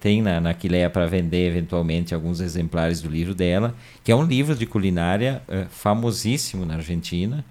tem 0.00 0.22
na, 0.22 0.40
na 0.40 0.54
Quileia 0.54 0.88
para 0.88 1.06
vender 1.06 1.48
eventualmente 1.48 2.14
alguns 2.14 2.40
exemplares 2.40 3.02
do 3.02 3.10
livro 3.10 3.34
dela, 3.34 3.74
que 4.02 4.10
é 4.10 4.16
um 4.16 4.24
livro 4.24 4.54
de 4.54 4.64
culinária 4.64 5.42
uh, 5.46 5.66
famosíssimo 5.68 6.64
na 6.64 6.76
Argentina. 6.76 7.44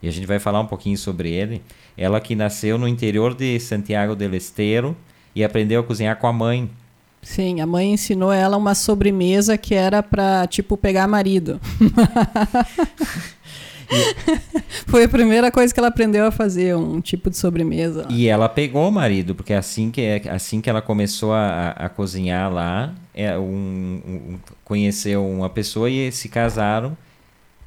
E 0.00 0.08
a 0.08 0.12
gente 0.12 0.26
vai 0.26 0.38
falar 0.38 0.60
um 0.60 0.66
pouquinho 0.66 0.96
sobre 0.96 1.30
ele. 1.30 1.60
Ela 1.96 2.20
que 2.20 2.36
nasceu 2.36 2.78
no 2.78 2.86
interior 2.86 3.34
de 3.34 3.58
Santiago 3.58 4.14
del 4.14 4.34
Estero 4.34 4.96
e 5.34 5.42
aprendeu 5.42 5.80
a 5.80 5.84
cozinhar 5.84 6.16
com 6.16 6.26
a 6.28 6.32
mãe. 6.32 6.70
Sim, 7.20 7.60
a 7.60 7.66
mãe 7.66 7.92
ensinou 7.92 8.32
ela 8.32 8.56
uma 8.56 8.74
sobremesa 8.74 9.58
que 9.58 9.74
era 9.74 10.02
para 10.02 10.46
tipo 10.46 10.76
pegar 10.76 11.06
marido. 11.06 11.60
Foi 14.86 15.04
a 15.04 15.08
primeira 15.08 15.50
coisa 15.50 15.72
que 15.72 15.80
ela 15.80 15.88
aprendeu 15.88 16.26
a 16.26 16.30
fazer, 16.30 16.76
um 16.76 17.00
tipo 17.00 17.30
de 17.30 17.36
sobremesa. 17.36 18.06
E 18.08 18.28
ela 18.28 18.48
pegou 18.48 18.88
o 18.88 18.92
marido, 18.92 19.34
porque 19.34 19.52
assim 19.52 19.90
que, 19.90 20.22
assim 20.28 20.60
que 20.60 20.70
ela 20.70 20.82
começou 20.82 21.32
a, 21.32 21.70
a 21.70 21.88
cozinhar 21.88 22.52
lá, 22.52 22.94
é, 23.14 23.36
um, 23.38 23.42
um, 24.06 24.38
conheceu 24.64 25.26
uma 25.26 25.48
pessoa 25.48 25.90
e 25.90 26.10
se 26.12 26.28
casaram 26.28 26.96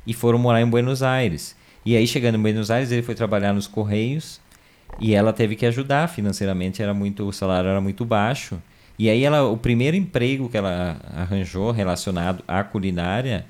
e 0.06 0.14
foram 0.14 0.40
morar 0.40 0.62
em 0.62 0.68
Buenos 0.68 1.04
Aires. 1.04 1.56
E 1.86 1.96
aí, 1.96 2.08
chegando 2.08 2.36
em 2.36 2.42
Buenos 2.42 2.72
Aires, 2.72 2.92
ele 2.92 3.02
foi 3.02 3.16
trabalhar 3.16 3.54
nos 3.54 3.68
Correios 3.68 4.40
e 5.00 5.14
ela 5.14 5.34
teve 5.34 5.56
que 5.56 5.66
ajudar 5.66 6.08
financeiramente, 6.08 6.82
era 6.82 6.94
muito, 6.94 7.28
o 7.28 7.34
salário 7.34 7.70
era 7.70 7.82
muito 7.82 8.06
baixo. 8.06 8.62
E 8.98 9.10
aí, 9.10 9.24
ela, 9.24 9.44
o 9.44 9.58
primeiro 9.58 9.98
emprego 9.98 10.48
que 10.48 10.56
ela 10.56 10.98
arranjou 11.14 11.72
relacionado 11.72 12.44
à 12.48 12.64
culinária 12.64 13.46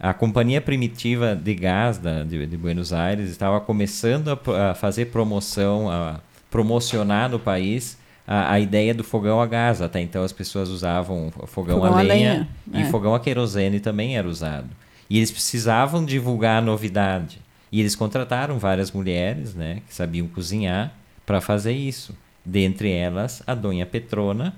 a 0.00 0.14
Companhia 0.14 0.60
Primitiva 0.60 1.34
de 1.34 1.54
Gás 1.54 1.98
da, 1.98 2.22
de, 2.22 2.46
de 2.46 2.56
Buenos 2.56 2.92
Aires 2.92 3.30
estava 3.30 3.60
começando 3.60 4.28
a, 4.28 4.70
a, 4.70 4.74
fazer 4.74 5.06
promoção, 5.06 5.90
a 5.90 6.20
promocionar 6.50 7.28
no 7.28 7.38
país 7.38 7.98
a, 8.26 8.52
a, 8.52 8.60
ideia 8.60 8.94
do 8.94 9.02
fogão 9.02 9.40
a 9.40 9.46
gás. 9.46 9.82
Até 9.82 10.00
então 10.00 10.22
as 10.22 10.32
pessoas 10.32 10.68
usavam 10.68 11.32
fogão, 11.46 11.76
fogão 11.80 11.84
a 11.84 12.00
lenha, 12.00 12.14
lenha 12.14 12.48
e 12.72 12.82
é. 12.82 12.90
fogão 12.90 13.14
a 13.14 13.20
querosene 13.20 13.80
também 13.80 14.16
era 14.16 14.28
usado. 14.28 14.68
E 15.10 15.16
eles 15.16 15.30
precisavam 15.30 16.04
divulgar 16.04 16.58
a 16.58 16.64
novidade. 16.64 17.40
E 17.72 17.80
eles 17.80 17.96
contrataram 17.96 18.58
várias 18.58 18.92
mulheres 18.92 19.54
né, 19.54 19.82
que 19.86 19.94
sabiam 19.94 20.28
cozinhar 20.28 20.92
para 21.26 21.40
fazer 21.40 21.72
isso. 21.72 22.16
Dentre 22.44 22.90
elas, 22.90 23.42
a 23.46 23.54
Dona 23.54 23.84
Petrona, 23.84 24.54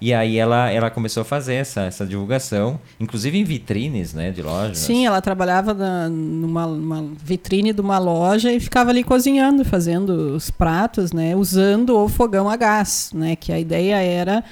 e 0.00 0.12
aí 0.12 0.36
ela, 0.36 0.70
ela 0.70 0.90
começou 0.90 1.22
a 1.22 1.24
fazer 1.24 1.54
essa, 1.54 1.82
essa 1.82 2.04
divulgação, 2.04 2.78
inclusive 2.98 3.38
em 3.38 3.44
vitrines 3.44 4.12
né, 4.12 4.30
de 4.30 4.42
lojas. 4.42 4.78
Sim, 4.78 5.06
ela 5.06 5.20
trabalhava 5.20 5.72
na, 5.72 6.08
numa 6.08 7.04
vitrine 7.22 7.72
de 7.72 7.80
uma 7.80 7.98
loja 7.98 8.52
e 8.52 8.60
ficava 8.60 8.90
ali 8.90 9.04
cozinhando, 9.04 9.64
fazendo 9.64 10.34
os 10.34 10.50
pratos, 10.50 11.12
né, 11.12 11.34
usando 11.34 11.96
o 11.96 12.08
fogão 12.08 12.48
a 12.48 12.56
gás, 12.56 13.10
né, 13.14 13.36
que 13.36 13.52
a 13.52 13.58
ideia 13.58 13.96
era 13.96 14.44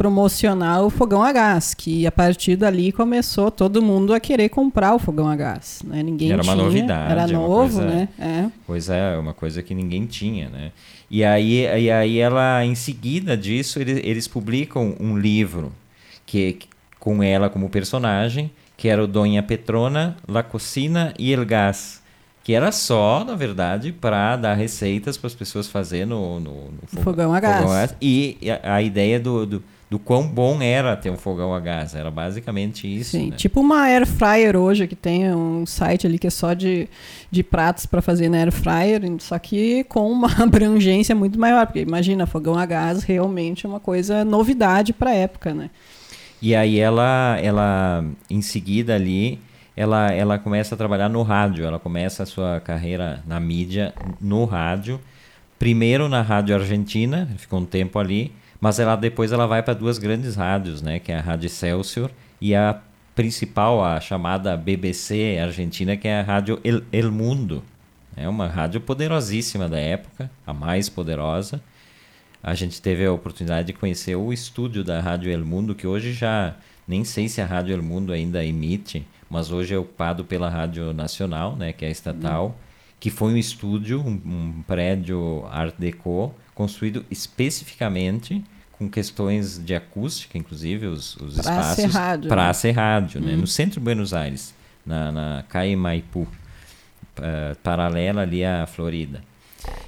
promocionar 0.00 0.82
o 0.82 0.88
fogão 0.88 1.22
a 1.22 1.30
gás, 1.30 1.74
que 1.74 2.06
a 2.06 2.10
partir 2.10 2.56
dali 2.56 2.90
começou 2.90 3.50
todo 3.50 3.82
mundo 3.82 4.14
a 4.14 4.18
querer 4.18 4.48
comprar 4.48 4.94
o 4.94 4.98
fogão 4.98 5.28
a 5.28 5.36
gás, 5.36 5.82
né? 5.84 6.02
Ninguém 6.02 6.32
era 6.32 6.40
tinha, 6.40 6.54
uma 6.54 6.62
novidade, 6.62 7.12
era 7.12 7.26
novo, 7.26 7.76
coisa, 7.76 7.84
né? 7.84 8.08
É. 8.18 8.46
Pois 8.66 8.88
é, 8.88 9.18
uma 9.18 9.34
coisa 9.34 9.62
que 9.62 9.74
ninguém 9.74 10.06
tinha, 10.06 10.48
né? 10.48 10.72
E 11.10 11.22
aí, 11.22 11.66
e 11.82 11.90
aí 11.90 12.18
ela, 12.18 12.64
em 12.64 12.74
seguida 12.74 13.36
disso, 13.36 13.78
eles, 13.78 14.00
eles 14.02 14.26
publicam 14.26 14.96
um 14.98 15.18
livro 15.18 15.70
que 16.24 16.60
com 16.98 17.22
ela 17.22 17.50
como 17.50 17.68
personagem, 17.68 18.50
que 18.78 18.88
era 18.88 19.04
o 19.04 19.06
Donha 19.06 19.42
Petrona, 19.42 20.16
La 20.26 20.42
Cocina 20.42 21.12
e 21.18 21.30
El 21.30 21.44
Gás, 21.44 22.00
que 22.42 22.54
era 22.54 22.72
só, 22.72 23.22
na 23.22 23.34
verdade, 23.34 23.92
para 23.92 24.34
dar 24.36 24.54
receitas 24.54 25.18
para 25.18 25.26
as 25.26 25.34
pessoas 25.34 25.68
fazerem 25.68 26.06
no, 26.06 26.40
no, 26.40 26.52
no 26.70 26.86
fogão, 26.86 27.04
fogão, 27.04 27.34
a 27.34 27.40
gás. 27.40 27.56
Fogão 27.58 27.72
a 27.74 27.80
gás. 27.80 27.96
E 28.00 28.38
a, 28.64 28.76
a 28.76 28.82
ideia 28.82 29.20
do, 29.20 29.44
do 29.44 29.62
do 29.90 29.98
quão 29.98 30.26
bom 30.28 30.62
era 30.62 30.96
ter 30.96 31.10
um 31.10 31.16
fogão 31.16 31.52
a 31.52 31.58
gás. 31.58 31.96
Era 31.96 32.12
basicamente 32.12 32.86
isso. 32.86 33.10
Sim, 33.10 33.30
né? 33.30 33.36
tipo 33.36 33.60
uma 33.60 33.82
air 33.82 34.06
fryer 34.06 34.54
hoje, 34.54 34.86
que 34.86 34.94
tem 34.94 35.34
um 35.34 35.66
site 35.66 36.06
ali 36.06 36.16
que 36.16 36.28
é 36.28 36.30
só 36.30 36.54
de, 36.54 36.88
de 37.28 37.42
pratos 37.42 37.86
para 37.86 38.00
fazer 38.00 38.28
na 38.28 38.38
air 38.38 38.52
fryer, 38.52 39.02
só 39.18 39.36
que 39.36 39.82
com 39.84 40.08
uma 40.08 40.30
abrangência 40.40 41.12
muito 41.12 41.40
maior. 41.40 41.66
Porque 41.66 41.80
imagina, 41.80 42.24
fogão 42.24 42.56
a 42.56 42.64
gás 42.64 43.02
realmente 43.02 43.66
é 43.66 43.68
uma 43.68 43.80
coisa 43.80 44.24
novidade 44.24 44.92
para 44.92 45.10
a 45.10 45.14
época, 45.14 45.52
né? 45.52 45.68
E 46.40 46.54
aí 46.54 46.78
ela, 46.78 47.36
ela 47.42 48.04
em 48.30 48.40
seguida 48.40 48.94
ali, 48.94 49.40
ela, 49.76 50.12
ela 50.12 50.38
começa 50.38 50.76
a 50.76 50.78
trabalhar 50.78 51.08
no 51.08 51.22
rádio. 51.22 51.64
Ela 51.64 51.80
começa 51.80 52.22
a 52.22 52.26
sua 52.26 52.60
carreira 52.60 53.24
na 53.26 53.40
mídia 53.40 53.92
no 54.20 54.44
rádio. 54.44 55.00
Primeiro 55.58 56.08
na 56.08 56.22
rádio 56.22 56.54
argentina, 56.54 57.28
ficou 57.36 57.58
um 57.58 57.66
tempo 57.66 57.98
ali 57.98 58.32
mas 58.60 58.78
ela 58.78 58.94
depois 58.94 59.32
ela 59.32 59.46
vai 59.46 59.62
para 59.62 59.74
duas 59.74 59.98
grandes 59.98 60.36
rádios, 60.36 60.82
né, 60.82 60.98
que 60.98 61.10
é 61.10 61.16
a 61.16 61.20
Rádio 61.20 61.46
Excelsior 61.46 62.10
e 62.40 62.54
a 62.54 62.80
principal, 63.14 63.84
a 63.84 64.00
chamada 64.00 64.56
BBC 64.56 65.38
argentina, 65.42 65.96
que 65.96 66.06
é 66.06 66.20
a 66.20 66.22
Rádio 66.22 66.60
El, 66.62 66.82
El 66.92 67.10
Mundo. 67.10 67.62
É 68.16 68.28
uma 68.28 68.46
rádio 68.48 68.80
poderosíssima 68.80 69.68
da 69.68 69.78
época, 69.78 70.30
a 70.46 70.52
mais 70.52 70.88
poderosa. 70.88 71.60
A 72.42 72.54
gente 72.54 72.80
teve 72.80 73.04
a 73.04 73.12
oportunidade 73.12 73.68
de 73.68 73.72
conhecer 73.72 74.14
o 74.16 74.32
estúdio 74.32 74.82
da 74.82 75.00
Rádio 75.00 75.30
El 75.30 75.44
Mundo, 75.44 75.74
que 75.74 75.86
hoje 75.86 76.12
já 76.12 76.56
nem 76.86 77.04
sei 77.04 77.28
se 77.28 77.40
a 77.40 77.46
Rádio 77.46 77.74
El 77.74 77.82
Mundo 77.82 78.12
ainda 78.12 78.44
emite, 78.44 79.06
mas 79.28 79.52
hoje 79.52 79.74
é 79.74 79.78
ocupado 79.78 80.24
pela 80.24 80.48
Rádio 80.48 80.92
Nacional, 80.92 81.56
né, 81.56 81.72
que 81.72 81.84
é 81.84 81.90
estatal, 81.90 82.46
uhum. 82.46 82.52
que 82.98 83.10
foi 83.10 83.32
um 83.32 83.36
estúdio, 83.36 84.00
um, 84.00 84.20
um 84.24 84.62
prédio 84.66 85.46
Art 85.50 85.74
Deco, 85.78 86.34
construído 86.60 87.06
especificamente 87.10 88.44
com 88.72 88.86
questões 88.86 89.58
de 89.58 89.74
acústica, 89.74 90.36
inclusive 90.36 90.88
os, 90.88 91.16
os 91.16 91.38
espaços 91.38 91.76
ser 91.76 91.86
rádio, 91.86 92.28
para 92.28 92.52
ser 92.52 92.72
rádio, 92.72 93.18
né? 93.18 93.32
Hum. 93.32 93.38
no 93.38 93.46
centro 93.46 93.80
de 93.80 93.80
Buenos 93.80 94.12
Aires, 94.12 94.52
na, 94.84 95.10
na 95.10 95.44
Caimaipu, 95.48 96.20
uh, 96.20 97.56
paralela 97.62 98.20
ali 98.20 98.44
à 98.44 98.66
Florida. 98.66 99.22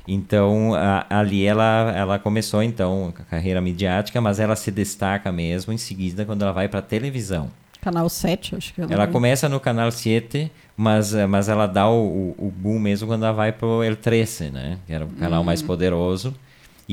Então, 0.08 0.74
a, 0.74 1.04
ali 1.10 1.44
ela, 1.44 1.92
ela 1.94 2.18
começou 2.18 2.62
então 2.62 3.12
a 3.18 3.22
carreira 3.24 3.60
midiática, 3.60 4.18
mas 4.18 4.40
ela 4.40 4.56
se 4.56 4.70
destaca 4.70 5.30
mesmo 5.30 5.74
em 5.74 5.78
seguida 5.78 6.24
quando 6.24 6.40
ela 6.40 6.52
vai 6.52 6.68
para 6.68 6.80
televisão. 6.80 7.50
Canal 7.82 8.08
7, 8.08 8.56
acho 8.56 8.72
que 8.72 8.80
ela 8.80 8.90
Ela 8.94 9.06
começa 9.06 9.46
no 9.46 9.60
Canal 9.60 9.90
7, 9.90 10.50
mas, 10.74 11.12
mas 11.28 11.50
ela 11.50 11.66
dá 11.66 11.86
o, 11.86 12.34
o, 12.38 12.46
o 12.46 12.50
boom 12.50 12.78
mesmo 12.78 13.06
quando 13.06 13.24
ela 13.24 13.34
vai 13.34 13.52
pro 13.52 13.82
El 13.82 13.96
13, 13.96 14.50
né? 14.50 14.78
Que 14.86 14.94
era 14.94 15.04
o 15.04 15.08
canal 15.08 15.42
hum. 15.42 15.44
mais 15.44 15.60
poderoso. 15.60 16.34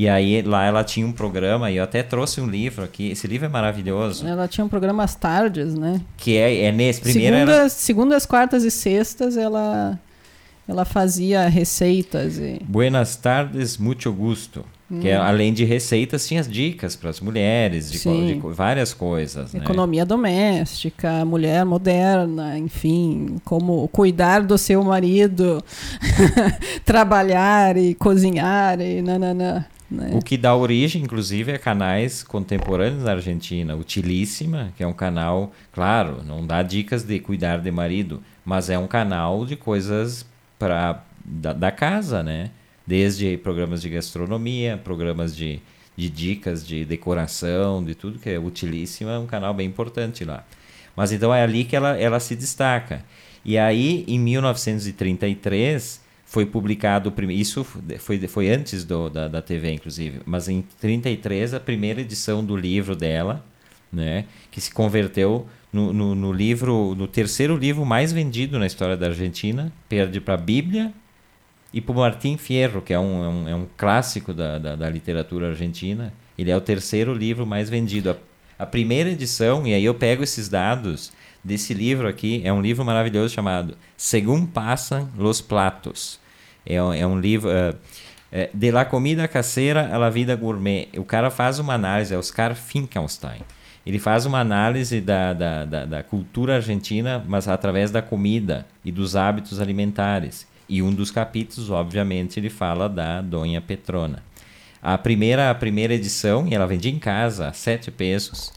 E 0.00 0.08
aí 0.08 0.40
lá 0.40 0.64
ela 0.64 0.82
tinha 0.82 1.06
um 1.06 1.12
programa, 1.12 1.70
e 1.70 1.76
eu 1.76 1.84
até 1.84 2.02
trouxe 2.02 2.40
um 2.40 2.46
livro 2.46 2.82
aqui. 2.82 3.10
Esse 3.10 3.26
livro 3.26 3.44
é 3.44 3.50
maravilhoso. 3.50 4.26
Ela 4.26 4.48
tinha 4.48 4.64
um 4.64 4.68
programa 4.68 5.04
às 5.04 5.14
tardes, 5.14 5.74
né? 5.74 6.00
Que 6.16 6.38
é, 6.38 6.62
é 6.62 6.72
nesse 6.72 7.02
primeiro. 7.02 7.36
Segundas, 7.36 7.54
era... 7.54 7.68
segundas, 7.68 8.24
quartas 8.24 8.64
e 8.64 8.70
sextas 8.70 9.36
ela, 9.36 10.00
ela 10.66 10.86
fazia 10.86 11.46
receitas. 11.48 12.38
E... 12.38 12.62
Buenas 12.66 13.14
tardes, 13.14 13.76
muito 13.76 14.10
gusto. 14.10 14.64
Hum. 14.90 15.00
Que 15.00 15.08
é, 15.08 15.16
além 15.16 15.52
de 15.52 15.66
receitas, 15.66 16.26
tinha 16.26 16.42
dicas 16.44 16.96
para 16.96 17.10
as 17.10 17.20
mulheres, 17.20 17.92
de, 17.92 17.98
de, 17.98 18.40
várias 18.54 18.94
coisas. 18.94 19.52
Né? 19.52 19.60
Economia 19.60 20.04
né? 20.04 20.06
doméstica, 20.06 21.26
mulher 21.26 21.62
moderna, 21.66 22.56
enfim, 22.56 23.36
como 23.44 23.86
cuidar 23.88 24.40
do 24.40 24.56
seu 24.56 24.82
marido, 24.82 25.62
trabalhar 26.86 27.76
e 27.76 27.94
cozinhar 27.94 28.80
e 28.80 29.02
nananã. 29.02 29.66
Né? 29.90 30.10
O 30.14 30.20
que 30.20 30.36
dá 30.36 30.54
origem, 30.54 31.02
inclusive, 31.02 31.52
a 31.52 31.58
canais 31.58 32.22
contemporâneos 32.22 33.02
na 33.02 33.12
Argentina. 33.12 33.74
Utilíssima, 33.74 34.72
que 34.76 34.82
é 34.82 34.86
um 34.86 34.92
canal, 34.92 35.52
claro, 35.72 36.22
não 36.24 36.46
dá 36.46 36.62
dicas 36.62 37.02
de 37.02 37.18
cuidar 37.18 37.58
de 37.58 37.70
marido, 37.70 38.22
mas 38.44 38.70
é 38.70 38.78
um 38.78 38.86
canal 38.86 39.44
de 39.44 39.56
coisas 39.56 40.24
para 40.58 41.02
da, 41.24 41.52
da, 41.52 41.72
casa, 41.72 42.22
né? 42.22 42.50
Desde 42.86 43.36
programas 43.38 43.82
de 43.82 43.88
gastronomia, 43.88 44.80
programas 44.82 45.34
de, 45.34 45.60
de 45.96 46.08
dicas 46.08 46.66
de 46.66 46.84
decoração, 46.84 47.82
de 47.82 47.94
tudo 47.94 48.18
que 48.18 48.30
é 48.30 48.38
utilíssima, 48.38 49.12
é 49.12 49.18
um 49.18 49.26
canal 49.26 49.52
bem 49.52 49.66
importante 49.66 50.24
lá. 50.24 50.44
Mas 50.94 51.12
então 51.12 51.34
é 51.34 51.42
ali 51.42 51.64
que 51.64 51.74
ela, 51.74 51.96
ela 51.96 52.20
se 52.20 52.36
destaca. 52.36 53.04
E 53.44 53.56
aí, 53.58 54.04
em 54.06 54.18
1933 54.18 55.99
foi 56.30 56.46
publicado, 56.46 57.12
isso 57.30 57.64
foi, 57.98 58.28
foi 58.28 58.50
antes 58.50 58.84
do, 58.84 59.10
da, 59.10 59.26
da 59.26 59.42
TV, 59.42 59.72
inclusive, 59.72 60.20
mas 60.24 60.48
em 60.48 60.62
33 60.80 61.54
a 61.54 61.58
primeira 61.58 62.00
edição 62.00 62.44
do 62.44 62.56
livro 62.56 62.94
dela, 62.94 63.44
né, 63.92 64.26
que 64.48 64.60
se 64.60 64.72
converteu 64.72 65.48
no, 65.72 65.92
no, 65.92 66.14
no 66.14 66.32
livro, 66.32 66.94
no 66.94 67.08
terceiro 67.08 67.56
livro 67.56 67.84
mais 67.84 68.12
vendido 68.12 68.60
na 68.60 68.66
história 68.68 68.96
da 68.96 69.06
Argentina, 69.06 69.72
perde 69.88 70.20
para 70.20 70.34
a 70.34 70.36
Bíblia 70.36 70.92
e 71.74 71.80
para 71.80 71.92
o 71.92 71.96
Martim 71.96 72.36
Fierro, 72.36 72.80
que 72.80 72.92
é 72.92 72.98
um, 73.00 73.24
é 73.24 73.28
um, 73.28 73.48
é 73.48 73.54
um 73.56 73.66
clássico 73.76 74.32
da, 74.32 74.56
da, 74.56 74.76
da, 74.76 74.88
literatura 74.88 75.48
argentina. 75.48 76.12
Ele 76.38 76.52
é 76.52 76.56
o 76.56 76.60
terceiro 76.60 77.12
livro 77.12 77.44
mais 77.44 77.68
vendido. 77.68 78.10
A, 78.10 78.16
a 78.56 78.66
primeira 78.66 79.10
edição, 79.10 79.66
e 79.66 79.74
aí 79.74 79.84
eu 79.84 79.94
pego 79.94 80.22
esses 80.22 80.48
dados 80.48 81.12
desse 81.42 81.74
livro 81.74 82.06
aqui, 82.06 82.40
é 82.44 82.52
um 82.52 82.62
livro 82.62 82.84
maravilhoso 82.84 83.34
chamado 83.34 83.76
Según 83.96 84.46
Passam 84.46 85.08
los 85.16 85.40
Platos 85.40 86.19
é, 86.64 86.74
é 86.74 87.06
um 87.06 87.18
livro. 87.18 87.48
Uh, 87.48 87.76
de 88.54 88.70
la 88.70 88.84
comida 88.84 89.26
caseira 89.26 89.92
à 89.92 89.98
la 89.98 90.08
vida 90.08 90.36
gourmet. 90.36 90.88
O 90.96 91.04
cara 91.04 91.30
faz 91.30 91.58
uma 91.58 91.74
análise, 91.74 92.14
é 92.14 92.16
Oscar 92.16 92.54
Finkelstein. 92.54 93.40
Ele 93.84 93.98
faz 93.98 94.24
uma 94.24 94.38
análise 94.38 95.00
da, 95.00 95.32
da, 95.32 95.64
da, 95.64 95.84
da, 95.84 96.02
cultura 96.02 96.56
argentina, 96.56 97.24
mas 97.26 97.48
através 97.48 97.90
da 97.90 98.00
comida 98.00 98.66
e 98.84 98.92
dos 98.92 99.16
hábitos 99.16 99.60
alimentares. 99.60 100.46
E 100.68 100.80
um 100.80 100.92
dos 100.92 101.10
capítulos, 101.10 101.70
obviamente, 101.70 102.38
ele 102.38 102.50
fala 102.50 102.88
da 102.88 103.20
Donha 103.20 103.60
Petrona. 103.60 104.22
A 104.82 104.96
primeira, 104.96 105.50
a 105.50 105.54
primeira 105.54 105.94
edição, 105.94 106.46
e 106.46 106.54
ela 106.54 106.66
vendia 106.66 106.92
em 106.92 106.98
casa 106.98 107.48
a 107.48 107.52
sete 107.52 107.90
pesos, 107.90 108.52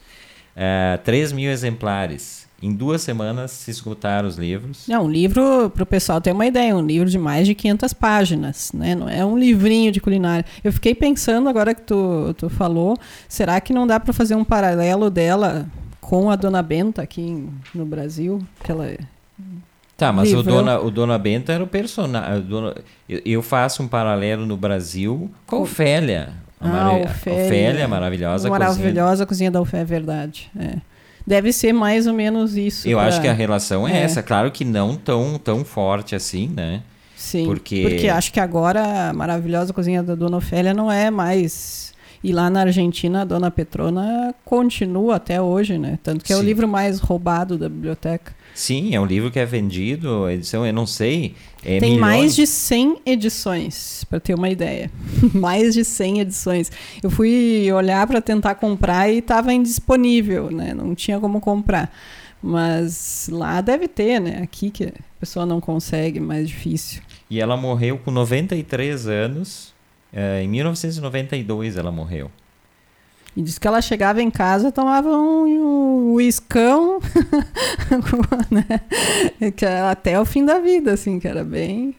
uh, 0.56 0.98
3 1.02 1.32
mil 1.32 1.50
exemplares. 1.50 2.43
Em 2.62 2.72
duas 2.72 3.02
semanas 3.02 3.50
se 3.50 3.70
esgotaram 3.70 4.26
os 4.26 4.36
livros. 4.36 4.88
É 4.88 4.98
um 4.98 5.10
livro, 5.10 5.70
para 5.70 5.82
o 5.82 5.86
pessoal 5.86 6.20
ter 6.20 6.32
uma 6.32 6.46
ideia, 6.46 6.74
um 6.74 6.84
livro 6.84 7.10
de 7.10 7.18
mais 7.18 7.46
de 7.46 7.54
500 7.54 7.92
páginas, 7.92 8.72
né? 8.72 8.94
Não 8.94 9.08
é 9.08 9.24
um 9.24 9.36
livrinho 9.36 9.92
de 9.92 10.00
culinária. 10.00 10.44
Eu 10.62 10.72
fiquei 10.72 10.94
pensando 10.94 11.48
agora 11.48 11.74
que 11.74 11.82
tu, 11.82 12.34
tu 12.38 12.48
falou, 12.48 12.96
será 13.28 13.60
que 13.60 13.72
não 13.72 13.86
dá 13.86 14.00
para 14.00 14.12
fazer 14.12 14.34
um 14.34 14.44
paralelo 14.44 15.10
dela 15.10 15.66
com 16.00 16.30
a 16.30 16.36
Dona 16.36 16.62
Benta 16.62 17.02
aqui 17.02 17.46
no 17.74 17.84
Brasil? 17.84 18.40
Que 18.62 18.72
ela 18.72 18.86
é 18.86 18.98
Tá, 19.96 20.12
mas 20.12 20.32
o 20.32 20.42
Dona, 20.42 20.80
o 20.80 20.90
Dona 20.90 21.16
Benta 21.18 21.52
era 21.52 21.62
o 21.62 21.68
personagem. 21.68 22.44
Eu, 23.08 23.20
eu, 23.24 23.42
faço 23.42 23.82
um 23.82 23.88
paralelo 23.88 24.44
no 24.44 24.56
Brasil 24.56 25.30
com 25.46 25.56
a 25.56 25.60
Ofélia. 25.60 26.32
A 26.60 26.68
ah, 26.68 26.92
Ofélia, 26.96 27.46
Ofélia 27.46 27.88
maravilhosa. 27.88 28.48
Maravilhosa 28.50 29.24
cozinha, 29.24 29.26
cozinha 29.26 29.50
da 29.52 29.60
Ofélia, 29.60 29.82
é 29.82 29.84
verdade. 29.84 30.50
É. 30.58 30.78
Deve 31.26 31.52
ser 31.52 31.72
mais 31.72 32.06
ou 32.06 32.12
menos 32.12 32.56
isso. 32.56 32.86
Eu 32.88 32.98
pra... 32.98 33.08
acho 33.08 33.20
que 33.20 33.28
a 33.28 33.32
relação 33.32 33.88
é, 33.88 33.98
é, 33.98 34.02
essa. 34.02 34.22
Claro 34.22 34.50
que 34.50 34.64
não 34.64 34.96
tão, 34.96 35.38
tão 35.38 35.64
forte 35.64 36.14
assim, 36.14 36.48
né? 36.48 36.82
Sim. 37.16 37.46
Porque... 37.46 37.82
porque 37.88 38.08
acho 38.08 38.32
que 38.32 38.40
agora 38.40 39.08
a 39.08 39.12
maravilhosa 39.12 39.72
cozinha 39.72 40.02
da 40.02 40.14
Dona 40.14 40.36
Ofélia 40.36 40.74
não 40.74 40.92
é 40.92 41.10
mais. 41.10 41.94
E 42.22 42.32
lá 42.32 42.48
na 42.50 42.60
Argentina, 42.60 43.22
a 43.22 43.24
Dona 43.24 43.50
Petrona 43.50 44.34
continua 44.44 45.16
até 45.16 45.40
hoje, 45.40 45.78
né? 45.78 45.98
Tanto 46.02 46.24
que 46.24 46.32
é 46.32 46.36
Sim. 46.36 46.42
o 46.42 46.44
livro 46.44 46.68
mais 46.68 46.98
roubado 46.98 47.56
da 47.56 47.68
biblioteca. 47.68 48.34
Sim, 48.54 48.94
é 48.94 49.00
um 49.00 49.04
livro 49.04 49.32
que 49.32 49.38
é 49.38 49.44
vendido, 49.44 50.30
edição, 50.30 50.64
eu 50.64 50.72
não 50.72 50.86
sei. 50.86 51.34
É 51.64 51.80
Tem 51.80 51.94
milhões... 51.94 52.00
mais 52.00 52.36
de 52.36 52.46
100 52.46 53.00
edições, 53.04 54.04
para 54.08 54.20
ter 54.20 54.34
uma 54.34 54.48
ideia. 54.48 54.90
mais 55.34 55.74
de 55.74 55.84
100 55.84 56.20
edições. 56.20 56.70
Eu 57.02 57.10
fui 57.10 57.70
olhar 57.72 58.06
para 58.06 58.20
tentar 58.20 58.54
comprar 58.54 59.10
e 59.10 59.18
estava 59.18 59.52
indisponível, 59.52 60.52
né? 60.52 60.72
Não 60.72 60.94
tinha 60.94 61.18
como 61.18 61.40
comprar. 61.40 61.92
Mas 62.40 63.28
lá 63.32 63.60
deve 63.60 63.88
ter, 63.88 64.20
né? 64.20 64.40
Aqui 64.42 64.70
que 64.70 64.84
a 64.84 64.92
pessoa 65.18 65.44
não 65.44 65.60
consegue, 65.60 66.20
mais 66.20 66.46
difícil. 66.46 67.02
E 67.28 67.40
ela 67.40 67.56
morreu 67.56 67.98
com 67.98 68.10
93 68.10 69.08
anos. 69.08 69.74
É, 70.12 70.42
em 70.42 70.48
1992 70.48 71.76
ela 71.76 71.90
morreu. 71.90 72.30
E 73.36 73.42
disse 73.42 73.58
que 73.58 73.66
ela 73.66 73.82
chegava 73.82 74.22
em 74.22 74.30
casa 74.30 74.70
tomava 74.70 75.08
um, 75.08 75.44
um 75.44 76.12
uiscão 76.12 77.00
né? 78.50 79.50
que 79.50 79.64
até 79.64 80.20
o 80.20 80.24
fim 80.24 80.44
da 80.44 80.60
vida, 80.60 80.92
assim, 80.92 81.18
que 81.18 81.26
era 81.26 81.42
bem. 81.42 81.94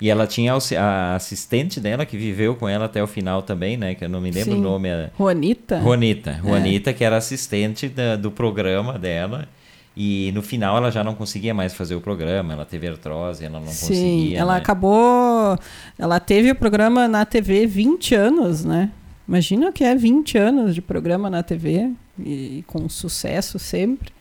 E 0.00 0.10
ela 0.10 0.26
tinha 0.26 0.52
a 0.52 1.14
assistente 1.14 1.80
dela 1.80 2.04
que 2.04 2.16
viveu 2.16 2.54
com 2.56 2.68
ela 2.68 2.84
até 2.86 3.02
o 3.02 3.06
final 3.06 3.42
também, 3.42 3.76
né? 3.76 3.94
Que 3.94 4.04
eu 4.04 4.08
não 4.08 4.20
me 4.20 4.30
lembro 4.30 4.52
Sim. 4.52 4.58
o 4.58 4.62
nome. 4.62 4.88
Juanita? 5.16 5.80
Juanita. 5.80 6.40
Juanita, 6.42 6.90
é. 6.90 6.92
que 6.92 7.04
era 7.04 7.16
assistente 7.16 7.88
da, 7.88 8.16
do 8.16 8.30
programa 8.30 8.98
dela. 8.98 9.48
E 9.96 10.32
no 10.34 10.42
final 10.42 10.76
ela 10.76 10.90
já 10.90 11.04
não 11.04 11.14
conseguia 11.14 11.54
mais 11.54 11.72
fazer 11.72 11.94
o 11.94 12.00
programa, 12.00 12.52
ela 12.52 12.64
teve 12.64 12.88
artrose, 12.88 13.44
ela 13.44 13.60
não 13.60 13.68
Sim, 13.68 13.86
conseguia. 13.86 14.38
ela 14.40 14.54
né? 14.54 14.58
acabou. 14.58 15.56
Ela 15.96 16.18
teve 16.18 16.50
o 16.50 16.54
programa 16.54 17.06
na 17.06 17.24
TV 17.24 17.64
20 17.64 18.14
anos, 18.14 18.64
né? 18.64 18.90
Imagina 19.26 19.72
que 19.72 19.82
é 19.82 19.94
20 19.94 20.38
anos 20.38 20.74
de 20.74 20.82
programa 20.82 21.30
na 21.30 21.42
TV 21.42 21.90
e 22.18 22.62
com 22.66 22.88
sucesso 22.88 23.58
sempre. 23.58 24.12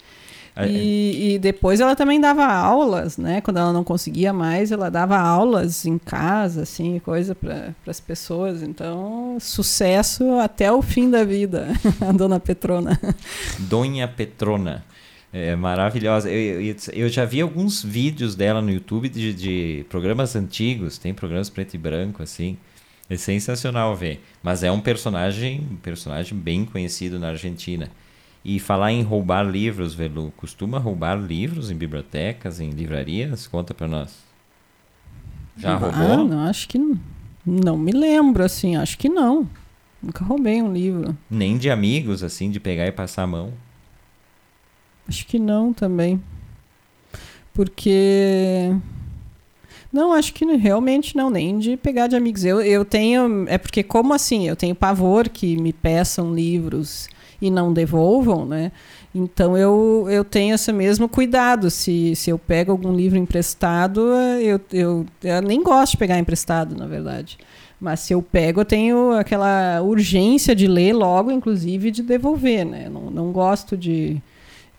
É, 0.56 0.68
E, 0.68 1.34
e 1.34 1.40
depois 1.40 1.80
ela 1.80 1.96
também 1.96 2.22
dava 2.22 2.46
aulas, 2.46 3.18
né? 3.18 3.42
Quando 3.42 3.58
ela 3.58 3.74
não 3.74 3.84
conseguia 3.84 4.32
mais, 4.32 4.72
ela 4.72 4.90
dava 4.90 5.18
aulas 5.18 5.86
em 5.86 5.98
casa, 5.98 6.62
assim, 6.62 7.00
coisa 7.00 7.34
para 7.34 7.74
as 7.88 8.00
pessoas. 8.00 8.62
Então, 8.62 9.38
sucesso 9.40 10.40
até 10.40 10.72
o 10.72 10.82
fim 10.82 11.10
da 11.10 11.24
vida, 11.24 11.68
a 12.02 12.12
dona 12.12 12.40
Petrona. 12.40 13.00
Donha 13.60 14.08
Petrona. 14.08 14.86
É 15.32 15.56
maravilhosa. 15.56 16.30
Eu, 16.30 16.62
eu, 16.62 16.76
eu 16.94 17.10
já 17.10 17.26
vi 17.26 17.42
alguns 17.42 17.84
vídeos 17.84 18.36
dela 18.36 18.62
no 18.62 18.70
YouTube 18.70 19.10
de, 19.10 19.34
de 19.34 19.86
programas 19.90 20.36
antigos, 20.36 21.00
tem 21.00 21.12
programas 21.12 21.50
preto 21.50 21.74
e 21.74 21.78
branco, 21.80 22.22
assim. 22.22 22.56
É 23.10 23.18
sensacional 23.18 23.96
ver. 23.96 24.24
Mas 24.42 24.64
é 24.64 24.72
um 24.72 24.80
personagem, 24.80 25.68
um 25.72 25.76
personagem 25.76 26.38
bem 26.38 26.66
conhecido 26.66 27.20
na 27.20 27.30
Argentina. 27.30 27.90
E 28.46 28.60
falar 28.60 28.92
em 28.92 29.02
roubar 29.04 29.44
livros, 29.44 29.94
Velu, 29.94 30.34
costuma 30.36 30.78
roubar 30.78 31.16
livros 31.18 31.72
em 31.72 31.76
bibliotecas, 31.76 32.60
em 32.60 32.70
livrarias? 32.72 33.48
Conta 33.48 33.74
pra 33.74 33.88
nós. 33.88 34.18
Já 35.58 35.74
Ah, 35.74 35.78
roubou? 35.78 36.28
não, 36.28 36.40
acho 36.48 36.68
que 36.68 36.78
não. 36.78 37.00
Não 37.46 37.78
me 37.78 37.92
lembro, 37.92 38.44
assim, 38.44 38.76
acho 38.76 38.98
que 38.98 39.08
não. 39.10 39.48
Nunca 40.02 40.24
roubei 40.26 40.62
um 40.62 40.74
livro. 40.74 41.18
Nem 41.30 41.58
de 41.58 41.70
amigos, 41.70 42.24
assim, 42.24 42.50
de 42.52 42.60
pegar 42.60 42.88
e 42.88 42.92
passar 42.92 43.24
a 43.24 43.28
mão. 43.28 43.54
Acho 45.08 45.26
que 45.28 45.38
não 45.40 45.74
também. 45.74 46.22
Porque. 47.54 48.70
Não, 49.94 50.12
acho 50.12 50.34
que 50.34 50.44
realmente 50.44 51.16
não, 51.16 51.30
nem 51.30 51.60
de 51.60 51.78
pegar 51.78 52.08
de 52.08 52.16
amigos. 52.16 52.44
Eu, 52.44 52.60
eu 52.62 52.84
tenho. 52.84 53.46
É 53.48 53.60
porque, 53.60 53.84
como 53.84 54.12
assim? 54.12 54.48
Eu 54.48 54.56
tenho 54.56 54.74
pavor 54.74 55.30
que 55.30 55.56
me 55.56 55.72
peçam 55.72 56.34
livros 56.34 57.08
e 57.40 57.52
não 57.52 57.72
devolvam, 57.72 58.44
né? 58.44 58.72
Então 59.14 59.56
eu, 59.56 60.08
eu 60.10 60.24
tenho 60.24 60.56
esse 60.56 60.74
mesmo 60.74 61.08
cuidado. 61.08 61.70
Se, 61.70 62.16
se 62.16 62.32
eu 62.32 62.40
pego 62.40 62.72
algum 62.72 62.92
livro 62.92 63.20
emprestado, 63.20 64.02
eu, 64.42 64.60
eu, 64.72 65.06
eu 65.24 65.42
nem 65.44 65.62
gosto 65.62 65.92
de 65.92 65.98
pegar 65.98 66.18
emprestado, 66.18 66.76
na 66.76 66.88
verdade. 66.88 67.38
Mas 67.80 68.00
se 68.00 68.14
eu 68.14 68.22
pego, 68.22 68.62
eu 68.62 68.66
tenho 68.66 69.12
aquela 69.12 69.80
urgência 69.84 70.56
de 70.56 70.66
ler 70.68 70.94
logo, 70.94 71.30
inclusive 71.30 71.92
de 71.92 72.02
devolver, 72.02 72.66
né? 72.66 72.90
Não, 72.90 73.12
não 73.12 73.32
gosto 73.32 73.78
de, 73.78 74.20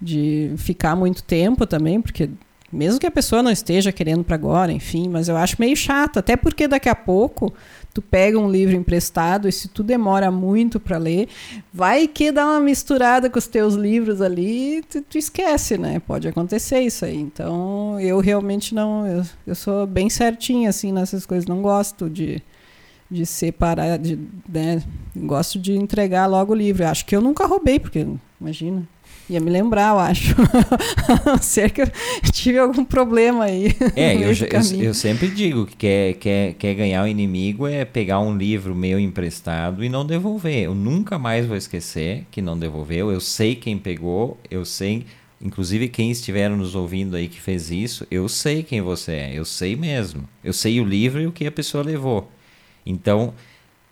de 0.00 0.52
ficar 0.56 0.96
muito 0.96 1.22
tempo 1.22 1.66
também, 1.66 2.00
porque 2.00 2.30
mesmo 2.74 2.98
que 3.00 3.06
a 3.06 3.10
pessoa 3.10 3.42
não 3.42 3.50
esteja 3.50 3.92
querendo 3.92 4.24
para 4.24 4.34
agora, 4.34 4.72
enfim, 4.72 5.08
mas 5.08 5.28
eu 5.28 5.36
acho 5.36 5.56
meio 5.58 5.76
chato, 5.76 6.18
até 6.18 6.36
porque 6.36 6.66
daqui 6.66 6.88
a 6.88 6.94
pouco 6.94 7.52
tu 7.92 8.02
pega 8.02 8.38
um 8.38 8.50
livro 8.50 8.74
emprestado 8.74 9.48
e 9.48 9.52
se 9.52 9.68
tu 9.68 9.82
demora 9.82 10.30
muito 10.30 10.80
para 10.80 10.98
ler, 10.98 11.28
vai 11.72 12.08
que 12.08 12.32
dá 12.32 12.44
uma 12.44 12.60
misturada 12.60 13.30
com 13.30 13.38
os 13.38 13.46
teus 13.46 13.74
livros 13.74 14.20
ali, 14.20 14.82
tu, 14.90 15.00
tu, 15.02 15.16
esquece, 15.16 15.78
né? 15.78 16.00
Pode 16.00 16.26
acontecer 16.26 16.80
isso 16.80 17.04
aí. 17.04 17.16
Então, 17.16 17.98
eu 18.00 18.18
realmente 18.18 18.74
não, 18.74 19.06
eu, 19.06 19.22
eu 19.46 19.54
sou 19.54 19.86
bem 19.86 20.10
certinha 20.10 20.70
assim 20.70 20.92
nessas 20.92 21.24
coisas, 21.24 21.46
não 21.46 21.62
gosto 21.62 22.10
de 22.10 22.42
de 23.10 23.24
separar, 23.26 23.98
de, 23.98 24.18
né? 24.48 24.82
gosto 25.14 25.58
de 25.58 25.72
entregar 25.74 26.26
logo 26.26 26.52
o 26.52 26.56
livro. 26.56 26.86
Acho 26.86 27.06
que 27.06 27.14
eu 27.14 27.20
nunca 27.20 27.46
roubei, 27.46 27.78
porque 27.78 28.06
imagina, 28.40 28.82
Ia 29.28 29.40
me 29.40 29.50
lembrar, 29.50 29.94
eu 29.94 29.98
acho. 29.98 30.34
A 31.08 31.30
não 31.30 31.38
ser 31.38 31.70
que 31.70 31.80
eu 31.80 31.88
tive 32.30 32.58
algum 32.58 32.84
problema 32.84 33.44
aí. 33.44 33.74
É, 33.96 34.14
eu, 34.14 34.32
eu, 34.32 34.82
eu, 34.82 34.94
sempre 34.94 35.28
digo 35.28 35.64
que 35.64 35.76
quer, 35.76 36.14
quer, 36.14 36.54
quer 36.54 36.74
ganhar 36.74 37.04
o 37.04 37.08
inimigo 37.08 37.66
é 37.66 37.84
pegar 37.84 38.20
um 38.20 38.36
livro 38.36 38.74
meu 38.74 38.98
emprestado 38.98 39.82
e 39.82 39.88
não 39.88 40.04
devolver. 40.04 40.64
Eu 40.64 40.74
nunca 40.74 41.18
mais 41.18 41.46
vou 41.46 41.56
esquecer 41.56 42.26
que 42.30 42.42
não 42.42 42.58
devolveu. 42.58 43.10
Eu 43.10 43.20
sei 43.20 43.54
quem 43.54 43.78
pegou, 43.78 44.38
eu 44.50 44.64
sei. 44.64 45.06
Inclusive, 45.40 45.88
quem 45.88 46.10
estiver 46.10 46.50
nos 46.50 46.74
ouvindo 46.74 47.16
aí 47.16 47.28
que 47.28 47.40
fez 47.40 47.70
isso, 47.70 48.06
eu 48.10 48.28
sei 48.28 48.62
quem 48.62 48.80
você 48.82 49.12
é, 49.12 49.32
eu 49.34 49.44
sei 49.44 49.74
mesmo. 49.74 50.28
Eu 50.42 50.52
sei 50.52 50.80
o 50.80 50.84
livro 50.84 51.20
e 51.20 51.26
o 51.26 51.32
que 51.32 51.46
a 51.46 51.52
pessoa 51.52 51.82
levou. 51.82 52.30
Então, 52.84 53.32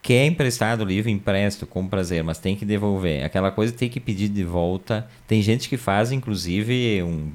quer 0.02 0.26
emprestado 0.26 0.80
o 0.80 0.84
livro, 0.84 1.08
empresto 1.08 1.64
com 1.64 1.86
prazer, 1.86 2.24
mas 2.24 2.38
tem 2.38 2.56
que 2.56 2.64
devolver. 2.64 3.24
Aquela 3.24 3.52
coisa 3.52 3.72
tem 3.72 3.88
que 3.88 4.00
pedir 4.00 4.28
de 4.28 4.44
volta. 4.44 5.08
Tem 5.28 5.40
gente 5.40 5.68
que 5.68 5.76
faz, 5.76 6.10
inclusive, 6.10 7.02
um 7.04 7.30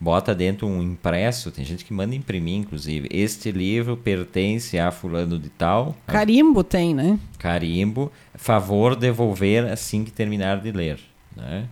bota 0.00 0.34
dentro 0.34 0.66
um 0.66 0.80
impresso, 0.82 1.50
tem 1.50 1.64
gente 1.64 1.84
que 1.84 1.92
manda 1.92 2.14
imprimir, 2.14 2.56
inclusive. 2.56 3.08
Este 3.10 3.50
livro 3.50 3.96
pertence 3.96 4.78
a 4.78 4.90
fulano 4.90 5.38
de 5.38 5.48
tal. 5.48 5.96
Carimbo 6.06 6.62
tem, 6.62 6.94
né? 6.94 7.18
Carimbo. 7.38 8.12
Favor 8.34 8.94
devolver 8.94 9.64
assim 9.66 10.04
que 10.04 10.10
terminar 10.10 10.60
de 10.60 10.70
ler, 10.70 11.00
né? 11.36 11.66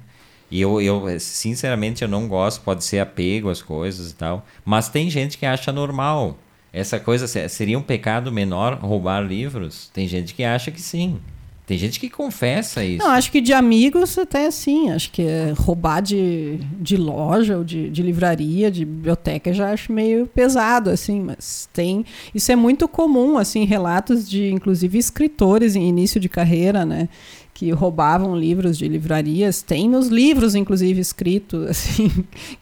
E 0.49 0.61
eu, 0.61 0.81
eu, 0.81 1.19
sinceramente, 1.19 2.03
eu 2.03 2.09
não 2.09 2.29
gosto, 2.29 2.63
pode 2.63 2.85
ser 2.85 3.01
apego 3.01 3.51
às 3.51 3.61
coisas 3.61 4.13
e 4.13 4.15
tal. 4.15 4.47
Mas 4.65 4.89
tem 4.89 5.11
gente 5.11 5.37
que 5.39 5.45
acha 5.45 5.73
normal. 5.73 6.39
Essa 6.77 7.01
coisa 7.01 7.27
seria 7.49 7.79
um 7.79 7.83
pecado 7.83 8.31
menor 8.31 8.75
roubar 8.75 9.21
livros? 9.21 9.89
Tem 9.95 10.07
gente 10.07 10.35
que 10.35 10.45
acha 10.45 10.71
que 10.71 10.83
sim. 10.83 11.19
Tem 11.67 11.79
gente 11.79 11.99
que 11.99 12.11
confessa 12.11 12.85
isso. 12.85 13.03
Não, 13.03 13.13
acho 13.13 13.33
que 13.33 13.41
de 13.41 13.55
amigos 13.55 14.19
até 14.19 14.51
sim. 14.51 14.91
Acho 14.91 15.11
que 15.11 15.23
é 15.23 15.55
roubar 15.57 16.03
de, 16.03 16.59
de 16.79 16.99
loja 16.99 17.57
ou 17.57 17.65
de, 17.65 17.89
de 17.89 18.03
livraria, 18.03 18.71
de 18.71 18.85
biblioteca, 18.85 19.55
já 19.55 19.73
acho 19.73 19.91
meio 19.91 20.27
pesado, 20.27 20.91
assim. 20.91 21.19
Mas 21.19 21.67
tem. 21.73 22.05
Isso 22.35 22.53
é 22.53 22.57
muito 22.57 22.87
comum, 22.87 23.39
assim, 23.39 23.65
relatos 23.65 24.29
de, 24.29 24.51
inclusive, 24.51 24.99
escritores 24.99 25.75
em 25.75 25.89
início 25.89 26.21
de 26.21 26.29
carreira, 26.29 26.85
né? 26.85 27.09
Que 27.57 27.71
roubavam 27.71 28.37
livros 28.37 28.77
de 28.77 28.87
livrarias. 28.87 29.63
Tem 29.63 29.89
nos 29.89 30.09
livros, 30.09 30.55
inclusive, 30.55 31.01
escrito 31.01 31.65
assim, 31.71 32.13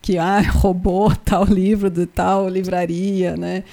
que 0.01 0.17
ah, 0.17 0.41
roubou 0.41 1.13
tal 1.17 1.45
livro 1.45 1.91
de 1.91 2.07
tal 2.07 2.49
livraria, 2.49 3.37
né? 3.37 3.65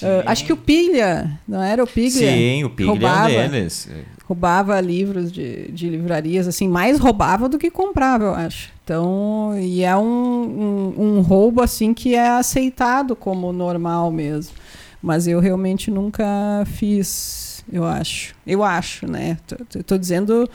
Uh, 0.00 0.22
acho 0.24 0.44
que 0.44 0.52
o 0.52 0.56
Pilha, 0.56 1.36
não 1.48 1.60
era 1.60 1.82
o 1.82 1.86
Pilha? 1.86 2.10
Sim, 2.10 2.62
o 2.62 2.70
Pilha 2.70 2.90
roubava, 2.90 3.32
é 3.32 3.48
um 3.48 3.50
deles. 3.50 3.88
Roubava 4.24 4.80
livros 4.80 5.32
de, 5.32 5.68
de 5.72 5.88
livrarias, 5.88 6.46
assim, 6.46 6.68
mais 6.68 7.00
roubava 7.00 7.48
do 7.48 7.58
que 7.58 7.72
comprava, 7.72 8.24
eu 8.24 8.34
acho. 8.34 8.70
Então, 8.84 9.58
e 9.58 9.82
é 9.82 9.96
um, 9.96 10.94
um, 10.96 11.02
um 11.02 11.20
roubo, 11.22 11.60
assim, 11.60 11.92
que 11.92 12.14
é 12.14 12.28
aceitado 12.28 13.16
como 13.16 13.52
normal 13.52 14.12
mesmo. 14.12 14.54
Mas 15.02 15.26
eu 15.26 15.40
realmente 15.40 15.90
nunca 15.90 16.24
fiz 16.66 17.57
eu 17.72 17.84
acho. 17.84 18.34
Eu 18.46 18.62
acho, 18.62 19.06
né? 19.10 19.38
Tô, 19.86 19.96
dizendo. 19.96 20.48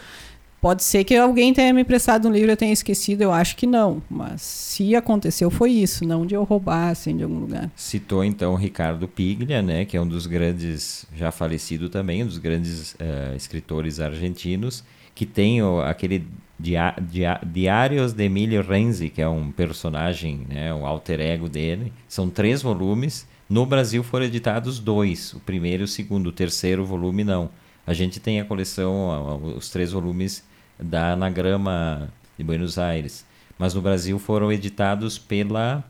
Pode 0.59 0.81
ser 0.81 1.03
que 1.03 1.13
alguém 1.13 1.53
tenha 1.53 1.73
me 1.73 1.81
emprestado 1.81 2.25
um 2.29 2.31
livro 2.31 2.49
e 2.49 2.53
eu 2.53 2.57
tenha 2.57 2.71
esquecido, 2.71 3.21
eu 3.21 3.33
acho 3.33 3.57
que 3.57 3.67
não. 3.67 4.01
Mas 4.09 4.41
se 4.41 4.95
aconteceu, 4.95 5.51
foi 5.51 5.71
isso, 5.71 6.05
não 6.05 6.25
de 6.25 6.35
eu 6.35 6.43
roubar, 6.45 6.87
assim, 6.87 7.17
de 7.17 7.23
algum 7.23 7.37
lugar. 7.37 7.69
Citou 7.75 8.23
então 8.23 8.53
o 8.53 8.55
Ricardo 8.55 9.05
Piglia, 9.05 9.61
né? 9.61 9.83
Que 9.83 9.97
é 9.97 10.01
um 10.01 10.07
dos 10.07 10.25
grandes, 10.25 11.05
já 11.13 11.33
falecido 11.33 11.89
também, 11.89 12.23
um 12.23 12.27
dos 12.27 12.37
grandes 12.37 12.93
uh, 12.93 13.35
escritores 13.35 13.99
argentinos, 13.99 14.85
que 15.13 15.25
tem 15.25 15.61
o, 15.61 15.81
aquele 15.81 16.25
dia, 16.57 16.95
dia, 16.97 17.41
Diários 17.45 18.13
de 18.13 18.23
Emílio 18.23 18.61
Renzi, 18.61 19.09
que 19.09 19.21
é 19.21 19.27
um 19.27 19.51
personagem, 19.51 20.47
né? 20.47 20.73
O 20.73 20.85
alter 20.85 21.19
ego 21.19 21.49
dele. 21.49 21.91
São 22.07 22.29
três 22.29 22.61
volumes. 22.61 23.27
No 23.53 23.67
Brasil 23.67 24.01
foram 24.01 24.25
editados 24.25 24.79
dois, 24.79 25.31
o 25.35 25.39
primeiro 25.39 25.83
e 25.83 25.85
o 25.85 25.87
segundo, 25.87 26.25
o 26.25 26.31
terceiro 26.31 26.83
volume 26.83 27.23
não. 27.23 27.51
A 27.85 27.93
gente 27.93 28.19
tem 28.19 28.41
a 28.41 28.45
coleção, 28.45 29.39
os 29.55 29.69
três 29.69 29.91
volumes 29.91 30.43
da 30.79 31.11
Anagrama 31.11 32.11
de 32.35 32.43
Buenos 32.43 32.79
Aires. 32.79 33.23
Mas 33.55 33.75
no 33.75 33.81
Brasil 33.83 34.17
foram 34.17 34.51
editados 34.51 35.19
pela 35.19 35.83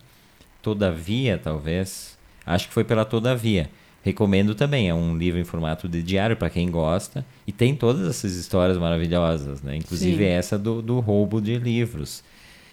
Todavia, 0.62 1.40
talvez. 1.42 2.18
Acho 2.46 2.68
que 2.68 2.74
foi 2.74 2.84
pela 2.84 3.06
Todavia. 3.06 3.70
Recomendo 4.04 4.54
também, 4.54 4.90
é 4.90 4.94
um 4.94 5.18
livro 5.18 5.40
em 5.40 5.46
formato 5.46 5.88
de 5.88 6.04
diário 6.04 6.36
para 6.36 6.50
quem 6.50 6.70
gosta. 6.70 7.26
E 7.48 7.54
tem 7.54 7.74
todas 7.74 8.06
essas 8.06 8.36
histórias 8.36 8.78
maravilhosas, 8.78 9.62
né? 9.62 9.78
Inclusive 9.78 10.18
Sim. 10.18 10.30
essa 10.30 10.60
do, 10.60 10.82
do 10.82 11.00
roubo 11.00 11.40
de 11.40 11.58
livros. 11.58 12.26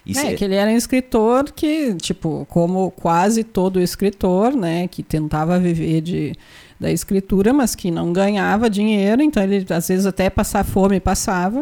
É, 0.07 0.33
é, 0.33 0.35
que 0.35 0.43
ele 0.43 0.55
era 0.55 0.71
um 0.71 0.75
escritor 0.75 1.51
que, 1.51 1.93
tipo, 1.95 2.45
como 2.49 2.91
quase 2.91 3.43
todo 3.43 3.79
escritor, 3.79 4.55
né, 4.55 4.87
que 4.87 5.03
tentava 5.03 5.59
viver 5.59 6.01
de, 6.01 6.33
da 6.79 6.91
escritura, 6.91 7.53
mas 7.53 7.75
que 7.75 7.91
não 7.91 8.11
ganhava 8.11 8.69
dinheiro, 8.69 9.21
então 9.21 9.43
ele 9.43 9.65
às 9.69 9.87
vezes 9.87 10.05
até 10.05 10.29
passar 10.29 10.65
fome 10.65 10.99
passava, 10.99 11.61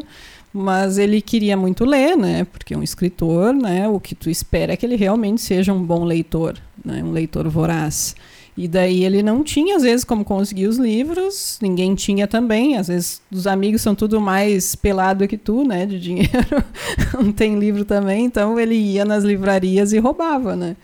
mas 0.53 0.97
ele 0.97 1.21
queria 1.21 1.57
muito 1.57 1.83
ler, 1.83 2.15
né, 2.15 2.45
porque 2.45 2.75
um 2.75 2.81
escritor, 2.81 3.53
né, 3.53 3.87
o 3.89 3.99
que 3.99 4.15
tu 4.15 4.29
espera 4.29 4.73
é 4.73 4.77
que 4.77 4.85
ele 4.85 4.95
realmente 4.95 5.41
seja 5.41 5.73
um 5.73 5.83
bom 5.83 6.05
leitor, 6.05 6.55
né, 6.83 7.03
um 7.03 7.11
leitor 7.11 7.47
voraz. 7.49 8.15
E 8.59 8.67
daí 8.67 9.05
ele 9.05 9.23
não 9.23 9.41
tinha, 9.41 9.77
às 9.77 9.83
vezes, 9.83 10.03
como 10.03 10.25
conseguir 10.25 10.67
os 10.67 10.75
livros, 10.75 11.57
ninguém 11.61 11.95
tinha 11.95 12.27
também. 12.27 12.75
Às 12.75 12.89
vezes 12.89 13.21
os 13.31 13.47
amigos 13.47 13.81
são 13.81 13.95
tudo 13.95 14.19
mais 14.19 14.75
pelado 14.75 15.25
que 15.29 15.37
tu, 15.37 15.63
né? 15.63 15.85
De 15.85 15.97
dinheiro. 15.97 16.29
não 17.15 17.31
tem 17.31 17.57
livro 17.57 17.85
também, 17.85 18.25
então 18.25 18.59
ele 18.59 18.75
ia 18.75 19.05
nas 19.05 19.23
livrarias 19.23 19.93
e 19.93 19.97
roubava, 19.97 20.57
né? 20.57 20.75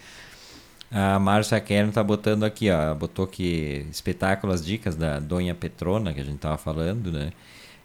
A 0.89 1.19
Márcia 1.19 1.59
Kern 1.59 1.91
tá 1.91 2.01
botando 2.01 2.45
aqui, 2.45 2.71
ó. 2.71 2.95
Botou 2.95 3.25
aqui 3.25 3.85
espetáculos, 3.91 4.63
dicas 4.63 4.95
da 4.95 5.19
Donha 5.19 5.53
Petrona, 5.53 6.13
que 6.13 6.21
a 6.21 6.23
gente 6.23 6.37
tava 6.37 6.57
falando, 6.57 7.11
né? 7.11 7.33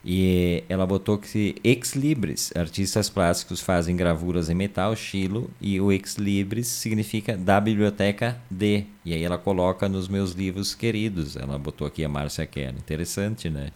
E 0.05 0.65
ela 0.69 0.87
botou 0.87 1.19
que 1.19 1.57
ex 1.63 1.95
libris, 1.95 2.51
artistas 2.57 3.11
plásticos 3.11 3.61
fazem 3.61 3.95
gravuras 3.95 4.49
em 4.49 4.55
metal, 4.55 4.95
estilo, 4.95 5.51
e 5.61 5.79
o 5.79 5.93
ex 5.93 6.17
libris 6.17 6.69
significa 6.69 7.37
da 7.37 7.61
biblioteca 7.61 8.41
de. 8.51 8.85
E 9.05 9.13
aí 9.13 9.23
ela 9.23 9.37
coloca 9.37 9.89
nos 9.89 10.09
meus 10.09 10.33
livros 10.33 10.75
queridos. 10.75 11.37
Ela 11.37 11.59
botou 11.59 11.87
aqui 11.87 12.03
a 12.03 12.09
Márcia 12.09 12.47
Kern. 12.47 12.79
Interessante, 12.79 13.51
né? 13.51 13.69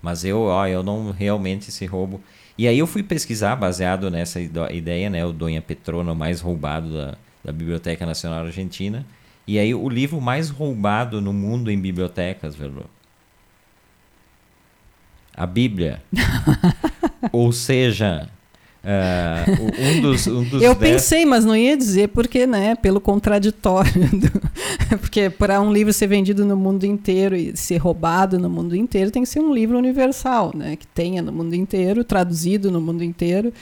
Mas 0.00 0.24
eu, 0.24 0.42
ó, 0.42 0.66
eu 0.66 0.82
não 0.82 1.10
realmente 1.10 1.68
esse 1.68 1.84
roubo. 1.84 2.22
E 2.56 2.66
aí 2.66 2.78
eu 2.78 2.86
fui 2.86 3.02
pesquisar 3.02 3.54
baseado 3.56 4.10
nessa 4.10 4.40
ideia, 4.40 5.10
né? 5.10 5.26
O 5.26 5.32
Donha 5.32 5.60
Petrona, 5.60 6.12
o 6.12 6.16
mais 6.16 6.40
roubado 6.40 6.92
da, 6.92 7.18
da 7.44 7.52
Biblioteca 7.52 8.06
Nacional 8.06 8.46
Argentina. 8.46 9.06
E 9.46 9.58
aí 9.58 9.74
o 9.74 9.88
livro 9.90 10.20
mais 10.20 10.48
roubado 10.48 11.20
no 11.20 11.34
mundo 11.34 11.70
em 11.70 11.78
bibliotecas, 11.78 12.56
velho 12.56 12.84
a 15.36 15.46
Bíblia. 15.46 16.02
Ou 17.30 17.52
seja, 17.52 18.28
uh, 18.82 19.98
um 19.98 20.00
dos, 20.00 20.26
um 20.26 20.44
dos 20.44 20.62
Eu 20.62 20.74
dez... 20.74 20.92
pensei, 20.92 21.26
mas 21.26 21.44
não 21.44 21.54
ia 21.54 21.76
dizer 21.76 22.08
porque, 22.08 22.46
né? 22.46 22.74
Pelo 22.76 23.00
contraditório. 23.00 23.92
Do... 23.92 24.40
porque 24.98 25.28
para 25.28 25.60
um 25.60 25.72
livro 25.72 25.92
ser 25.92 26.06
vendido 26.06 26.44
no 26.44 26.56
mundo 26.56 26.84
inteiro 26.84 27.36
e 27.36 27.56
ser 27.56 27.76
roubado 27.76 28.38
no 28.38 28.48
mundo 28.48 28.74
inteiro, 28.74 29.10
tem 29.10 29.22
que 29.22 29.28
ser 29.28 29.40
um 29.40 29.52
livro 29.52 29.76
universal, 29.76 30.52
né? 30.54 30.76
Que 30.76 30.86
tenha 30.86 31.20
no 31.20 31.32
mundo 31.32 31.54
inteiro, 31.54 32.02
traduzido 32.02 32.70
no 32.70 32.80
mundo 32.80 33.04
inteiro. 33.04 33.52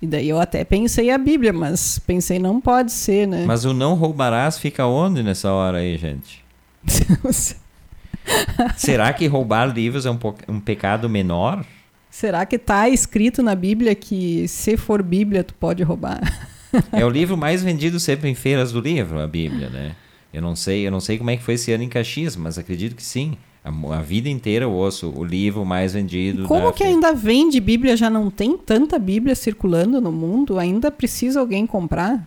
E 0.00 0.06
daí 0.06 0.28
eu 0.28 0.40
até 0.40 0.64
pensei 0.64 1.10
a 1.10 1.18
Bíblia, 1.18 1.52
mas 1.52 1.98
pensei 2.00 2.38
não 2.38 2.60
pode 2.60 2.90
ser, 2.92 3.26
né? 3.26 3.44
Mas 3.46 3.64
o 3.64 3.72
não 3.72 3.94
roubarás 3.94 4.58
fica 4.58 4.84
onde 4.84 5.22
nessa 5.22 5.52
hora 5.52 5.78
aí, 5.78 5.96
gente? 5.96 6.42
Será 8.76 9.12
que 9.12 9.26
roubar 9.26 9.66
livros 9.74 10.06
é 10.06 10.10
um, 10.10 10.18
um 10.48 10.60
pecado 10.60 11.08
menor? 11.08 11.64
Será 12.10 12.44
que 12.44 12.56
está 12.56 12.88
escrito 12.88 13.42
na 13.42 13.54
Bíblia 13.54 13.94
que 13.94 14.46
se 14.46 14.76
for 14.76 15.02
Bíblia 15.02 15.42
tu 15.42 15.54
pode 15.54 15.82
roubar? 15.82 16.20
é 16.92 17.04
o 17.04 17.08
livro 17.08 17.36
mais 17.36 17.62
vendido 17.62 17.98
sempre 17.98 18.28
em 18.28 18.34
feiras 18.34 18.72
do 18.72 18.80
livro, 18.80 19.18
a 19.18 19.26
Bíblia, 19.26 19.68
né? 19.70 19.96
Eu 20.32 20.40
não 20.40 20.56
sei, 20.56 20.86
eu 20.86 20.90
não 20.90 21.00
sei 21.00 21.18
como 21.18 21.30
é 21.30 21.36
que 21.36 21.42
foi 21.42 21.54
esse 21.54 21.72
ano 21.72 21.84
em 21.84 21.88
Caxias, 21.88 22.36
mas 22.36 22.58
acredito 22.58 22.96
que 22.96 23.02
sim. 23.02 23.36
A, 23.64 23.70
a 23.96 24.02
vida 24.02 24.28
inteira 24.28 24.64
eu 24.64 24.72
ouço 24.72 25.12
o 25.14 25.24
livro 25.24 25.64
mais 25.64 25.92
vendido. 25.92 26.44
Como 26.44 26.72
que 26.72 26.78
feira. 26.78 26.94
ainda 26.94 27.14
vende 27.14 27.60
Bíblia? 27.60 27.96
Já 27.96 28.10
não 28.10 28.30
tem 28.30 28.56
tanta 28.56 28.98
Bíblia 28.98 29.34
circulando 29.34 30.00
no 30.00 30.10
mundo? 30.10 30.58
Ainda 30.58 30.90
precisa 30.90 31.38
alguém 31.38 31.66
comprar? 31.66 32.26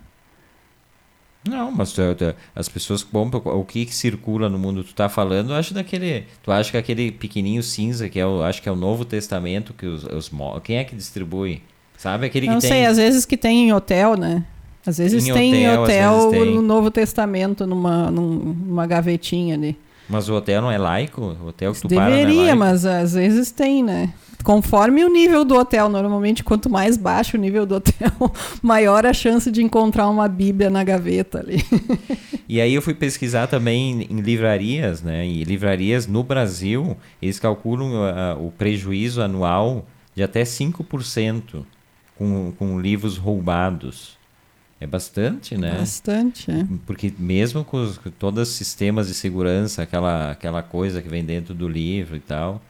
Não, 1.48 1.72
mas 1.72 1.92
tu, 1.94 2.02
tu, 2.16 2.34
as 2.56 2.68
pessoas 2.68 3.04
compram 3.04 3.42
o 3.46 3.64
que, 3.64 3.86
que 3.86 3.94
circula 3.94 4.50
no 4.50 4.58
mundo. 4.58 4.84
Tu 4.84 4.94
tá 4.96 5.08
falando, 5.08 5.52
eu 5.52 5.56
acho 5.56 5.74
daquele. 5.74 6.26
Tu 6.42 6.52
acha 6.52 6.72
que 6.72 6.78
aquele 6.78 7.12
pequenininho 7.12 7.62
cinza, 7.62 8.10
que 8.10 8.20
é 8.20 8.26
o, 8.26 8.42
acho 8.42 8.62
que 8.62 8.68
é 8.68 8.72
o 8.72 8.76
Novo 8.76 9.06
Testamento, 9.06 9.74
que 9.74 9.86
os, 9.86 10.04
os 10.06 10.32
quem 10.64 10.78
é 10.78 10.84
que 10.84 10.96
distribui? 10.96 11.62
Sabe 11.98 12.26
aquele 12.26 12.48
Não 12.48 12.56
que 12.56 12.62
sei, 12.68 12.86
às 12.86 12.98
vezes 12.98 13.26
que 13.26 13.38
tem 13.38 13.70
em 13.70 13.74
hotel, 13.74 14.18
né? 14.18 14.44
Às 14.86 14.98
vezes 14.98 15.26
em 15.26 15.34
tem 15.34 15.68
hotel, 15.68 15.82
hotel 15.82 16.32
vezes 16.32 16.48
tem. 16.48 16.58
o 16.58 16.62
Novo 16.62 16.92
Testamento 16.92 17.66
numa, 17.66 18.12
numa 18.12 18.86
gavetinha 18.86 19.56
ali. 19.56 19.78
Mas 20.10 20.30
o 20.30 20.36
hotel 20.36 20.62
não 20.62 20.72
é 20.72 20.78
laico? 20.78 21.36
O 21.44 21.48
hotel 21.48 21.74
que 21.74 21.82
tu 21.82 21.88
Deveria, 21.88 22.26
para 22.26 22.52
é 22.52 22.56
mas 22.56 22.86
às 22.86 23.14
vezes 23.14 23.52
tem, 23.52 23.84
né? 23.84 24.14
Conforme 24.44 25.04
o 25.04 25.10
nível 25.10 25.44
do 25.44 25.56
hotel, 25.56 25.90
normalmente 25.90 26.44
quanto 26.44 26.70
mais 26.70 26.98
baixo 26.98 27.36
o 27.36 27.40
nível 27.40 27.66
do 27.66 27.76
hotel, 27.76 28.12
maior 28.62 29.06
a 29.06 29.14
chance 29.14 29.50
de 29.50 29.64
encontrar 29.64 30.08
uma 30.08 30.28
Bíblia 30.28 30.70
na 30.70 30.84
gaveta 30.84 31.40
ali. 31.40 31.64
E 32.48 32.62
aí 32.62 32.76
eu 32.76 32.82
fui 32.82 32.94
pesquisar 32.94 33.48
também 33.48 34.06
em 34.08 34.22
livrarias, 34.22 35.02
né? 35.02 35.26
E 35.26 35.44
livrarias 35.44 36.06
no 36.06 36.22
Brasil, 36.22 36.96
eles 37.20 37.40
calculam 37.40 37.94
uh, 37.94 38.46
o 38.46 38.52
prejuízo 38.52 39.20
anual 39.20 39.88
de 40.14 40.22
até 40.22 40.44
5% 40.44 41.66
com, 42.16 42.54
com 42.58 42.80
livros 42.80 43.18
roubados. 43.18 44.16
É 44.80 44.86
bastante, 44.86 45.58
né? 45.58 45.72
Bastante, 45.78 46.52
é. 46.52 46.68
Porque 46.86 47.14
mesmo 47.18 47.64
com, 47.64 47.82
os, 47.82 47.98
com 47.98 48.12
todos 48.12 48.50
os 48.50 48.56
sistemas 48.56 49.08
de 49.08 49.14
segurança, 49.14 49.84
aquela, 49.84 50.32
aquela 50.32 50.62
coisa 50.62 51.02
que 51.02 51.08
vem 51.08 51.24
dentro 51.24 51.54
do 51.54 51.68
livro 51.68 52.16
e 52.16 52.20
tal, 52.20 52.62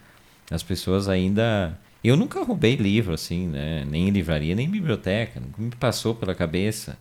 as 0.50 0.62
pessoas 0.62 1.08
ainda. 1.08 1.76
Eu 2.04 2.16
nunca 2.16 2.42
roubei 2.44 2.76
livro 2.76 3.12
assim, 3.12 3.48
né? 3.48 3.84
Nem 3.84 4.08
em 4.08 4.10
livraria, 4.10 4.54
nem 4.54 4.66
em 4.66 4.70
biblioteca. 4.70 5.40
Nunca 5.40 5.60
me 5.60 5.70
passou 5.70 6.14
pela 6.14 6.34
cabeça. 6.34 6.96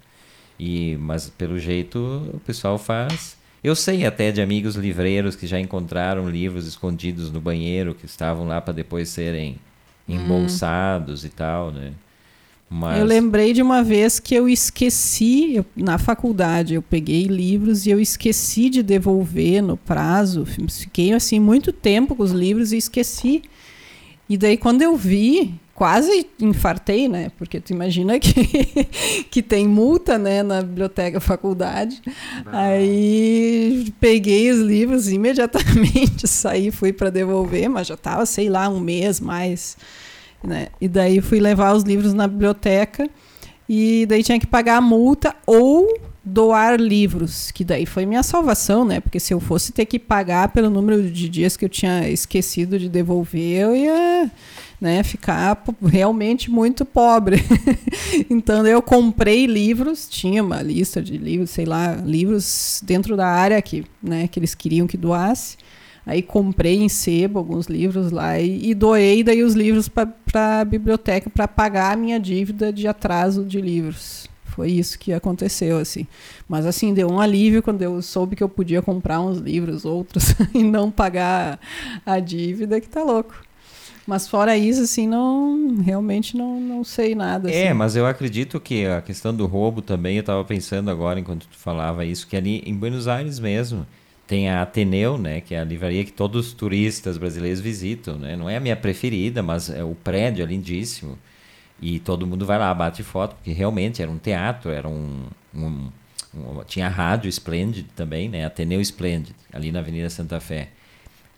E, 0.60 0.98
mas 1.00 1.30
pelo 1.30 1.60
jeito 1.60 2.00
o 2.34 2.40
pessoal 2.40 2.78
faz. 2.80 3.38
Eu 3.64 3.76
sei 3.76 4.06
até 4.06 4.32
de 4.32 4.42
amigos 4.42 4.76
livreiros 4.76 5.36
que 5.36 5.46
já 5.46 5.60
encontraram 5.60 6.30
livros 6.30 6.66
escondidos 6.66 7.32
no 7.32 7.40
banheiro 7.40 7.94
que 7.94 8.06
estavam 8.06 8.48
lá 8.48 8.60
para 8.60 8.74
depois 8.74 9.10
serem 9.10 9.60
hum. 10.08 10.16
embolsados 10.16 11.24
hum. 11.24 11.28
e 11.28 11.30
tal, 11.30 11.72
né? 11.72 11.94
Mas... 12.78 13.00
Eu 13.00 13.06
lembrei 13.06 13.54
de 13.54 13.62
uma 13.62 13.82
vez 13.82 14.20
que 14.20 14.36
eu 14.36 14.50
esqueci, 14.50 15.56
eu, 15.56 15.66
na 15.78 15.98
faculdade, 15.98 16.74
eu 16.74 16.82
peguei 16.82 17.24
livros 17.24 17.86
e 17.86 17.90
eu 17.90 18.02
esqueci 18.02 18.70
de 18.70 18.84
devolver 18.84 19.64
no 19.64 19.78
prazo. 19.78 20.46
Fiquei 20.46 21.14
assim 21.14 21.40
muito 21.40 21.72
tempo 21.72 22.14
com 22.14 22.22
os 22.22 22.34
livros 22.34 22.74
e 22.74 22.78
esqueci. 22.78 23.44
E 24.28 24.36
daí 24.38 24.58
quando 24.58 24.82
eu 24.82 24.98
vi, 24.98 25.54
quase 25.74 26.28
infartei, 26.38 27.08
né? 27.08 27.32
Porque 27.38 27.62
tu 27.62 27.72
imagina 27.72 28.20
que, 28.20 28.34
que 29.32 29.42
tem 29.42 29.66
multa, 29.66 30.18
né, 30.18 30.44
na 30.44 30.62
biblioteca 30.62 31.22
faculdade. 31.22 32.02
Aí 32.46 33.90
peguei 34.02 34.52
os 34.52 34.60
livros 34.60 35.08
imediatamente, 35.08 36.28
saí, 36.28 36.72
fui 36.72 36.92
para 36.92 37.10
devolver, 37.10 37.70
mas 37.70 37.88
já 37.88 37.94
estava, 37.94 38.26
sei 38.26 38.50
lá, 38.50 38.68
um 38.68 38.82
mês 38.82 39.22
mais 39.22 39.78
né? 40.46 40.68
E 40.80 40.88
daí 40.88 41.22
fui 41.22 41.40
levar 41.40 41.74
os 41.74 41.84
livros 41.84 42.14
na 42.14 42.28
biblioteca 42.28 43.10
e 43.68 44.06
daí 44.08 44.24
tinha 44.24 44.40
que 44.40 44.48
pagar 44.48 44.78
a 44.78 44.82
multa 44.82 45.36
ou 45.46 45.88
doar 46.24 46.80
livros, 46.80 47.52
que 47.52 47.64
daí 47.64 47.86
foi 47.86 48.04
minha 48.06 48.24
salvação, 48.24 48.84
né? 48.84 49.00
Porque 49.00 49.20
se 49.20 49.32
eu 49.32 49.40
fosse 49.40 49.72
ter 49.72 49.86
que 49.86 50.00
pagar 50.00 50.50
pelo 50.50 50.72
número 50.72 51.04
de 51.04 51.30
dias 51.30 51.56
que 51.56 51.64
eu 51.64 51.70
tinha 51.70 52.10
esquecido 52.10 52.80
de 52.80 52.90
devolver, 52.90 53.62
eu 53.62 53.76
ia 53.76 54.32
né, 54.82 55.04
ficar 55.04 55.64
realmente 55.84 56.50
muito 56.50 56.84
pobre. 56.84 57.38
então 58.28 58.66
eu 58.66 58.82
comprei 58.82 59.46
livros, 59.46 60.08
tinha 60.10 60.44
uma 60.44 60.64
lista 60.64 61.02
de 61.02 61.16
livros, 61.16 61.52
sei 61.52 61.66
lá, 61.66 61.94
livros 61.96 62.82
dentro 62.84 63.16
da 63.16 63.28
área 63.28 63.62
que, 63.62 63.86
né, 64.02 64.28
que 64.28 64.40
eles 64.40 64.56
queriam 64.56 64.88
que 64.88 64.98
doasse. 64.98 65.58
Aí 66.06 66.22
comprei 66.22 66.82
em 66.82 66.90
sebo 66.90 67.40
alguns 67.40 67.66
livros 67.66 68.12
lá 68.12 68.40
e, 68.40 68.70
e 68.70 68.74
doei 68.76 69.24
daí 69.24 69.42
os 69.42 69.56
livros 69.56 69.90
para 69.90 70.62
a 70.62 70.66
biblioteca 70.66 71.30
para 71.30 71.48
pagar 71.48 71.94
a 71.94 71.96
minha 71.96 72.20
dívida 72.20 72.72
de 72.72 72.88
atraso 72.88 73.44
de 73.44 73.60
livros. 73.60 74.30
Foi 74.56 74.72
isso 74.72 74.98
que 74.98 75.12
aconteceu, 75.12 75.78
assim. 75.78 76.08
Mas, 76.48 76.66
assim, 76.66 76.94
deu 76.94 77.10
um 77.10 77.20
alívio 77.20 77.62
quando 77.62 77.82
eu 77.82 78.02
soube 78.02 78.38
que 78.38 78.44
eu 78.44 78.48
podia 78.48 78.82
comprar 78.82 79.20
uns 79.20 79.40
livros, 79.40 79.84
outros, 79.84 80.34
e 80.56 80.64
não 80.64 80.90
pagar 80.90 81.60
a 82.06 82.20
dívida, 82.22 82.80
que 82.80 82.88
tá 82.88 83.04
louco. 83.04 83.36
Mas 84.08 84.30
fora 84.30 84.56
isso, 84.56 84.82
assim, 84.82 85.08
não 85.08 85.78
realmente 85.84 86.38
não, 86.38 86.62
não 86.62 86.84
sei 86.86 87.16
nada. 87.16 87.52
É, 87.52 87.66
assim. 87.66 87.74
mas 87.74 87.96
eu 87.98 88.06
acredito 88.06 88.60
que 88.60 88.86
a 88.86 89.02
questão 89.02 89.34
do 89.34 89.46
roubo 89.46 89.82
também, 89.82 90.16
eu 90.16 90.22
estava 90.22 90.44
pensando 90.46 90.90
agora, 90.90 91.20
enquanto 91.20 91.48
tu 91.48 91.58
falava 91.58 92.06
isso, 92.06 92.26
que 92.26 92.38
ali 92.38 92.62
em 92.66 92.74
Buenos 92.74 93.10
Aires 93.10 93.40
mesmo, 93.40 93.86
tem 94.28 94.50
a 94.50 94.62
Ateneu, 94.62 95.18
né, 95.18 95.42
que 95.42 95.54
é 95.54 95.60
a 95.60 95.64
livraria 95.64 96.04
que 96.04 96.12
todos 96.12 96.48
os 96.48 96.54
turistas 96.54 97.18
brasileiros 97.18 97.60
visitam, 97.60 98.18
né? 98.18 98.36
Não 98.36 98.50
é 98.50 98.58
a 98.58 98.60
minha 98.60 98.76
preferida, 98.76 99.44
mas 99.44 99.70
é 99.70 99.84
o 99.84 99.96
prédio 99.96 100.44
é 100.44 100.46
lindíssimo. 100.46 101.18
E 101.82 102.00
todo 102.00 102.26
mundo 102.26 102.46
vai 102.46 102.58
lá, 102.58 102.74
bate 102.74 103.04
foto, 103.04 103.36
porque 103.36 103.52
realmente 103.52 104.02
era 104.02 104.10
um 104.10 104.18
teatro, 104.18 104.72
era 104.72 104.88
um, 104.88 105.26
um, 105.54 105.90
um 106.34 106.64
tinha 106.66 106.88
rádio 106.88 107.30
Splendid 107.30 107.88
também, 107.96 108.30
né? 108.30 108.46
Ateneu 108.46 108.82
Splendid, 108.82 109.36
ali 109.54 109.72
na 109.72 109.80
Avenida 109.80 110.10
Santa 110.10 110.40
Fé. 110.40 110.70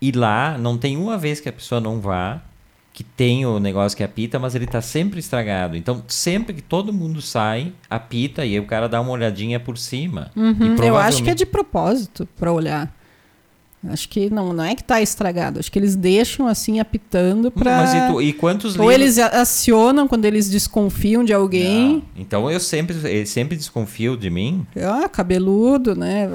E 0.02 0.12
lá 0.12 0.58
não 0.58 0.78
tem 0.78 0.96
uma 0.96 1.18
vez 1.18 1.40
que 1.40 1.50
a 1.50 1.54
pessoa 1.54 1.82
não 1.82 2.00
vá 2.00 2.42
que 2.98 3.04
tem 3.04 3.46
o 3.46 3.60
negócio 3.60 3.96
que 3.96 4.04
apita, 4.04 4.40
mas 4.40 4.56
ele 4.56 4.66
está 4.66 4.82
sempre 4.82 5.20
estragado. 5.20 5.78
Então, 5.78 6.04
sempre 6.08 6.52
que 6.52 6.64
todo 6.64 6.92
mundo 6.92 7.22
sai, 7.22 7.72
apita 7.88 8.44
e 8.44 8.54
aí 8.54 8.60
o 8.60 8.66
cara 8.66 8.90
dá 8.90 9.00
uma 9.00 9.12
olhadinha 9.12 9.60
por 9.60 9.78
cima. 9.78 10.32
Uhum, 10.36 10.56
provavelmente... 10.56 10.88
Eu 10.88 10.98
acho 10.98 11.24
que 11.24 11.30
é 11.30 11.36
de 11.36 11.46
propósito 11.46 12.28
para 12.36 12.52
olhar. 12.52 12.92
Acho 13.86 14.10
que 14.10 14.30
não, 14.30 14.54
não 14.54 14.64
é 14.64 14.74
que 14.74 14.82
está 14.82 15.00
estragado, 15.00 15.60
acho 15.60 15.72
que 15.72 15.78
eles 15.78 15.96
deixam 15.96 16.48
assim 16.48 16.80
apitando 16.80 17.52
para. 17.52 17.78
Mas 17.78 17.94
e, 17.94 18.12
tu, 18.12 18.22
e 18.22 18.34
quantos 18.34 18.76
Ou 18.78 18.92
eles 18.92 19.20
acionam 19.20 20.08
quando 20.08 20.26
eles 20.26 20.50
desconfiam 20.50 21.24
de 21.24 21.32
alguém. 21.32 21.94
Não. 21.94 22.04
Então 22.18 22.50
eu 22.50 22.60
sempre, 22.60 23.26
sempre 23.28 23.56
desconfio 23.56 24.18
de 24.18 24.32
mim. 24.32 24.66
Ah, 24.76 25.08
cabeludo, 25.08 25.96
né? 25.96 26.28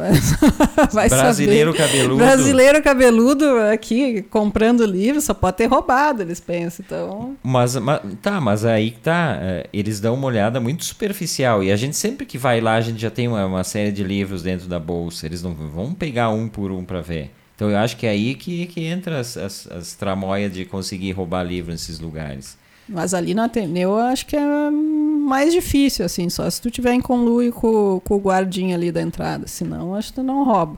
Vai 0.92 1.08
Brasileiro 1.08 1.72
saber. 1.72 1.88
cabeludo. 1.88 2.16
Brasileiro 2.16 2.82
cabeludo 2.82 3.44
aqui 3.72 4.22
comprando 4.22 4.86
livro, 4.86 5.20
só 5.20 5.34
pode 5.34 5.56
ter 5.56 5.66
roubado, 5.66 6.22
eles 6.22 6.38
pensam. 6.38 6.84
Então. 6.86 7.36
Mas, 7.42 7.74
mas 7.76 8.00
tá, 8.22 8.40
mas 8.40 8.64
aí 8.64 8.92
que 8.92 9.00
tá. 9.00 9.38
É, 9.40 9.66
eles 9.72 9.98
dão 9.98 10.14
uma 10.14 10.28
olhada 10.28 10.60
muito 10.60 10.84
superficial. 10.84 11.62
E 11.62 11.72
a 11.72 11.76
gente 11.76 11.96
sempre 11.96 12.24
que 12.24 12.38
vai 12.38 12.60
lá, 12.60 12.76
a 12.76 12.80
gente 12.80 13.00
já 13.00 13.10
tem 13.10 13.26
uma, 13.26 13.44
uma 13.44 13.64
série 13.64 13.90
de 13.90 14.04
livros 14.04 14.44
dentro 14.44 14.68
da 14.68 14.78
bolsa. 14.78 15.26
Eles 15.26 15.42
não 15.42 15.52
vão 15.52 15.92
pegar 15.92 16.30
um 16.30 16.46
por 16.46 16.70
um 16.70 16.84
para 16.84 17.00
ver. 17.00 17.32
Então 17.54 17.70
eu 17.70 17.76
acho 17.76 17.96
que 17.96 18.06
é 18.06 18.10
aí 18.10 18.34
que, 18.34 18.66
que 18.66 18.84
entra 18.84 19.20
as, 19.20 19.36
as, 19.36 19.66
as 19.68 19.94
tramóias 19.94 20.52
de 20.52 20.64
conseguir 20.64 21.12
roubar 21.12 21.42
livro 21.42 21.70
nesses 21.70 21.98
lugares. 21.98 22.58
Mas 22.88 23.14
ali 23.14 23.34
na 23.34 23.44
Ateneu 23.44 23.90
eu 23.90 23.98
acho 23.98 24.26
que 24.26 24.36
é 24.36 24.70
mais 24.70 25.52
difícil, 25.52 26.04
assim, 26.04 26.28
só 26.28 26.48
se 26.50 26.60
tu 26.60 26.70
tiver 26.70 26.92
em 26.92 27.00
conluio 27.00 27.52
com, 27.52 28.00
com 28.00 28.16
o 28.16 28.18
guardinha 28.18 28.76
ali 28.76 28.90
da 28.90 29.00
entrada, 29.00 29.46
senão 29.46 29.94
acho 29.94 30.08
que 30.08 30.14
tu 30.16 30.22
não 30.22 30.44
rouba. 30.44 30.76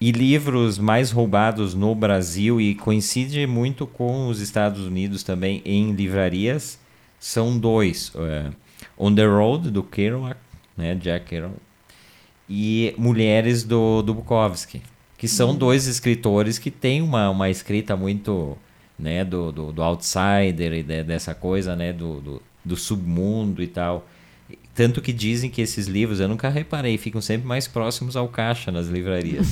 E 0.00 0.12
livros 0.12 0.78
mais 0.78 1.10
roubados 1.10 1.74
no 1.74 1.94
Brasil, 1.94 2.60
e 2.60 2.74
coincide 2.74 3.46
muito 3.46 3.86
com 3.86 4.28
os 4.28 4.40
Estados 4.40 4.86
Unidos 4.86 5.22
também 5.22 5.62
em 5.64 5.92
livrarias, 5.92 6.78
são 7.18 7.58
dois. 7.58 8.12
Uh, 8.14 8.54
On 8.96 9.14
the 9.14 9.26
Road, 9.26 9.70
do 9.70 9.82
Kerouac, 9.82 10.38
né, 10.76 10.94
Jack 10.94 11.26
Kerouac, 11.26 11.56
e 12.48 12.94
Mulheres, 12.96 13.62
do, 13.62 14.00
do 14.02 14.14
Bukowski 14.14 14.82
que 15.20 15.28
são 15.28 15.50
uhum. 15.50 15.54
dois 15.54 15.86
escritores 15.86 16.58
que 16.58 16.70
têm 16.70 17.02
uma, 17.02 17.28
uma 17.28 17.50
escrita 17.50 17.94
muito 17.94 18.56
né, 18.98 19.22
do, 19.22 19.52
do, 19.52 19.70
do 19.70 19.82
outsider 19.82 20.72
e 20.72 20.82
de, 20.82 21.04
dessa 21.04 21.34
coisa 21.34 21.76
né, 21.76 21.92
do, 21.92 22.22
do, 22.22 22.42
do, 22.64 22.74
submundo 22.74 23.62
e 23.62 23.66
tal. 23.66 24.08
Tanto 24.74 25.02
que 25.02 25.12
dizem 25.12 25.50
que 25.50 25.60
esses 25.60 25.86
livros, 25.86 26.20
eu 26.20 26.28
nunca 26.28 26.48
reparei, 26.48 26.96
ficam 26.96 27.20
sempre 27.20 27.46
mais 27.46 27.68
próximos 27.68 28.16
ao 28.16 28.28
caixa 28.28 28.72
nas 28.72 28.86
livrarias. 28.86 29.46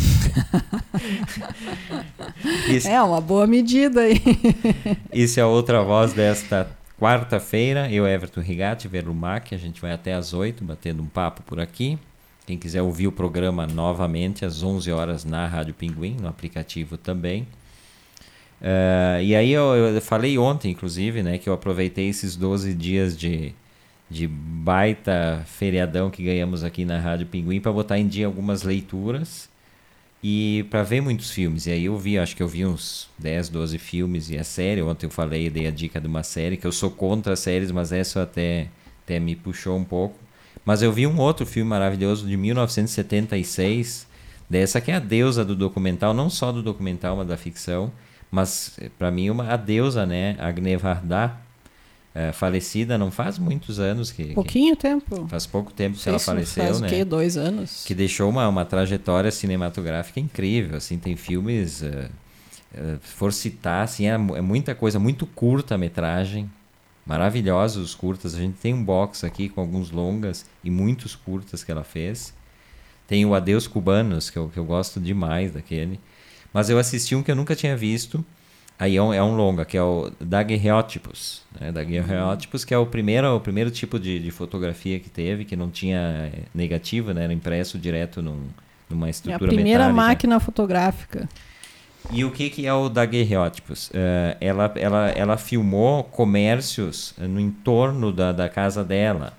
Esse, 2.66 2.88
é 2.88 3.02
uma 3.02 3.20
boa 3.20 3.46
medida 3.46 4.00
aí. 4.00 4.22
Isso 5.12 5.38
é 5.38 5.44
outra 5.44 5.82
voz 5.82 6.14
desta 6.14 6.66
quarta-feira. 6.98 7.92
Eu, 7.92 8.08
Everton 8.08 8.40
Rigatti, 8.40 8.88
Verlumac, 8.88 9.54
a 9.54 9.58
gente 9.58 9.82
vai 9.82 9.92
até 9.92 10.14
às 10.14 10.32
oito 10.32 10.64
batendo 10.64 11.02
um 11.02 11.06
papo 11.06 11.42
por 11.42 11.60
aqui. 11.60 11.98
Quem 12.49 12.57
quiser 12.57 12.80
ouvir 12.80 13.07
o 13.07 13.12
programa 13.12 13.66
novamente 13.66 14.42
às 14.42 14.62
11 14.62 14.90
horas 14.90 15.22
na 15.22 15.46
Rádio 15.46 15.74
Pinguim, 15.74 16.16
no 16.18 16.28
aplicativo 16.28 16.96
também. 16.96 17.42
Uh, 18.62 19.20
e 19.22 19.36
aí 19.36 19.53
eu, 19.53 19.74
eu, 19.74 20.01
falei 20.01 20.38
ontem, 20.38 20.70
inclusive, 20.72 21.22
né, 21.22 21.36
que 21.36 21.46
eu 21.46 21.53
aproveitei 21.53 22.09
esses 22.09 22.36
12 22.36 22.72
dias 22.72 23.18
de, 23.18 23.53
de 24.09 24.26
baita 24.26 25.44
feriadão 25.44 26.09
que 26.09 26.22
ganhamos 26.24 26.64
aqui 26.64 26.86
na 26.86 26.99
Rádio 26.99 27.26
Pinguim 27.26 27.61
para 27.61 27.70
botar 27.70 27.99
em 27.99 28.09
dia 28.09 28.24
algumas 28.24 28.62
leituras 28.62 29.51
e 30.24 30.64
para 30.70 30.82
ver 30.82 31.03
muitos 31.03 31.30
filmes. 31.30 31.66
E 31.66 31.72
aí 31.72 31.84
eu 31.84 31.99
vi, 31.99 32.18
acho 32.18 32.34
que 32.34 32.42
eu 32.42 32.49
vi 32.49 32.64
uns 32.64 33.11
10, 33.18 33.51
12 33.51 33.76
filmes 33.76 34.30
e 34.30 34.38
a 34.38 34.42
série. 34.42 34.80
Ontem 34.80 35.05
eu 35.05 35.11
falei, 35.11 35.51
dei 35.51 35.66
a 35.66 35.70
dica 35.70 36.01
de 36.01 36.07
uma 36.07 36.22
série 36.22 36.57
que 36.57 36.66
eu 36.66 36.72
sou 36.72 36.90
contra 36.90 37.36
séries, 37.36 37.70
mas 37.70 37.92
essa 37.92 38.22
até, 38.22 38.68
até 39.05 39.20
me 39.20 39.36
puxou 39.36 39.76
um 39.76 39.84
pouco. 39.84 40.28
Mas 40.64 40.82
eu 40.82 40.92
vi 40.92 41.06
um 41.06 41.18
outro 41.18 41.46
filme 41.46 41.68
maravilhoso 41.68 42.26
de 42.26 42.36
1976, 42.36 44.06
dessa 44.48 44.80
que 44.80 44.90
é 44.90 44.96
a 44.96 45.00
deusa 45.00 45.44
do 45.44 45.56
documental, 45.56 46.12
não 46.12 46.28
só 46.28 46.52
do 46.52 46.62
documental, 46.62 47.16
mas 47.16 47.26
da 47.26 47.36
ficção, 47.36 47.92
mas 48.30 48.78
para 48.98 49.11
mim 49.11 49.30
uma 49.30 49.52
a 49.52 49.56
deusa, 49.56 50.04
né, 50.04 50.36
Agnevardá, 50.38 51.38
é, 52.14 52.32
falecida 52.32 52.98
não 52.98 53.11
faz 53.11 53.38
muitos 53.38 53.78
anos 53.78 54.11
que 54.11 54.34
pouquinho 54.34 54.74
que, 54.74 54.82
tempo. 54.82 55.28
Faz 55.28 55.46
pouco 55.46 55.72
tempo 55.72 55.96
que 55.96 56.09
ela 56.09 56.18
faleceu 56.18 56.64
faz 56.64 56.80
né 56.80 56.88
o 56.88 56.90
quê? 56.90 57.04
dois 57.04 57.36
anos? 57.36 57.84
Que 57.86 57.94
deixou 57.94 58.28
uma, 58.28 58.48
uma 58.48 58.64
trajetória 58.64 59.30
cinematográfica 59.30 60.18
incrível 60.18 60.78
assim 60.78 60.98
tem 60.98 61.14
filmes 61.14 61.82
uh, 61.82 62.11
uh, 62.74 62.98
for 63.00 63.32
citar 63.32 63.84
assim 63.84 64.06
é, 64.06 64.14
é 64.14 64.40
muita 64.40 64.74
coisa 64.74 64.98
muito 64.98 65.26
curta 65.26 65.76
a 65.76 65.78
metragem 65.78 66.50
maravilhosos 67.09 67.82
os 67.82 67.94
curtas. 67.94 68.34
A 68.34 68.38
gente 68.38 68.59
tem 68.59 68.74
um 68.74 68.84
box 68.84 69.24
aqui 69.24 69.48
com 69.48 69.62
alguns 69.62 69.90
longas 69.90 70.44
e 70.62 70.70
muitos 70.70 71.16
curtas 71.16 71.64
que 71.64 71.72
ela 71.72 71.82
fez. 71.82 72.34
Tem 73.06 73.24
o 73.24 73.34
Adeus 73.34 73.66
Cubanos, 73.66 74.28
que 74.28 74.38
eu, 74.38 74.50
que 74.50 74.59
eu 74.59 74.64
gosto 74.66 75.00
demais 75.00 75.52
daquele. 75.52 75.98
Mas 76.52 76.68
eu 76.68 76.78
assisti 76.78 77.16
um 77.16 77.22
que 77.22 77.30
eu 77.30 77.36
nunca 77.36 77.56
tinha 77.56 77.74
visto. 77.74 78.22
Aí 78.78 78.96
é 78.96 79.02
um, 79.02 79.12
é 79.12 79.22
um 79.22 79.34
longa, 79.34 79.64
que 79.64 79.76
é 79.76 79.82
o 79.82 80.12
Daguerreótipos. 80.20 81.42
Né? 81.59 81.72
Daguerreótipos, 81.72 82.64
que 82.64 82.72
é 82.72 82.78
o 82.78 82.86
primeiro, 82.86 83.34
o 83.34 83.40
primeiro 83.40 83.70
tipo 83.70 83.98
de, 83.98 84.20
de 84.20 84.30
fotografia 84.30 85.00
que 85.00 85.09
teve, 85.09 85.44
que 85.44 85.56
não 85.56 85.70
tinha 85.70 86.30
negativo, 86.54 87.12
né? 87.12 87.24
era 87.24 87.32
impresso 87.32 87.78
direto 87.78 88.22
num, 88.22 88.38
numa 88.88 89.11
estrutura 89.11 89.50
metálica. 89.50 89.54
É 89.54 89.56
a 89.56 89.56
primeira 89.56 89.84
metálica. 89.84 90.06
máquina 90.06 90.40
fotográfica. 90.40 91.28
E 92.11 92.24
o 92.24 92.30
que, 92.30 92.48
que 92.48 92.66
é 92.66 92.72
o 92.72 92.88
daguerreótipos? 92.88 93.88
Uh, 93.88 94.36
ela, 94.40 94.72
ela, 94.76 95.09
ela 95.11 95.36
filmou 95.36 96.04
comércios 96.04 97.14
no 97.18 97.38
entorno 97.38 98.12
da, 98.12 98.32
da 98.32 98.48
casa 98.48 98.82
dela. 98.82 99.36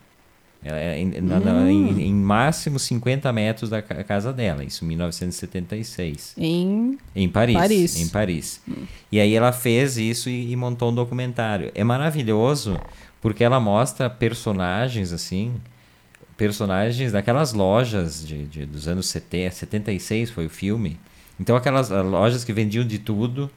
É, 0.62 1.00
em, 1.00 1.22
na, 1.22 1.40
na, 1.40 1.72
em, 1.72 1.86
hum. 1.86 2.00
em, 2.00 2.14
máximo 2.14 2.78
50 2.78 3.32
metros 3.32 3.70
da 3.70 3.82
casa 3.82 4.34
dela, 4.34 4.62
isso 4.62 4.84
em 4.84 4.90
1976. 4.90 6.34
Em, 6.38 6.98
em 7.16 7.30
Paris. 7.30 7.56
Paris. 7.56 7.96
Em 7.96 8.08
Paris. 8.10 8.62
Hum. 8.68 8.84
E 9.10 9.22
aí 9.22 9.34
ela 9.34 9.54
fez 9.54 9.98
isso 9.98 10.30
e, 10.30 10.52
e, 10.52 10.56
montou 10.58 10.92
um 10.92 10.96
documentário. 10.96 11.72
É 11.74 11.84
maravilhoso 11.84 12.78
porque 13.22 13.42
ela 13.42 13.60
mostra 13.60 14.10
personagens 14.10 15.14
assim, 15.14 15.54
personagens 16.36 17.14
daquelas 17.14 17.54
lojas 17.54 18.26
de, 18.26 18.46
de, 18.46 18.66
dos 18.66 18.86
anos 18.86 19.08
70, 19.08 19.56
76 19.56 20.30
foi 20.30 20.46
o 20.46 20.50
filme 20.50 21.00
então 21.40 21.56
aquelas 21.56 21.92
ah, 21.92 22.02
lojas 22.02 22.44
que 22.44 22.52
vendiam 22.52 22.86
de 22.86 23.00
tudo, 23.00 23.50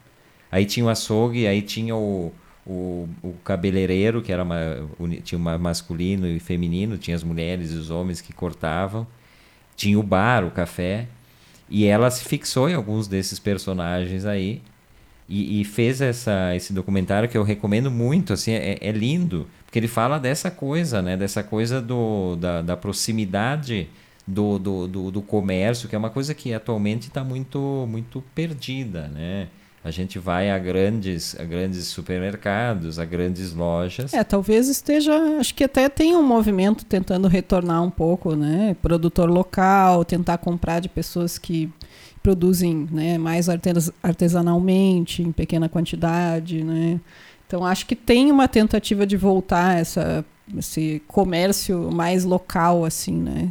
aí 0.51 0.65
tinha 0.65 0.85
o 0.85 0.89
açougue, 0.89 1.45
aí 1.45 1.61
tinha 1.61 1.95
o, 1.95 2.31
o, 2.65 3.09
o 3.21 3.33
cabeleireiro, 3.43 4.21
que 4.21 4.31
era 4.31 4.43
uma, 4.43 4.57
tinha 5.23 5.37
uma 5.37 5.57
masculino 5.57 6.27
e 6.27 6.39
feminino, 6.39 6.97
tinha 6.97 7.15
as 7.15 7.23
mulheres 7.23 7.71
e 7.71 7.75
os 7.75 7.89
homens 7.89 8.21
que 8.21 8.31
cortavam, 8.31 9.05
tinha 9.75 9.99
o 9.99 10.03
bar, 10.03 10.45
o 10.45 10.51
café, 10.51 11.07
e 11.69 11.85
ela 11.85 12.09
se 12.09 12.23
fixou 12.23 12.69
em 12.69 12.73
alguns 12.73 13.07
desses 13.07 13.39
personagens 13.39 14.25
aí, 14.25 14.61
e, 15.27 15.61
e, 15.61 15.63
fez 15.63 16.01
essa, 16.01 16.53
esse 16.53 16.73
documentário 16.73 17.29
que 17.29 17.37
eu 17.37 17.43
recomendo 17.43 17.89
muito, 17.89 18.33
assim, 18.33 18.51
é, 18.51 18.77
é, 18.79 18.91
lindo, 18.91 19.47
porque 19.65 19.79
ele 19.79 19.87
fala 19.87 20.19
dessa 20.19 20.51
coisa, 20.51 21.01
né, 21.01 21.15
dessa 21.15 21.41
coisa 21.41 21.81
do, 21.81 22.35
da, 22.35 22.61
da 22.61 22.77
proximidade 22.77 23.87
do, 24.25 24.57
do, 24.57 24.87
do, 24.87 25.11
do 25.11 25.21
comércio, 25.21 25.89
que 25.89 25.95
é 25.95 25.97
uma 25.97 26.09
coisa 26.09 26.33
que 26.33 26.53
atualmente 26.53 27.07
está 27.07 27.23
muito, 27.23 27.85
muito 27.89 28.23
perdida, 28.33 29.07
né? 29.07 29.47
A 29.83 29.91
gente 29.91 30.17
vai 30.17 30.49
a 30.49 30.57
grandes, 30.57 31.37
a 31.37 31.43
grandes 31.43 31.87
supermercados, 31.87 32.97
a 32.97 33.03
grandes 33.03 33.53
lojas. 33.53 34.13
É, 34.13 34.23
talvez 34.23 34.69
esteja, 34.69 35.11
acho 35.37 35.53
que 35.53 35.65
até 35.65 35.89
tem 35.89 36.15
um 36.15 36.23
movimento 36.23 36.85
tentando 36.85 37.27
retornar 37.27 37.83
um 37.83 37.89
pouco, 37.89 38.33
né? 38.33 38.77
Produtor 38.81 39.29
local, 39.29 40.05
tentar 40.05 40.37
comprar 40.37 40.79
de 40.79 40.87
pessoas 40.87 41.37
que 41.37 41.69
produzem, 42.21 42.87
né, 42.89 43.17
mais 43.17 43.49
artesanalmente, 44.01 45.21
em 45.21 45.33
pequena 45.33 45.67
quantidade, 45.67 46.63
né? 46.63 47.01
Então 47.45 47.65
acho 47.65 47.85
que 47.85 47.95
tem 47.95 48.31
uma 48.31 48.47
tentativa 48.47 49.05
de 49.05 49.17
voltar 49.17 49.77
essa 49.77 50.23
esse 50.57 51.01
comércio 51.07 51.89
mais 51.91 52.23
local 52.23 52.85
assim, 52.85 53.15
né? 53.15 53.49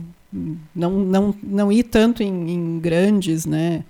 Não, 0.74 0.90
não, 0.90 1.34
não 1.42 1.72
ir 1.72 1.84
tanto 1.84 2.22
em, 2.22 2.50
em 2.50 2.78
grandes 2.80 3.44
né, 3.44 3.84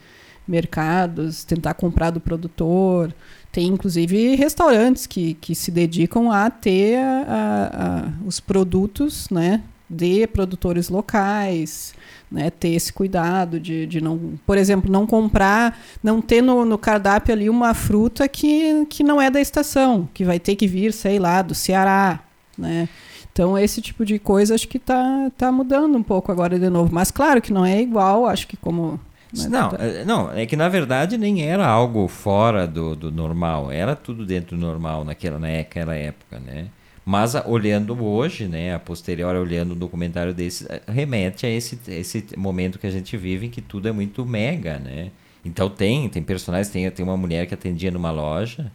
mercados, 0.47 1.45
tentar 1.45 1.75
comprar 1.75 2.11
do 2.11 2.21
produtor. 2.21 3.15
Tem 3.51 3.67
inclusive 3.69 4.35
restaurantes 4.35 5.07
que, 5.07 5.35
que 5.35 5.55
se 5.55 5.71
dedicam 5.71 6.31
a 6.33 6.51
ter 6.51 6.99
a, 6.99 7.71
a, 8.09 8.27
os 8.27 8.41
produtos 8.41 9.29
né, 9.31 9.63
de 9.89 10.27
produtores 10.27 10.89
locais, 10.89 11.95
né, 12.31 12.51
ter 12.51 12.71
esse 12.71 12.93
cuidado 12.93 13.61
de, 13.61 13.87
de 13.87 14.01
não, 14.01 14.39
por 14.47 14.57
exemplo, 14.57 14.91
não 14.91 15.07
comprar, 15.07 15.79
não 16.03 16.23
ter 16.23 16.41
no, 16.41 16.65
no 16.65 16.79
cardápio 16.79 17.35
ali 17.35 17.51
uma 17.51 17.75
fruta 17.75 18.27
que, 18.27 18.87
que 18.87 19.05
não 19.05 19.21
é 19.21 19.31
da 19.31 19.41
estação, 19.41 20.09
que 20.15 20.25
vai 20.25 20.41
ter 20.41 20.57
que 20.57 20.67
vir, 20.67 20.93
sei 20.93 21.19
lá, 21.19 21.43
do 21.43 21.55
Ceará. 21.55 22.21
Né? 22.57 22.89
Então, 23.33 23.59
esse 23.59 23.81
tipo 23.81 24.05
de 24.05 24.19
coisa 24.19 24.55
acho 24.55 24.69
que 24.69 24.77
está 24.77 25.31
tá 25.37 25.51
mudando 25.51 25.97
um 25.97 26.03
pouco 26.03 26.31
agora 26.31 26.59
de 26.59 26.69
novo. 26.69 26.95
Mas, 26.95 27.11
claro 27.11 27.41
que 27.41 27.53
não 27.53 27.65
é 27.65 27.81
igual, 27.81 28.27
acho 28.27 28.47
que 28.47 28.57
como. 28.57 29.01
Né, 29.33 29.49
não, 29.49 29.71
tá... 29.71 29.79
não, 30.07 30.31
é 30.33 30.45
que 30.45 30.57
na 30.57 30.69
verdade 30.69 31.17
nem 31.17 31.43
era 31.43 31.67
algo 31.67 32.07
fora 32.07 32.67
do, 32.67 32.95
do 32.95 33.11
normal, 33.11 33.73
era 33.73 33.97
tudo 33.97 34.27
dentro 34.27 34.59
do 34.59 34.61
normal 34.61 35.07
naquela, 35.07 35.39
naquela 35.39 35.95
época, 35.95 36.39
né? 36.39 36.67
Mas 37.05 37.35
olhando 37.47 38.01
hoje, 38.05 38.47
né, 38.47 38.75
a 38.75 38.79
posterior 38.79 39.35
olhando 39.35 39.73
o 39.73 39.75
documentário 39.75 40.35
desse, 40.35 40.67
remete 40.87 41.47
a 41.47 41.49
esse, 41.49 41.79
esse 41.89 42.27
momento 42.37 42.79
que 42.79 42.87
a 42.87 42.91
gente 42.91 43.17
vive 43.17 43.47
em 43.47 43.51
que 43.51 43.63
tudo 43.63 43.89
é 43.89 43.93
muito 43.93 44.25
mega, 44.27 44.79
né? 44.79 45.11
Então 45.45 45.69
tem, 45.69 46.09
tem 46.09 46.23
personagens, 46.23 46.69
tem, 46.69 46.89
tem 46.91 47.05
uma 47.05 47.17
mulher 47.17 47.47
que 47.47 47.55
atendia 47.55 47.91
numa 47.91 48.11
loja, 48.11 48.71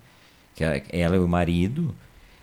que 0.55 0.63
ela 0.89 1.15
e 1.15 1.19
o 1.19 1.27
marido, 1.27 1.95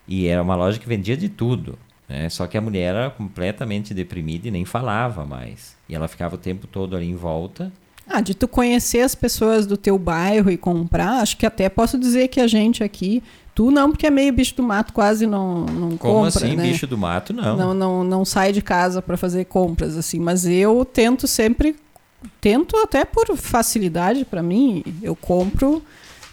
e 0.09 0.27
era 0.27 0.43
uma 0.43 0.55
loja 0.55 0.79
que 0.79 0.89
vendia 0.89 1.17
de 1.17 1.29
tudo. 1.29 1.79
Né? 2.09 2.29
Só 2.29 2.47
que 2.47 2.57
a 2.57 2.61
mulher 2.61 2.95
era 2.95 3.11
completamente 3.11 3.95
deprimida 3.95 4.49
e 4.49 4.51
nem 4.51 4.65
falava 4.65 5.25
mais. 5.25 5.77
E 5.89 5.95
ela 5.95 6.09
ficava 6.09 6.35
o 6.35 6.39
tempo 6.39 6.67
todo 6.67 6.97
ali 6.97 7.09
em 7.09 7.17
volta. 7.17 7.73
Ah, 8.07 8.21
de 8.21 8.35
tu 8.35 8.47
conhecer 8.47 9.01
as 9.01 9.15
pessoas 9.15 9.67
do 9.67 9.77
teu 9.77 9.99
bairro 9.99 10.51
e 10.51 10.59
comprar, 10.59 11.23
acho 11.23 11.39
que 11.39 11.47
até 11.47 11.71
posso 11.71 11.99
dizer 11.99 12.29
que 12.29 12.39
a 12.39 12.47
gente 12.47 12.85
aqui 12.85 13.23
Tu 13.55 13.71
não, 13.71 13.91
porque 13.91 14.07
é 14.07 14.11
meio 14.11 14.33
bicho 14.33 14.57
do 14.57 14.65
mato, 14.65 14.93
quase 14.93 15.27
não, 15.27 15.65
não 15.65 15.97
Como 15.97 16.25
compra, 16.25 16.29
assim, 16.29 16.57
né? 16.57 16.65
bicho 16.65 16.89
do 16.89 16.99
mato? 16.99 17.33
Não. 17.33 17.57
Não, 17.57 17.73
não, 17.75 18.05
não 18.05 18.25
sai 18.25 18.51
de 18.51 18.61
casa 18.61 19.01
para 19.01 19.17
fazer 19.17 19.45
compras, 19.45 19.97
assim. 19.97 20.19
Mas 20.19 20.45
eu 20.45 20.85
tento 20.85 21.29
sempre, 21.29 21.77
tento 22.41 22.77
até 22.79 23.05
por 23.05 23.37
facilidade 23.37 24.25
para 24.25 24.43
mim, 24.43 24.83
eu 25.01 25.15
compro 25.15 25.81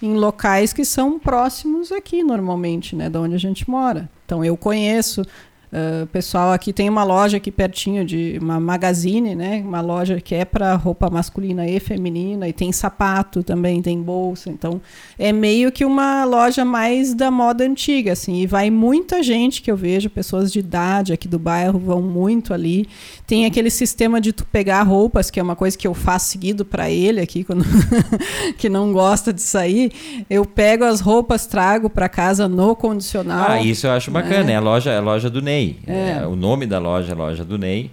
em 0.01 0.15
locais 0.15 0.73
que 0.73 0.83
são 0.83 1.19
próximos 1.19 1.91
aqui, 1.91 2.23
normalmente, 2.23 2.95
né? 2.95 3.07
Da 3.07 3.21
onde 3.21 3.35
a 3.35 3.39
gente 3.39 3.69
mora. 3.69 4.09
Então, 4.25 4.43
eu 4.43 4.57
conheço 4.57 5.23
Uh, 5.71 6.05
pessoal 6.07 6.51
aqui 6.51 6.73
tem 6.73 6.89
uma 6.89 7.01
loja 7.05 7.37
aqui 7.37 7.49
pertinho 7.49 8.03
de 8.03 8.37
uma 8.41 8.59
magazine, 8.59 9.33
né? 9.33 9.63
Uma 9.65 9.79
loja 9.79 10.19
que 10.19 10.35
é 10.35 10.43
para 10.43 10.75
roupa 10.75 11.09
masculina 11.09 11.65
e 11.65 11.79
feminina 11.79 12.45
e 12.45 12.51
tem 12.51 12.73
sapato 12.73 13.41
também, 13.41 13.81
tem 13.81 14.01
bolsa. 14.01 14.49
Então 14.49 14.81
é 15.17 15.31
meio 15.31 15.71
que 15.71 15.85
uma 15.85 16.25
loja 16.25 16.65
mais 16.65 17.13
da 17.13 17.31
moda 17.31 17.63
antiga, 17.63 18.11
assim. 18.11 18.41
E 18.41 18.45
vai 18.45 18.69
muita 18.69 19.23
gente 19.23 19.61
que 19.61 19.71
eu 19.71 19.77
vejo, 19.77 20.09
pessoas 20.09 20.51
de 20.51 20.59
idade 20.59 21.13
aqui 21.13 21.25
do 21.25 21.39
bairro 21.39 21.79
vão 21.79 22.01
muito 22.01 22.53
ali. 22.53 22.85
Tem 23.25 23.45
aquele 23.45 23.69
sistema 23.69 24.19
de 24.19 24.33
tu 24.33 24.45
pegar 24.45 24.83
roupas, 24.83 25.31
que 25.31 25.39
é 25.39 25.43
uma 25.43 25.55
coisa 25.55 25.77
que 25.77 25.87
eu 25.87 25.93
faço 25.93 26.31
seguido 26.31 26.65
para 26.65 26.89
ele 26.89 27.21
aqui, 27.21 27.45
quando 27.45 27.63
que 28.57 28.67
não 28.67 28.91
gosta 28.91 29.31
de 29.31 29.41
sair. 29.41 29.89
Eu 30.29 30.45
pego 30.45 30.83
as 30.83 30.99
roupas, 30.99 31.45
trago 31.45 31.89
para 31.89 32.09
casa 32.09 32.49
no 32.49 32.75
condicional. 32.75 33.51
Ah, 33.51 33.61
isso 33.61 33.87
eu 33.87 33.91
acho 33.91 34.11
bacana. 34.11 34.43
Né? 34.43 34.51
É 34.51 34.55
a 34.57 34.59
loja, 34.59 34.91
é 34.91 34.97
a 34.97 35.01
loja 35.01 35.29
do 35.29 35.41
Ney. 35.41 35.60
Ney. 35.61 35.79
É. 35.87 36.11
É, 36.21 36.27
o 36.27 36.35
nome 36.35 36.65
da 36.65 36.79
loja 36.79 37.11
é 37.11 37.15
loja 37.15 37.45
do 37.45 37.57
Ney. 37.57 37.91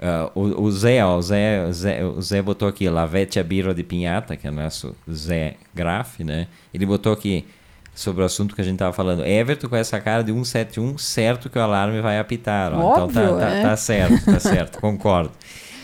Uh, 0.00 0.40
o, 0.40 0.62
o, 0.62 0.72
Zé, 0.72 1.04
ó, 1.04 1.16
o 1.16 1.22
Zé, 1.22 1.66
o 1.66 1.72
Zé, 1.72 2.04
o 2.04 2.22
Zé 2.22 2.40
botou 2.40 2.66
aqui 2.66 2.88
Lavete 2.88 3.38
a 3.38 3.44
Birra 3.44 3.74
de 3.74 3.82
Pinhata, 3.82 4.34
que 4.34 4.46
é 4.46 4.50
o 4.50 4.54
nosso 4.54 4.96
Zé 5.10 5.56
Graf, 5.74 6.20
né? 6.20 6.46
Ele 6.72 6.86
botou 6.86 7.12
aqui 7.12 7.44
sobre 7.94 8.22
o 8.22 8.24
assunto 8.24 8.54
que 8.54 8.62
a 8.62 8.64
gente 8.64 8.74
estava 8.74 8.94
falando. 8.94 9.26
Everton 9.26 9.68
com 9.68 9.76
essa 9.76 10.00
cara 10.00 10.22
de 10.22 10.32
171, 10.32 10.96
certo 10.96 11.50
que 11.50 11.58
o 11.58 11.62
alarme 11.62 12.00
vai 12.00 12.18
apitar. 12.18 12.72
Ó. 12.72 13.02
Óbvio, 13.02 13.22
então 13.22 13.38
tá, 13.38 13.46
tá, 13.46 13.50
é. 13.50 13.62
tá 13.62 13.76
certo, 13.76 14.24
tá 14.24 14.40
certo, 14.40 14.80
concordo. 14.80 15.32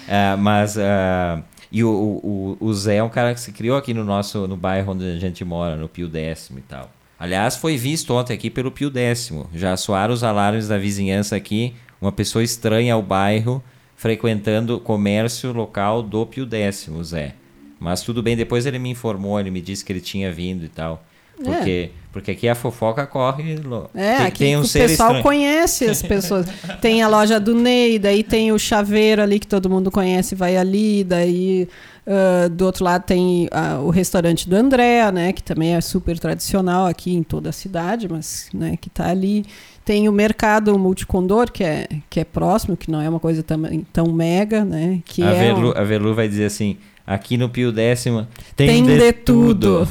Uh, 0.09 0.39
mas 0.39 0.77
uh, 0.77 1.43
e 1.71 1.85
o, 1.85 1.91
o, 1.91 2.57
o 2.59 2.73
Zé 2.73 2.97
é 2.97 3.03
um 3.03 3.11
cara 3.11 3.35
que 3.35 3.41
se 3.41 3.53
criou 3.53 3.77
aqui 3.77 3.93
no 3.93 4.05
nosso 4.05 4.47
no 4.49 4.57
bairro 4.57 4.93
onde 4.93 5.05
a 5.05 5.19
gente 5.19 5.45
mora, 5.45 5.77
no 5.77 5.89
Pio 5.91 6.09
Décimo 6.09 6.59
e 6.59 6.63
tal. 6.63 6.91
Aliás, 7.19 7.57
foi 7.57 7.77
visto 7.77 8.13
ontem 8.13 8.35
aqui 8.35 8.51
pelo 8.51 8.71
Pio 8.71 8.91
Décimo. 8.91 9.49
Já 9.55 9.77
soaram 9.77 10.13
os 10.13 10.23
alarmes 10.23 10.69
da 10.69 10.77
vizinhança 10.77 11.35
aqui. 11.35 11.75
Uma 12.01 12.13
pessoa 12.13 12.45
estranha 12.45 12.95
ao 12.95 13.03
bairro 13.03 13.63
frequentando 13.97 14.77
o 14.77 14.81
comércio 14.81 15.53
local 15.53 16.03
do 16.03 16.27
Pio 16.27 16.45
Décimo, 16.45 17.03
Zé. 17.03 17.35
Mas 17.81 18.03
tudo 18.03 18.23
bem, 18.23 18.37
depois 18.37 18.67
ele 18.67 18.79
me 18.79 18.91
informou, 18.91 19.41
ele 19.41 19.51
me 19.51 19.61
disse 19.61 19.85
que 19.85 19.93
ele 19.93 20.01
tinha 20.01 20.31
vindo 20.31 20.65
e 20.65 20.69
tal. 20.69 21.03
Porque, 21.43 21.91
é. 21.93 21.99
porque 22.13 22.31
aqui 22.31 22.49
a 22.49 22.55
fofoca 22.55 23.07
corre. 23.07 23.59
É, 23.95 24.17
tem, 24.17 24.27
aqui 24.27 24.39
tem 24.39 24.57
um 24.57 24.61
o 24.61 24.63
pessoal 24.63 24.89
estranho. 24.89 25.23
conhece 25.23 25.85
as 25.85 26.01
pessoas. 26.03 26.47
tem 26.81 27.03
a 27.03 27.09
loja 27.09 27.39
do 27.39 27.55
Ney, 27.55 27.99
daí 27.99 28.23
tem 28.23 28.53
o 28.53 28.59
chaveiro 28.59 29.23
ali 29.23 29.39
que 29.39 29.47
todo 29.47 29.69
mundo 29.69 29.91
conhece, 29.91 30.35
vai 30.35 30.57
ali, 30.57 31.05
daí 31.05 31.69
Uh, 32.07 32.49
do 32.49 32.65
outro 32.65 32.85
lado 32.85 33.03
tem 33.03 33.47
uh, 33.47 33.83
o 33.83 33.91
restaurante 33.91 34.49
do 34.49 34.55
André, 34.55 35.11
né, 35.11 35.33
que 35.33 35.43
também 35.43 35.75
é 35.75 35.81
super 35.81 36.17
tradicional 36.21 36.87
aqui 36.87 37.13
em 37.13 37.25
toda 37.25 37.49
a 37.49 37.53
cidade, 37.53 38.09
mas 38.09 38.49
né, 38.55 38.77
que 38.81 38.87
está 38.87 39.11
ali. 39.11 39.45
Tem 39.85 40.09
o 40.09 40.13
mercado 40.13 40.79
multicondor, 40.79 41.51
que 41.51 41.65
é, 41.65 41.89
que 42.09 42.21
é 42.21 42.25
próximo, 42.25 42.77
que 42.77 42.91
não 42.91 43.01
é 43.01 43.09
uma 43.09 43.19
coisa 43.19 43.43
tão, 43.43 43.61
tão 43.93 44.13
mega, 44.13 44.65
né? 44.65 45.01
Que 45.05 45.23
a, 45.23 45.31
é 45.31 45.47
Verlu, 45.47 45.69
um... 45.71 45.79
a 45.79 45.85
Verlu 45.85 46.15
vai 46.15 46.29
dizer 46.29 46.45
assim, 46.45 46.77
Aqui 47.07 47.37
no 47.37 47.49
Pio 47.49 47.71
Décimo 47.71 48.27
tem, 48.57 48.67
tem 48.67 48.85
de, 48.85 48.99
de, 48.99 49.13
tudo. 49.13 49.87
tudo. 49.87 49.89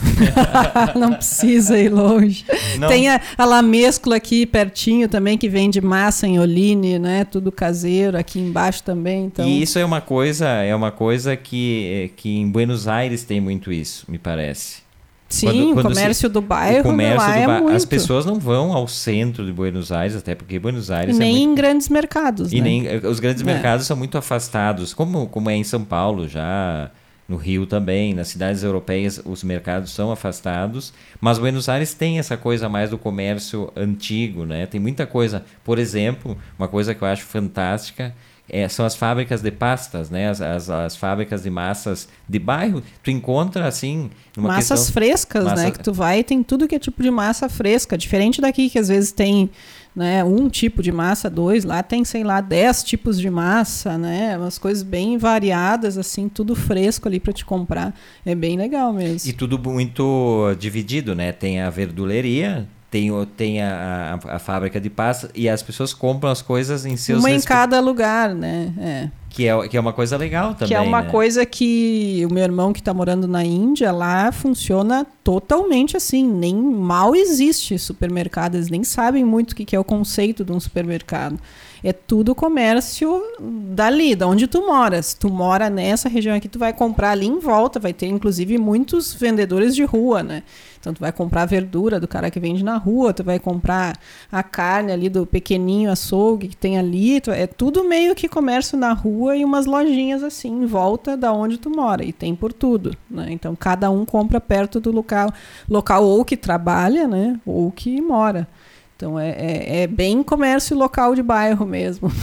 não 0.99 1.13
precisa 1.13 1.79
ir 1.79 1.87
longe. 1.87 2.43
Não. 2.77 2.89
Tem 2.89 3.07
a, 3.07 3.21
a 3.37 3.45
La 3.45 3.61
Mescla 3.61 4.17
aqui 4.17 4.45
pertinho 4.45 5.07
também, 5.07 5.37
que 5.37 5.47
vende 5.47 5.79
massa 5.79 6.27
em 6.27 6.37
Oline, 6.37 6.99
né? 6.99 7.23
Tudo 7.23 7.53
caseiro, 7.53 8.17
aqui 8.17 8.37
embaixo 8.37 8.83
também. 8.83 9.27
Então... 9.27 9.47
E 9.47 9.61
isso 9.61 9.79
é 9.79 9.85
uma 9.85 10.01
coisa, 10.01 10.45
é 10.45 10.75
uma 10.75 10.91
coisa 10.91 11.37
que, 11.37 12.11
que 12.17 12.37
em 12.37 12.51
Buenos 12.51 12.85
Aires 12.85 13.23
tem 13.23 13.39
muito 13.39 13.71
isso, 13.71 14.03
me 14.09 14.17
parece. 14.17 14.83
Sim, 15.29 15.47
quando, 15.47 15.73
quando 15.73 15.85
o 15.85 15.89
comércio 15.89 16.27
se, 16.27 16.33
do 16.33 16.41
bairro. 16.41 16.79
O 16.81 16.83
comércio 16.83 17.27
do 17.27 17.33
é 17.33 17.47
muito. 17.61 17.75
As 17.75 17.85
pessoas 17.85 18.25
não 18.25 18.39
vão 18.39 18.73
ao 18.73 18.89
centro 18.89 19.45
de 19.45 19.53
Buenos 19.53 19.89
Aires, 19.89 20.17
até 20.17 20.35
porque 20.35 20.59
Buenos 20.59 20.91
Aires. 20.91 21.17
Nem 21.17 21.29
é 21.29 21.37
muito... 21.37 21.51
em 21.51 21.55
grandes 21.55 21.87
mercados. 21.87 22.51
E 22.51 22.57
né? 22.57 22.61
nem 22.61 22.97
os 23.05 23.21
grandes 23.21 23.41
é. 23.41 23.45
mercados 23.45 23.85
são 23.85 23.95
muito 23.95 24.17
afastados, 24.17 24.93
como, 24.93 25.27
como 25.27 25.49
é 25.49 25.55
em 25.55 25.63
São 25.63 25.85
Paulo 25.85 26.27
já 26.27 26.91
no 27.27 27.37
Rio 27.37 27.65
também, 27.65 28.13
nas 28.13 28.27
cidades 28.27 28.63
europeias 28.63 29.19
os 29.25 29.43
mercados 29.43 29.91
são 29.91 30.11
afastados, 30.11 30.93
mas 31.19 31.39
Buenos 31.39 31.67
Aires 31.67 31.93
tem 31.93 32.19
essa 32.19 32.37
coisa 32.37 32.69
mais 32.69 32.91
do 32.91 32.97
comércio 32.97 33.71
antigo, 33.75 34.45
né? 34.45 34.65
Tem 34.65 34.79
muita 34.79 35.07
coisa, 35.07 35.43
por 35.63 35.79
exemplo, 35.79 36.37
uma 36.57 36.67
coisa 36.67 36.93
que 36.93 37.01
eu 37.01 37.07
acho 37.07 37.23
fantástica 37.23 38.13
é, 38.47 38.67
são 38.67 38.85
as 38.85 38.95
fábricas 38.95 39.41
de 39.41 39.51
pastas, 39.51 40.09
né? 40.09 40.29
As, 40.29 40.39
as, 40.39 40.69
as, 40.69 40.95
fábricas 40.95 41.43
de 41.43 41.49
massas 41.49 42.07
de 42.29 42.37
bairro. 42.37 42.83
Tu 43.01 43.09
encontra 43.09 43.67
assim. 43.67 44.11
massas 44.37 44.79
questão... 44.81 44.93
frescas, 44.93 45.43
né? 45.43 45.49
Massa... 45.49 45.63
né? 45.63 45.71
Que 45.71 45.79
tu 45.79 45.91
vai 45.91 46.19
e 46.19 46.23
tem 46.23 46.43
tudo 46.43 46.67
que 46.67 46.75
é 46.75 46.79
tipo 46.79 47.01
de 47.01 47.09
massa 47.09 47.49
fresca. 47.49 47.97
Diferente 47.97 48.39
daqui, 48.41 48.69
que 48.69 48.77
às 48.77 48.87
vezes 48.87 49.11
tem 49.11 49.49
né, 49.95 50.23
um 50.23 50.49
tipo 50.49 50.83
de 50.83 50.91
massa, 50.91 51.29
dois, 51.29 51.63
lá 51.63 51.81
tem, 51.81 52.03
sei 52.03 52.23
lá, 52.23 52.41
dez 52.41 52.83
tipos 52.83 53.19
de 53.19 53.29
massa, 53.29 53.97
né? 53.97 54.37
Umas 54.37 54.57
coisas 54.57 54.83
bem 54.83 55.17
variadas, 55.17 55.97
assim, 55.97 56.27
tudo 56.27 56.53
fresco 56.53 57.07
ali 57.07 57.19
para 57.19 57.31
te 57.31 57.45
comprar. 57.45 57.95
É 58.25 58.35
bem 58.35 58.57
legal 58.57 58.91
mesmo. 58.91 59.29
E 59.29 59.33
tudo 59.33 59.57
muito 59.57 60.53
dividido, 60.59 61.15
né? 61.15 61.31
Tem 61.31 61.61
a 61.61 61.69
verduleria, 61.69 62.67
tem, 62.89 63.11
tem 63.35 63.61
a, 63.61 64.19
a, 64.23 64.35
a, 64.35 64.39
fábrica 64.39 64.79
de 64.79 64.89
pasta 64.89 65.29
e 65.35 65.49
as 65.49 65.61
pessoas 65.61 65.93
compram 65.93 66.29
as 66.31 66.41
coisas 66.41 66.85
em 66.85 66.95
seus... 66.95 67.19
Uma 67.19 67.31
em 67.31 67.41
cada 67.41 67.79
lugar, 67.79 68.33
né? 68.33 68.73
É. 68.79 69.25
Que 69.35 69.49
é, 69.49 69.67
que 69.67 69.75
é 69.75 69.79
uma 69.81 69.91
coisa 69.91 70.15
legal 70.15 70.53
também. 70.53 70.69
Que 70.69 70.73
é 70.73 70.79
uma 70.79 71.01
né? 71.01 71.09
coisa 71.09 71.45
que 71.45 72.25
o 72.29 72.33
meu 72.33 72.41
irmão 72.41 72.71
que 72.71 72.79
está 72.79 72.93
morando 72.93 73.27
na 73.27 73.43
Índia, 73.43 73.91
lá 73.91 74.31
funciona 74.31 75.05
totalmente 75.25 75.97
assim. 75.97 76.25
Nem 76.25 76.55
mal 76.55 77.13
existe 77.13 77.77
supermercado. 77.77 78.55
Eles 78.55 78.69
nem 78.69 78.85
sabem 78.85 79.25
muito 79.25 79.51
o 79.51 79.55
que 79.55 79.75
é 79.75 79.79
o 79.79 79.83
conceito 79.83 80.45
de 80.45 80.53
um 80.53 80.59
supermercado. 80.59 81.37
É 81.83 81.91
tudo 81.91 82.33
comércio 82.33 83.21
dali, 83.39 84.15
da 84.15 84.25
onde 84.25 84.47
tu 84.47 84.65
moras. 84.65 85.13
Tu 85.13 85.29
mora 85.29 85.69
nessa 85.69 86.07
região 86.07 86.33
aqui, 86.33 86.47
tu 86.47 86.57
vai 86.57 86.71
comprar 86.71 87.11
ali 87.11 87.25
em 87.25 87.37
volta. 87.37 87.77
Vai 87.77 87.91
ter, 87.91 88.07
inclusive, 88.07 88.57
muitos 88.57 89.13
vendedores 89.13 89.75
de 89.75 89.83
rua, 89.83 90.23
né? 90.23 90.43
Então, 90.85 90.93
tu 90.93 90.99
vai 90.99 91.11
comprar 91.11 91.41
a 91.41 91.45
verdura 91.47 91.99
do 91.99 92.07
cara 92.07 92.29
que 92.29 92.39
vende 92.39 92.63
na 92.63 92.77
rua, 92.77 93.11
tu 93.11 93.23
vai 93.23 93.39
comprar 93.39 93.97
a 94.31 94.43
carne 94.43 94.91
ali 94.91 95.09
do 95.09 95.25
pequenininho 95.25 95.91
açougue 95.91 96.49
que 96.49 96.55
tem 96.55 96.77
ali. 96.77 97.19
Tu, 97.19 97.31
é 97.31 97.47
tudo 97.47 97.83
meio 97.83 98.13
que 98.13 98.29
comércio 98.29 98.77
na 98.77 98.93
rua 98.93 99.35
e 99.35 99.43
umas 99.43 99.65
lojinhas 99.65 100.21
assim 100.21 100.61
em 100.61 100.67
volta 100.67 101.17
da 101.17 101.33
onde 101.33 101.57
tu 101.57 101.71
mora. 101.71 102.05
E 102.05 102.13
tem 102.13 102.35
por 102.35 102.53
tudo, 102.53 102.95
né? 103.09 103.29
Então, 103.31 103.55
cada 103.55 103.89
um 103.89 104.05
compra 104.05 104.39
perto 104.39 104.79
do 104.79 104.91
local, 104.91 105.33
local 105.67 106.05
ou 106.05 106.23
que 106.23 106.37
trabalha, 106.37 107.07
né? 107.07 107.39
Ou 107.43 107.71
que 107.71 107.99
mora. 107.99 108.47
Então, 108.95 109.19
é, 109.19 109.29
é, 109.31 109.81
é 109.81 109.87
bem 109.87 110.21
comércio 110.21 110.77
local 110.77 111.15
de 111.15 111.23
bairro 111.23 111.65
mesmo. 111.65 112.11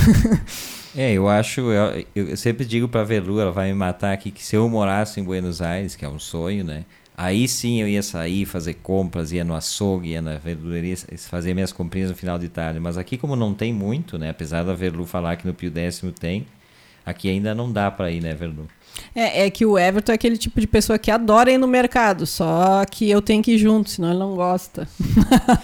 É, 0.95 1.11
eu 1.15 1.27
acho, 1.27 1.63
eu, 1.73 2.05
eu 2.15 2.37
sempre 2.37 2.67
digo 2.67 2.87
para 2.87 3.01
a 3.01 3.05
Velu, 3.05 3.41
ela 3.41 3.51
vai 3.51 3.69
me 3.69 3.73
matar 3.73 4.13
aqui, 4.13 4.31
que 4.31 4.45
se 4.45 4.57
eu 4.57 4.69
morasse 4.69 5.19
em 5.19 5.25
Buenos 5.25 5.63
Aires, 5.63 5.97
que 5.97 6.05
é 6.05 6.09
um 6.09 6.19
sonho, 6.19 6.63
né? 6.63 6.85
Aí 7.17 7.47
sim 7.47 7.81
eu 7.81 7.89
ia 7.89 8.03
sair, 8.03 8.47
fazer 8.47 8.75
compras, 8.75 9.33
ia 9.33 9.45
no 9.45 9.55
açougue, 9.55 10.11
ia 10.11 10.23
na 10.23 10.37
verdureria, 10.37 10.97
fazer 11.19 11.53
minhas 11.55 11.73
comprinhas 11.73 12.11
no 12.11 12.17
final 12.17 12.39
de 12.39 12.49
tarde. 12.49 12.81
Mas 12.81 12.97
aqui, 12.97 13.19
como 13.19 13.37
não 13.37 13.53
tem 13.53 13.73
muito, 13.73 14.19
né? 14.19 14.31
Apesar 14.31 14.65
da 14.65 14.75
Verlu 14.75 15.05
falar 15.05 15.37
que 15.37 15.47
no 15.47 15.53
Pio 15.53 15.71
Décimo 15.71 16.11
tem, 16.11 16.47
aqui 17.05 17.29
ainda 17.29 17.55
não 17.55 17.71
dá 17.71 17.91
para 17.91 18.11
ir, 18.11 18.23
né, 18.23 18.35
Verlu? 18.35 18.67
É, 19.15 19.47
é 19.47 19.51
que 19.51 19.65
o 19.65 19.79
Everton 19.79 20.13
é 20.13 20.15
aquele 20.15 20.39
tipo 20.39 20.61
de 20.61 20.67
pessoa 20.67 20.99
que 20.99 21.11
adora 21.11 21.51
ir 21.51 21.59
no 21.59 21.69
mercado, 21.69 22.27
só 22.27 22.85
que 22.91 23.09
eu 23.11 23.21
tenho 23.21 23.43
que 23.43 23.53
ir 23.53 23.59
junto, 23.59 23.91
senão 23.91 24.11
ele 24.11 24.19
não 24.19 24.35
gosta. 24.35 24.89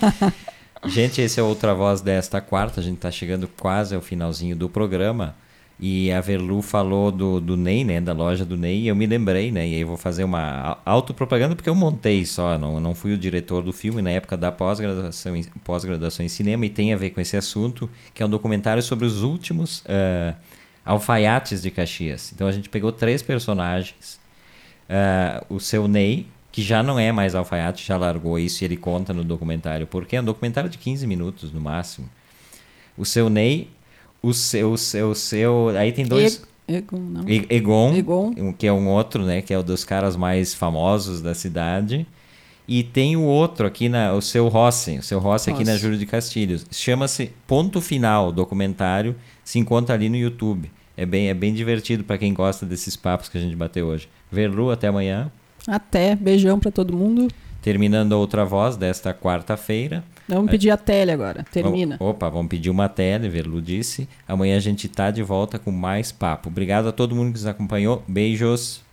gente, 0.87 1.21
esse 1.21 1.41
é 1.41 1.43
outra 1.43 1.75
voz 1.75 2.01
desta 2.01 2.41
quarta. 2.41 2.81
A 2.81 2.83
gente 2.83 2.97
está 2.97 3.11
chegando 3.11 3.49
quase 3.49 3.95
ao 3.95 4.01
finalzinho 4.01 4.55
do 4.55 4.69
programa. 4.69 5.35
E 5.81 6.11
a 6.11 6.21
Verlu 6.21 6.61
falou 6.61 7.13
do, 7.13 7.41
do 7.41 7.57
Ney, 7.57 7.85
né? 7.85 8.01
Da 8.01 8.13
loja 8.13 8.45
do 8.45 8.57
Ney, 8.57 8.81
e 8.81 8.89
eu 8.89 8.97
me 8.97 9.07
lembrei, 9.07 9.53
né? 9.53 9.67
E 9.69 9.75
aí 9.75 9.81
eu 9.81 9.87
vou 9.87 9.97
fazer 9.97 10.25
uma 10.25 10.79
autopropaganda 10.85 11.55
porque 11.55 11.71
eu 11.71 11.75
montei 11.75 12.27
só, 12.27 12.59
não, 12.59 12.81
não 12.81 12.95
fui 12.95 13.13
o 13.13 13.19
diretor 13.19 13.63
do 13.63 13.73
filme 13.73 14.03
na 14.03 14.11
época 14.11 14.37
da 14.37 14.51
pós-graduação 14.51 15.41
pós-graduação 15.63 16.27
em 16.27 16.29
cinema 16.29 16.67
e 16.67 16.71
tem 16.71 16.93
a 16.93 16.97
ver 16.97 17.11
com 17.11 17.21
esse 17.21 17.37
assunto, 17.37 17.89
que 18.13 18.23
é 18.23 18.27
um 18.27 18.29
documentário 18.29 18.83
sobre 18.83 19.07
os 19.07 19.23
últimos 19.23 19.81
uh, 19.81 20.35
alfaiates 20.85 21.63
de 21.63 21.71
Caxias. 21.71 22.33
Então 22.35 22.49
a 22.49 22.53
gente 22.53 22.69
pegou 22.69 22.91
três 22.91 23.23
personagens 23.23 24.19
Uh, 24.89 25.55
o 25.55 25.61
seu 25.61 25.87
Ney, 25.87 26.27
que 26.51 26.63
já 26.63 26.83
não 26.83 26.99
é 26.99 27.13
mais 27.13 27.35
alfaiate, 27.35 27.87
já 27.87 27.99
largou 27.99 28.39
isso 28.39 28.65
e 28.65 28.67
ele 28.67 28.77
conta 28.77 29.13
no 29.13 29.23
documentário. 29.23 29.87
Porque 29.87 30.17
é 30.17 30.21
um 30.21 30.25
documentário 30.25 30.71
de 30.71 30.79
15 30.79 31.07
minutos 31.07 31.53
no 31.53 31.61
máximo. 31.61 32.09
O 32.97 33.05
seu 33.05 33.29
Ney, 33.29 33.69
o 34.23 34.33
seu, 34.35 34.73
o 34.73 34.79
seu, 34.79 35.11
o 35.11 35.15
seu. 35.15 35.69
Aí 35.77 35.93
tem 35.93 36.05
dois. 36.05 36.43
Egon, 36.67 36.99
não. 36.99 37.25
Egon, 37.29 37.95
Egon, 37.95 38.53
que 38.53 38.67
é 38.67 38.73
um 38.73 38.89
outro, 38.89 39.25
né? 39.25 39.41
Que 39.41 39.55
é 39.55 39.59
um 39.59 39.63
dos 39.63 39.85
caras 39.85 40.17
mais 40.17 40.53
famosos 40.53 41.23
da 41.23 41.35
cidade. 41.35 42.07
E 42.69 42.83
tem 42.83 43.17
o 43.17 43.23
outro 43.23 43.67
aqui, 43.67 43.89
na, 43.89 44.13
o 44.13 44.21
seu 44.21 44.47
Rossi, 44.49 44.99
o 44.99 45.03
seu 45.03 45.19
Rossi 45.19 45.51
aqui 45.51 45.65
na 45.65 45.79
Júlio 45.79 45.97
de 45.97 46.05
Castilhos. 46.05 46.67
Chama-se 46.71 47.33
Ponto 47.47 47.81
Final, 47.81 48.31
documentário, 48.31 49.17
se 49.43 49.59
encontra 49.59 49.95
ali 49.95 50.11
no 50.11 50.17
YouTube. 50.17 50.71
É 50.95 51.07
bem, 51.07 51.31
é 51.31 51.35
bem 51.35 51.55
divertido 51.55 52.05
para 52.05 52.19
quem 52.19 52.35
gosta 52.35 52.67
desses 52.67 52.95
papos 52.95 53.31
que 53.31 53.39
a 53.39 53.41
gente 53.41 53.57
bateu 53.57 53.87
hoje. 53.87 54.07
Verlu, 54.31 54.71
até 54.71 54.89
amanhã. 54.89 55.33
Até, 55.67 56.15
beijão 56.15 56.61
para 56.61 56.71
todo 56.71 56.95
mundo. 56.95 57.29
Terminando 57.63 58.13
a 58.13 58.19
outra 58.19 58.45
voz 58.45 58.77
desta 58.77 59.15
quarta-feira. 59.15 60.05
Vamos 60.29 60.51
pedir 60.51 60.71
a 60.71 60.77
tele 60.77 61.11
agora, 61.11 61.45
termina. 61.51 61.97
Opa, 61.99 62.29
vamos 62.29 62.49
pedir 62.49 62.69
uma 62.71 62.89
tele, 62.89 63.29
Verlu 63.29 63.63
disse. 63.63 64.09
Amanhã 64.27 64.57
a 64.57 64.61
gente 64.61 64.89
tá 64.89 65.11
de 65.11 65.23
volta 65.23 65.59
com 65.59 65.71
mais 65.71 66.13
papo. 66.13 66.49
Obrigado 66.49 66.89
a 66.89 66.93
todo 66.93 67.15
mundo 67.15 67.33
que 67.33 67.39
nos 67.39 67.47
acompanhou. 67.47 68.03
Beijos. 68.07 68.87